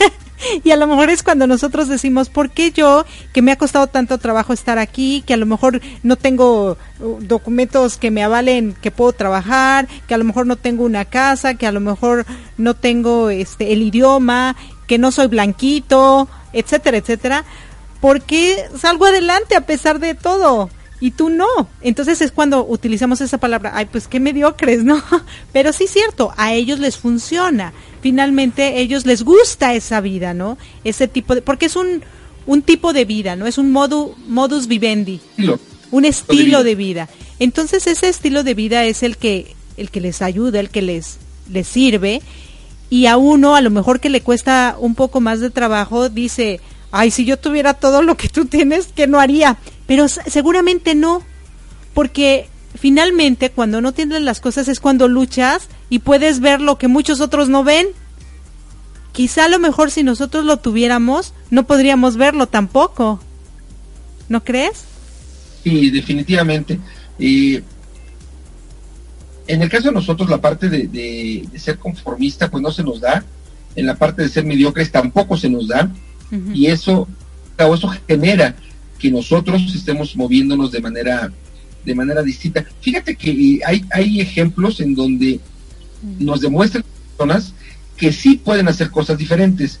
y 0.64 0.70
a 0.70 0.76
lo 0.76 0.86
mejor 0.86 1.10
es 1.10 1.24
cuando 1.24 1.48
nosotros 1.48 1.88
decimos, 1.88 2.28
¿por 2.28 2.48
qué 2.48 2.70
yo, 2.70 3.04
que 3.32 3.42
me 3.42 3.50
ha 3.50 3.56
costado 3.56 3.88
tanto 3.88 4.18
trabajo 4.18 4.52
estar 4.52 4.78
aquí, 4.78 5.24
que 5.26 5.34
a 5.34 5.36
lo 5.36 5.46
mejor 5.46 5.80
no 6.04 6.14
tengo 6.14 6.78
uh, 7.00 7.16
documentos 7.20 7.96
que 7.96 8.12
me 8.12 8.22
avalen 8.22 8.72
que 8.80 8.92
puedo 8.92 9.12
trabajar, 9.12 9.88
que 10.06 10.14
a 10.14 10.18
lo 10.18 10.24
mejor 10.24 10.46
no 10.46 10.54
tengo 10.54 10.84
una 10.84 11.04
casa, 11.04 11.54
que 11.54 11.66
a 11.66 11.72
lo 11.72 11.80
mejor 11.80 12.24
no 12.56 12.74
tengo 12.74 13.30
este 13.30 13.72
el 13.72 13.82
idioma, 13.82 14.54
que 14.86 14.96
no 14.96 15.10
soy 15.10 15.26
blanquito, 15.26 16.28
etcétera, 16.52 16.98
etcétera? 16.98 17.44
¿Por 18.00 18.22
qué 18.22 18.64
salgo 18.80 19.06
adelante 19.06 19.56
a 19.56 19.66
pesar 19.66 19.98
de 19.98 20.14
todo? 20.14 20.70
Y 21.00 21.12
tú 21.12 21.30
no. 21.30 21.46
Entonces 21.80 22.20
es 22.20 22.30
cuando 22.30 22.64
utilizamos 22.66 23.20
esa 23.20 23.38
palabra, 23.38 23.72
ay, 23.74 23.86
pues 23.90 24.06
qué 24.06 24.20
mediocres, 24.20 24.84
¿no? 24.84 25.02
Pero 25.52 25.72
sí 25.72 25.84
es 25.84 25.90
cierto, 25.90 26.32
a 26.36 26.52
ellos 26.52 26.78
les 26.78 26.98
funciona. 26.98 27.72
Finalmente, 28.02 28.80
ellos 28.80 29.06
les 29.06 29.22
gusta 29.22 29.74
esa 29.74 30.00
vida, 30.00 30.34
¿no? 30.34 30.58
Ese 30.84 31.08
tipo 31.08 31.34
de, 31.34 31.42
porque 31.42 31.66
es 31.66 31.76
un, 31.76 32.02
un 32.46 32.62
tipo 32.62 32.92
de 32.92 33.04
vida, 33.04 33.36
¿no? 33.36 33.46
Es 33.46 33.58
un 33.58 33.72
modu, 33.72 34.14
modus 34.26 34.66
vivendi, 34.66 35.20
un 35.90 36.04
estilo 36.04 36.62
de 36.62 36.74
vida. 36.74 37.08
Entonces 37.38 37.86
ese 37.86 38.08
estilo 38.08 38.42
de 38.42 38.54
vida 38.54 38.84
es 38.84 39.02
el 39.02 39.16
que, 39.16 39.54
el 39.76 39.90
que 39.90 40.00
les 40.00 40.22
ayuda, 40.22 40.60
el 40.60 40.70
que 40.70 40.82
les, 40.82 41.18
les 41.50 41.66
sirve. 41.66 42.20
Y 42.90 43.06
a 43.06 43.16
uno, 43.16 43.54
a 43.54 43.60
lo 43.60 43.70
mejor 43.70 44.00
que 44.00 44.10
le 44.10 44.20
cuesta 44.20 44.76
un 44.78 44.94
poco 44.94 45.20
más 45.20 45.40
de 45.40 45.50
trabajo, 45.50 46.08
dice, 46.08 46.60
ay, 46.90 47.10
si 47.10 47.24
yo 47.24 47.38
tuviera 47.38 47.74
todo 47.74 48.02
lo 48.02 48.16
que 48.16 48.28
tú 48.28 48.46
tienes, 48.46 48.88
¿qué 48.94 49.06
no 49.06 49.20
haría? 49.20 49.58
Pero 49.90 50.06
seguramente 50.06 50.94
no, 50.94 51.20
porque 51.94 52.46
finalmente 52.78 53.50
cuando 53.50 53.80
no 53.80 53.90
tienes 53.90 54.22
las 54.22 54.38
cosas 54.38 54.68
es 54.68 54.78
cuando 54.78 55.08
luchas 55.08 55.66
y 55.88 55.98
puedes 55.98 56.38
ver 56.38 56.60
lo 56.60 56.78
que 56.78 56.86
muchos 56.86 57.20
otros 57.20 57.48
no 57.48 57.64
ven. 57.64 57.88
Quizá 59.10 59.46
a 59.46 59.48
lo 59.48 59.58
mejor 59.58 59.90
si 59.90 60.04
nosotros 60.04 60.44
lo 60.44 60.58
tuviéramos, 60.58 61.34
no 61.50 61.66
podríamos 61.66 62.16
verlo 62.16 62.46
tampoco. 62.46 63.20
¿No 64.28 64.44
crees? 64.44 64.84
Sí, 65.64 65.90
definitivamente. 65.90 66.78
en 67.18 67.64
el 69.48 69.68
caso 69.68 69.88
de 69.88 69.94
nosotros, 69.94 70.30
la 70.30 70.40
parte 70.40 70.68
de, 70.68 71.48
ser 71.56 71.80
conformista, 71.80 72.48
pues 72.48 72.62
no 72.62 72.70
se 72.70 72.84
nos 72.84 73.00
da. 73.00 73.24
En 73.74 73.86
la 73.86 73.96
parte 73.96 74.22
de 74.22 74.28
ser 74.28 74.44
mediocres 74.44 74.92
tampoco 74.92 75.36
se 75.36 75.50
nos 75.50 75.66
da. 75.66 75.90
Y 76.54 76.66
eso, 76.66 77.08
eso 77.58 77.90
genera 78.06 78.54
que 79.00 79.10
nosotros 79.10 79.74
estemos 79.74 80.14
moviéndonos 80.16 80.70
de 80.70 80.80
manera 80.80 81.32
de 81.84 81.94
manera 81.94 82.22
distinta. 82.22 82.64
Fíjate 82.82 83.16
que 83.16 83.60
hay, 83.64 83.84
hay 83.90 84.20
ejemplos 84.20 84.80
en 84.80 84.94
donde 84.94 85.40
nos 86.18 86.40
demuestran 86.40 86.84
personas 87.16 87.54
que 87.96 88.12
sí 88.12 88.36
pueden 88.36 88.68
hacer 88.68 88.90
cosas 88.90 89.16
diferentes. 89.16 89.80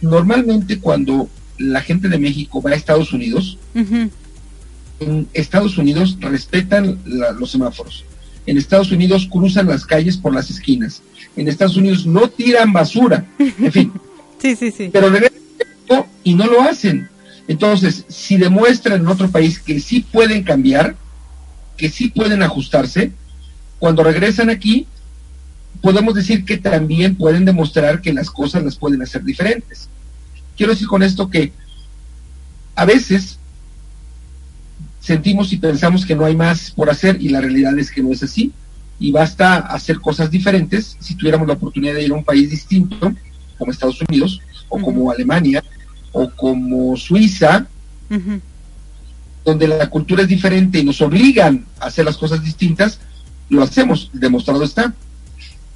Normalmente 0.00 0.80
cuando 0.80 1.28
la 1.58 1.80
gente 1.80 2.08
de 2.08 2.18
México 2.18 2.60
va 2.60 2.70
a 2.70 2.74
Estados 2.74 3.12
Unidos, 3.12 3.58
en 3.74 5.28
Estados 5.32 5.78
Unidos 5.78 6.16
respetan 6.20 6.98
los 7.04 7.50
semáforos. 7.50 8.04
En 8.46 8.58
Estados 8.58 8.92
Unidos 8.92 9.28
cruzan 9.30 9.66
las 9.66 9.84
calles 9.84 10.16
por 10.16 10.34
las 10.34 10.50
esquinas. 10.50 11.02
En 11.36 11.48
Estados 11.48 11.76
Unidos 11.76 12.06
no 12.06 12.28
tiran 12.28 12.72
basura. 12.72 13.26
En 13.38 13.72
fin. 13.72 13.92
sí, 14.42 14.56
sí, 14.56 14.70
sí. 14.70 14.90
Pero 14.92 15.10
y 16.24 16.34
no 16.34 16.46
lo 16.46 16.60
hacen. 16.62 17.08
Entonces, 17.48 18.04
si 18.08 18.36
demuestran 18.36 19.00
en 19.00 19.08
otro 19.08 19.30
país 19.30 19.58
que 19.58 19.80
sí 19.80 20.00
pueden 20.00 20.42
cambiar, 20.42 20.96
que 21.76 21.88
sí 21.90 22.08
pueden 22.08 22.42
ajustarse, 22.42 23.12
cuando 23.78 24.02
regresan 24.02 24.50
aquí, 24.50 24.86
podemos 25.80 26.14
decir 26.14 26.44
que 26.44 26.58
también 26.58 27.14
pueden 27.14 27.44
demostrar 27.44 28.00
que 28.00 28.12
las 28.12 28.30
cosas 28.30 28.64
las 28.64 28.76
pueden 28.76 29.02
hacer 29.02 29.22
diferentes. 29.22 29.88
Quiero 30.56 30.72
decir 30.72 30.88
con 30.88 31.02
esto 31.02 31.30
que 31.30 31.52
a 32.74 32.84
veces 32.84 33.38
sentimos 35.00 35.52
y 35.52 35.58
pensamos 35.58 36.04
que 36.04 36.16
no 36.16 36.24
hay 36.24 36.34
más 36.34 36.70
por 36.70 36.90
hacer 36.90 37.20
y 37.20 37.28
la 37.28 37.40
realidad 37.40 37.78
es 37.78 37.92
que 37.92 38.02
no 38.02 38.10
es 38.12 38.22
así 38.22 38.52
y 38.98 39.12
basta 39.12 39.58
hacer 39.58 40.00
cosas 40.00 40.30
diferentes 40.30 40.96
si 40.98 41.14
tuviéramos 41.14 41.46
la 41.46 41.54
oportunidad 41.54 41.94
de 41.94 42.04
ir 42.04 42.10
a 42.10 42.14
un 42.14 42.24
país 42.24 42.50
distinto 42.50 43.12
como 43.56 43.70
Estados 43.70 44.00
Unidos 44.08 44.40
o 44.68 44.80
como 44.80 45.10
Alemania 45.10 45.62
o 46.18 46.30
como 46.30 46.96
Suiza, 46.96 47.66
donde 49.44 49.68
la 49.68 49.90
cultura 49.90 50.22
es 50.22 50.28
diferente 50.28 50.78
y 50.78 50.84
nos 50.84 51.02
obligan 51.02 51.66
a 51.78 51.86
hacer 51.86 52.06
las 52.06 52.16
cosas 52.16 52.42
distintas, 52.42 53.00
lo 53.50 53.62
hacemos, 53.62 54.08
demostrado 54.14 54.64
está. 54.64 54.94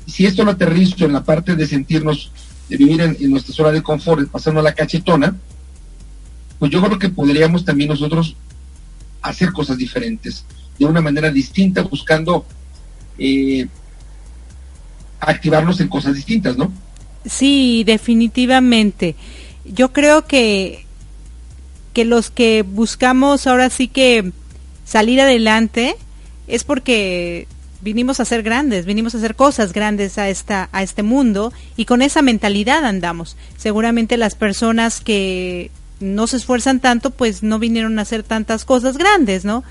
Si 0.07 0.25
esto 0.25 0.43
lo 0.43 0.53
aterrizo 0.53 1.05
en 1.05 1.13
la 1.13 1.23
parte 1.23 1.57
de 1.57 1.67
sentirnos, 1.67 2.33
de 2.71 2.79
vivir 2.79 3.03
en, 3.03 3.31
nuestra 3.31 3.55
zona 3.55 3.71
de 3.71 3.83
confort, 3.83 4.31
pasando 4.31 4.61
a 4.61 4.63
la 4.63 4.73
cachetona, 4.73 5.37
pues 6.59 6.73
yo 6.73 6.81
creo 6.83 6.99
que 6.99 7.11
podríamos 7.11 7.67
también 7.67 7.91
nosotros 7.91 8.35
hacer 9.21 9.53
cosas 9.53 9.77
diferentes, 9.77 10.47
de 10.79 10.87
una 10.87 11.03
manera 11.03 11.31
distinta, 11.31 11.83
buscando 11.83 12.47
eh, 13.19 13.69
activarnos 15.21 15.81
en 15.81 15.89
cosas 15.89 16.15
distintas, 16.15 16.57
¿no? 16.57 16.73
Sí, 17.27 17.85
definitivamente 17.85 19.17
yo 19.65 19.93
creo 19.93 20.27
que, 20.27 20.87
que 21.93 22.05
los 22.05 22.31
que 22.31 22.63
buscamos 22.63 23.47
ahora 23.47 23.71
sí 23.71 23.89
que 23.89 24.33
salir 24.85 25.21
adelante 25.21 25.97
es 26.47 26.65
porque 26.65 27.47
vinimos 27.81 28.21
a 28.21 28.25
ser 28.25 28.43
grandes, 28.43 28.85
vinimos 28.85 29.15
a 29.15 29.19
hacer 29.19 29.35
cosas 29.35 29.73
grandes 29.73 30.19
a 30.19 30.29
esta 30.29 30.69
a 30.73 30.83
este 30.83 31.03
mundo 31.03 31.53
y 31.77 31.85
con 31.85 32.03
esa 32.03 32.23
mentalidad 32.23 32.85
andamos. 32.85 33.37
Seguramente 33.57 34.17
las 34.17 34.35
personas 34.35 35.01
que 35.01 35.71
no 36.01 36.27
se 36.27 36.39
esfuerzan 36.39 36.81
tanto, 36.81 37.11
pues 37.11 37.43
no 37.43 37.59
vinieron 37.59 37.99
a 37.99 38.03
hacer 38.03 38.23
tantas 38.23 38.65
cosas 38.65 38.97
grandes, 38.97 39.45
¿no? 39.45 39.65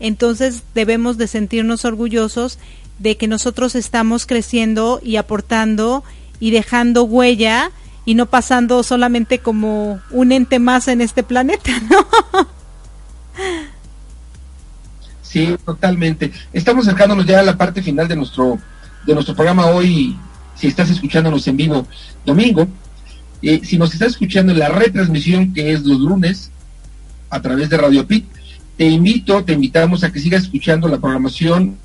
Entonces 0.00 0.62
debemos 0.74 1.18
de 1.18 1.28
sentirnos 1.28 1.84
orgullosos 1.84 2.58
de 2.98 3.16
que 3.16 3.28
nosotros 3.28 3.74
estamos 3.74 4.26
creciendo 4.26 5.00
y 5.02 5.16
aportando 5.16 6.04
y 6.40 6.50
dejando 6.50 7.04
huella 7.04 7.70
y 8.04 8.14
no 8.14 8.26
pasando 8.26 8.82
solamente 8.82 9.38
como 9.38 10.00
un 10.10 10.32
ente 10.32 10.58
más 10.58 10.88
en 10.88 11.00
este 11.00 11.22
planeta, 11.22 11.70
¿no? 11.90 12.06
Sí, 15.22 15.56
totalmente. 15.64 16.32
Estamos 16.52 16.86
acercándonos 16.86 17.26
ya 17.26 17.40
a 17.40 17.42
la 17.42 17.56
parte 17.56 17.82
final 17.82 18.06
de 18.06 18.16
nuestro 18.16 18.58
de 19.06 19.14
nuestro 19.14 19.34
programa 19.34 19.66
hoy, 19.66 20.16
si 20.54 20.66
estás 20.66 20.88
escuchándonos 20.90 21.46
en 21.46 21.56
vivo 21.56 21.86
domingo, 22.24 22.66
eh, 23.42 23.60
si 23.62 23.76
nos 23.76 23.92
estás 23.92 24.12
escuchando 24.12 24.52
en 24.52 24.58
la 24.58 24.68
retransmisión 24.68 25.52
que 25.52 25.72
es 25.72 25.84
los 25.84 26.00
lunes 26.00 26.50
a 27.28 27.42
través 27.42 27.68
de 27.68 27.76
Radio 27.76 28.06
Pit, 28.06 28.26
te 28.76 28.86
invito, 28.86 29.44
te 29.44 29.52
invitamos 29.52 30.04
a 30.04 30.12
que 30.12 30.20
sigas 30.20 30.44
escuchando 30.44 30.88
la 30.88 30.98
programación 30.98 31.76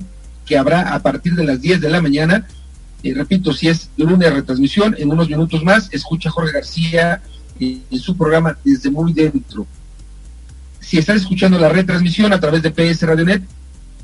que 0.45 0.57
habrá 0.57 0.93
a 0.93 0.99
partir 0.99 1.35
de 1.35 1.43
las 1.43 1.61
10 1.61 1.81
de 1.81 1.89
la 1.89 2.01
mañana. 2.01 2.47
Y 3.01 3.13
repito, 3.13 3.53
si 3.53 3.69
es 3.69 3.89
lunes 3.97 4.33
retransmisión, 4.33 4.95
en 4.97 5.11
unos 5.11 5.29
minutos 5.29 5.63
más, 5.63 5.89
escucha 5.91 6.29
Jorge 6.29 6.51
García 6.51 7.21
eh, 7.59 7.79
en 7.89 7.99
su 7.99 8.15
programa 8.15 8.57
Desde 8.63 8.89
Muy 8.89 9.13
Dentro. 9.13 9.65
Si 10.79 10.97
estás 10.97 11.17
escuchando 11.17 11.57
la 11.57 11.69
retransmisión 11.69 12.33
a 12.33 12.39
través 12.39 12.61
de 12.61 12.71
PS 12.71 13.03
Radionet, 13.03 13.43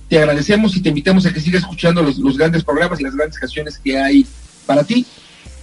te 0.08 0.20
agradecemos 0.20 0.76
y 0.76 0.82
te 0.82 0.90
invitamos 0.90 1.26
a 1.26 1.34
que 1.34 1.42
sigas 1.42 1.64
escuchando 1.64 2.04
los, 2.04 2.18
los 2.20 2.38
grandes 2.38 2.64
programas 2.64 3.00
y 3.00 3.04
las 3.04 3.16
grandes 3.16 3.40
canciones 3.40 3.80
que 3.84 3.98
hay 3.98 4.26
para 4.66 4.84
ti. 4.84 5.06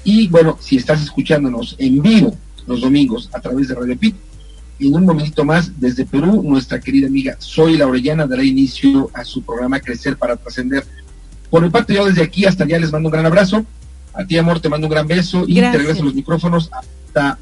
Y 0.04 0.28
bueno, 0.28 0.58
si 0.60 0.76
estás 0.76 1.02
escuchándonos 1.02 1.76
en 1.78 2.02
vivo 2.02 2.36
los 2.66 2.80
domingos 2.80 3.30
a 3.32 3.40
través 3.40 3.68
de 3.68 3.74
Radio 3.74 3.96
Pit, 3.96 4.16
en 4.80 4.94
un 4.94 5.06
momentito 5.06 5.44
más, 5.44 5.78
desde 5.80 6.04
Perú, 6.04 6.42
nuestra 6.42 6.80
querida 6.80 7.06
amiga 7.06 7.36
Soy 7.38 7.76
La 7.76 7.86
Orellana 7.86 8.26
dará 8.26 8.42
inicio 8.42 9.10
a 9.14 9.24
su 9.24 9.42
programa 9.42 9.80
Crecer 9.80 10.16
para 10.16 10.36
Trascender. 10.36 10.84
Por 11.53 11.62
mi 11.62 11.68
parte, 11.68 11.92
yo 11.92 12.07
desde 12.07 12.22
aquí 12.22 12.46
hasta 12.46 12.64
allá 12.64 12.78
les 12.78 12.90
mando 12.90 13.11
un 13.11 13.12
gran 13.12 13.26
abrazo. 13.26 13.62
A 14.14 14.24
ti, 14.24 14.38
amor, 14.38 14.61
te 14.61 14.70
mando 14.70 14.86
un 14.86 14.90
gran 14.90 15.07
beso 15.07 15.44
y 15.46 15.57
te 15.57 15.70
regreso 15.70 16.03
los 16.03 16.14
micrófonos 16.14 16.70
hasta 16.72 17.38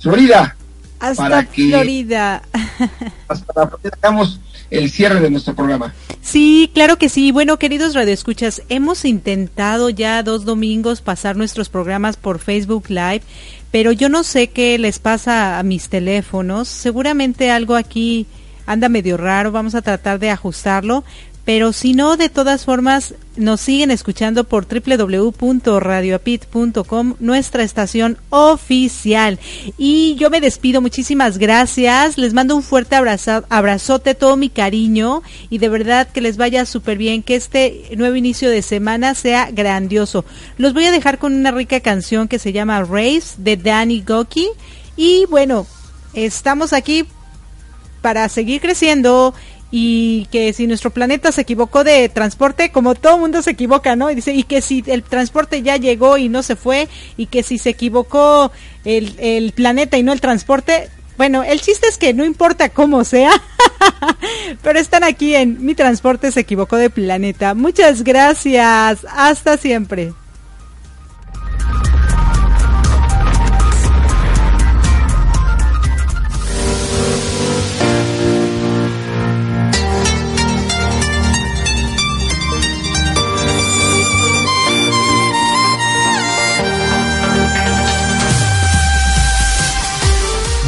Florida. 0.00 0.56
Hasta 0.98 1.44
Florida. 1.44 2.42
Hasta 3.28 3.68
Florida. 3.68 3.90
Hagamos 4.02 4.40
el 4.70 4.90
cierre 4.90 5.20
de 5.20 5.30
nuestro 5.30 5.54
programa. 5.54 5.94
Sí, 6.20 6.68
claro 6.74 6.98
que 6.98 7.08
sí. 7.08 7.30
Bueno, 7.30 7.56
queridos 7.56 7.94
radioescuchas, 7.94 8.62
hemos 8.70 9.04
intentado 9.04 9.88
ya 9.88 10.24
dos 10.24 10.44
domingos 10.44 11.00
pasar 11.00 11.36
nuestros 11.36 11.68
programas 11.68 12.16
por 12.16 12.40
Facebook 12.40 12.86
Live, 12.88 13.22
pero 13.70 13.92
yo 13.92 14.08
no 14.08 14.24
sé 14.24 14.48
qué 14.48 14.76
les 14.80 14.98
pasa 14.98 15.60
a 15.60 15.62
mis 15.62 15.88
teléfonos. 15.88 16.66
Seguramente 16.66 17.52
algo 17.52 17.76
aquí 17.76 18.26
anda 18.66 18.88
medio 18.88 19.16
raro, 19.16 19.52
vamos 19.52 19.76
a 19.76 19.82
tratar 19.82 20.18
de 20.18 20.30
ajustarlo, 20.30 21.04
pero 21.44 21.74
si 21.74 21.92
no, 21.92 22.16
de 22.16 22.30
todas 22.30 22.64
formas, 22.64 23.14
nos 23.36 23.60
siguen 23.60 23.90
escuchando 23.90 24.44
por 24.44 24.66
www.radioapit.com, 24.66 27.16
nuestra 27.20 27.62
estación 27.62 28.16
oficial. 28.30 29.38
Y 29.76 30.14
yo 30.14 30.30
me 30.30 30.40
despido, 30.40 30.80
muchísimas 30.80 31.36
gracias. 31.36 32.16
Les 32.16 32.32
mando 32.32 32.56
un 32.56 32.62
fuerte 32.62 32.96
abrazo, 32.96 33.44
abrazote, 33.50 34.14
todo 34.14 34.36
mi 34.36 34.48
cariño 34.48 35.22
y 35.50 35.58
de 35.58 35.68
verdad 35.68 36.08
que 36.08 36.22
les 36.22 36.38
vaya 36.38 36.64
súper 36.64 36.96
bien, 36.96 37.22
que 37.22 37.34
este 37.34 37.90
nuevo 37.96 38.16
inicio 38.16 38.48
de 38.48 38.62
semana 38.62 39.14
sea 39.14 39.50
grandioso. 39.50 40.24
Los 40.56 40.72
voy 40.72 40.86
a 40.86 40.92
dejar 40.92 41.18
con 41.18 41.34
una 41.34 41.50
rica 41.50 41.80
canción 41.80 42.26
que 42.26 42.38
se 42.38 42.52
llama 42.52 42.84
Race 42.84 43.34
de 43.36 43.58
Danny 43.58 44.00
Goki. 44.00 44.48
Y 44.96 45.26
bueno, 45.28 45.66
estamos 46.14 46.72
aquí 46.72 47.04
para 48.00 48.28
seguir 48.28 48.60
creciendo 48.60 49.34
y 49.76 50.28
que 50.30 50.52
si 50.52 50.68
nuestro 50.68 50.90
planeta 50.90 51.32
se 51.32 51.40
equivocó 51.40 51.82
de 51.82 52.08
transporte, 52.08 52.70
como 52.70 52.94
todo 52.94 53.18
mundo 53.18 53.42
se 53.42 53.50
equivoca, 53.50 53.96
¿no? 53.96 54.08
Y 54.08 54.14
dice, 54.14 54.32
y 54.32 54.44
que 54.44 54.62
si 54.62 54.84
el 54.86 55.02
transporte 55.02 55.62
ya 55.62 55.76
llegó 55.76 56.16
y 56.16 56.28
no 56.28 56.44
se 56.44 56.54
fue, 56.54 56.86
y 57.16 57.26
que 57.26 57.42
si 57.42 57.58
se 57.58 57.70
equivocó 57.70 58.52
el, 58.84 59.16
el 59.18 59.50
planeta 59.50 59.98
y 59.98 60.04
no 60.04 60.12
el 60.12 60.20
transporte, 60.20 60.90
bueno, 61.16 61.42
el 61.42 61.60
chiste 61.60 61.88
es 61.88 61.98
que 61.98 62.14
no 62.14 62.24
importa 62.24 62.68
cómo 62.68 63.02
sea, 63.02 63.32
pero 64.62 64.78
están 64.78 65.02
aquí 65.02 65.34
en 65.34 65.64
Mi 65.66 65.74
Transporte 65.74 66.30
se 66.30 66.38
equivocó 66.38 66.76
de 66.76 66.88
planeta. 66.88 67.54
Muchas 67.54 68.04
gracias, 68.04 69.04
hasta 69.10 69.56
siempre. 69.56 70.12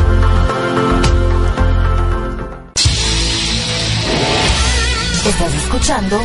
Estás 5.25 5.53
escuchando 5.55 6.17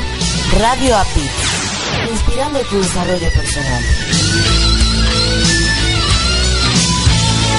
Radio 0.58 0.96
API, 0.96 1.30
inspirando 2.12 2.60
tu 2.60 2.80
desarrollo 2.80 3.28
personal. 3.32 3.82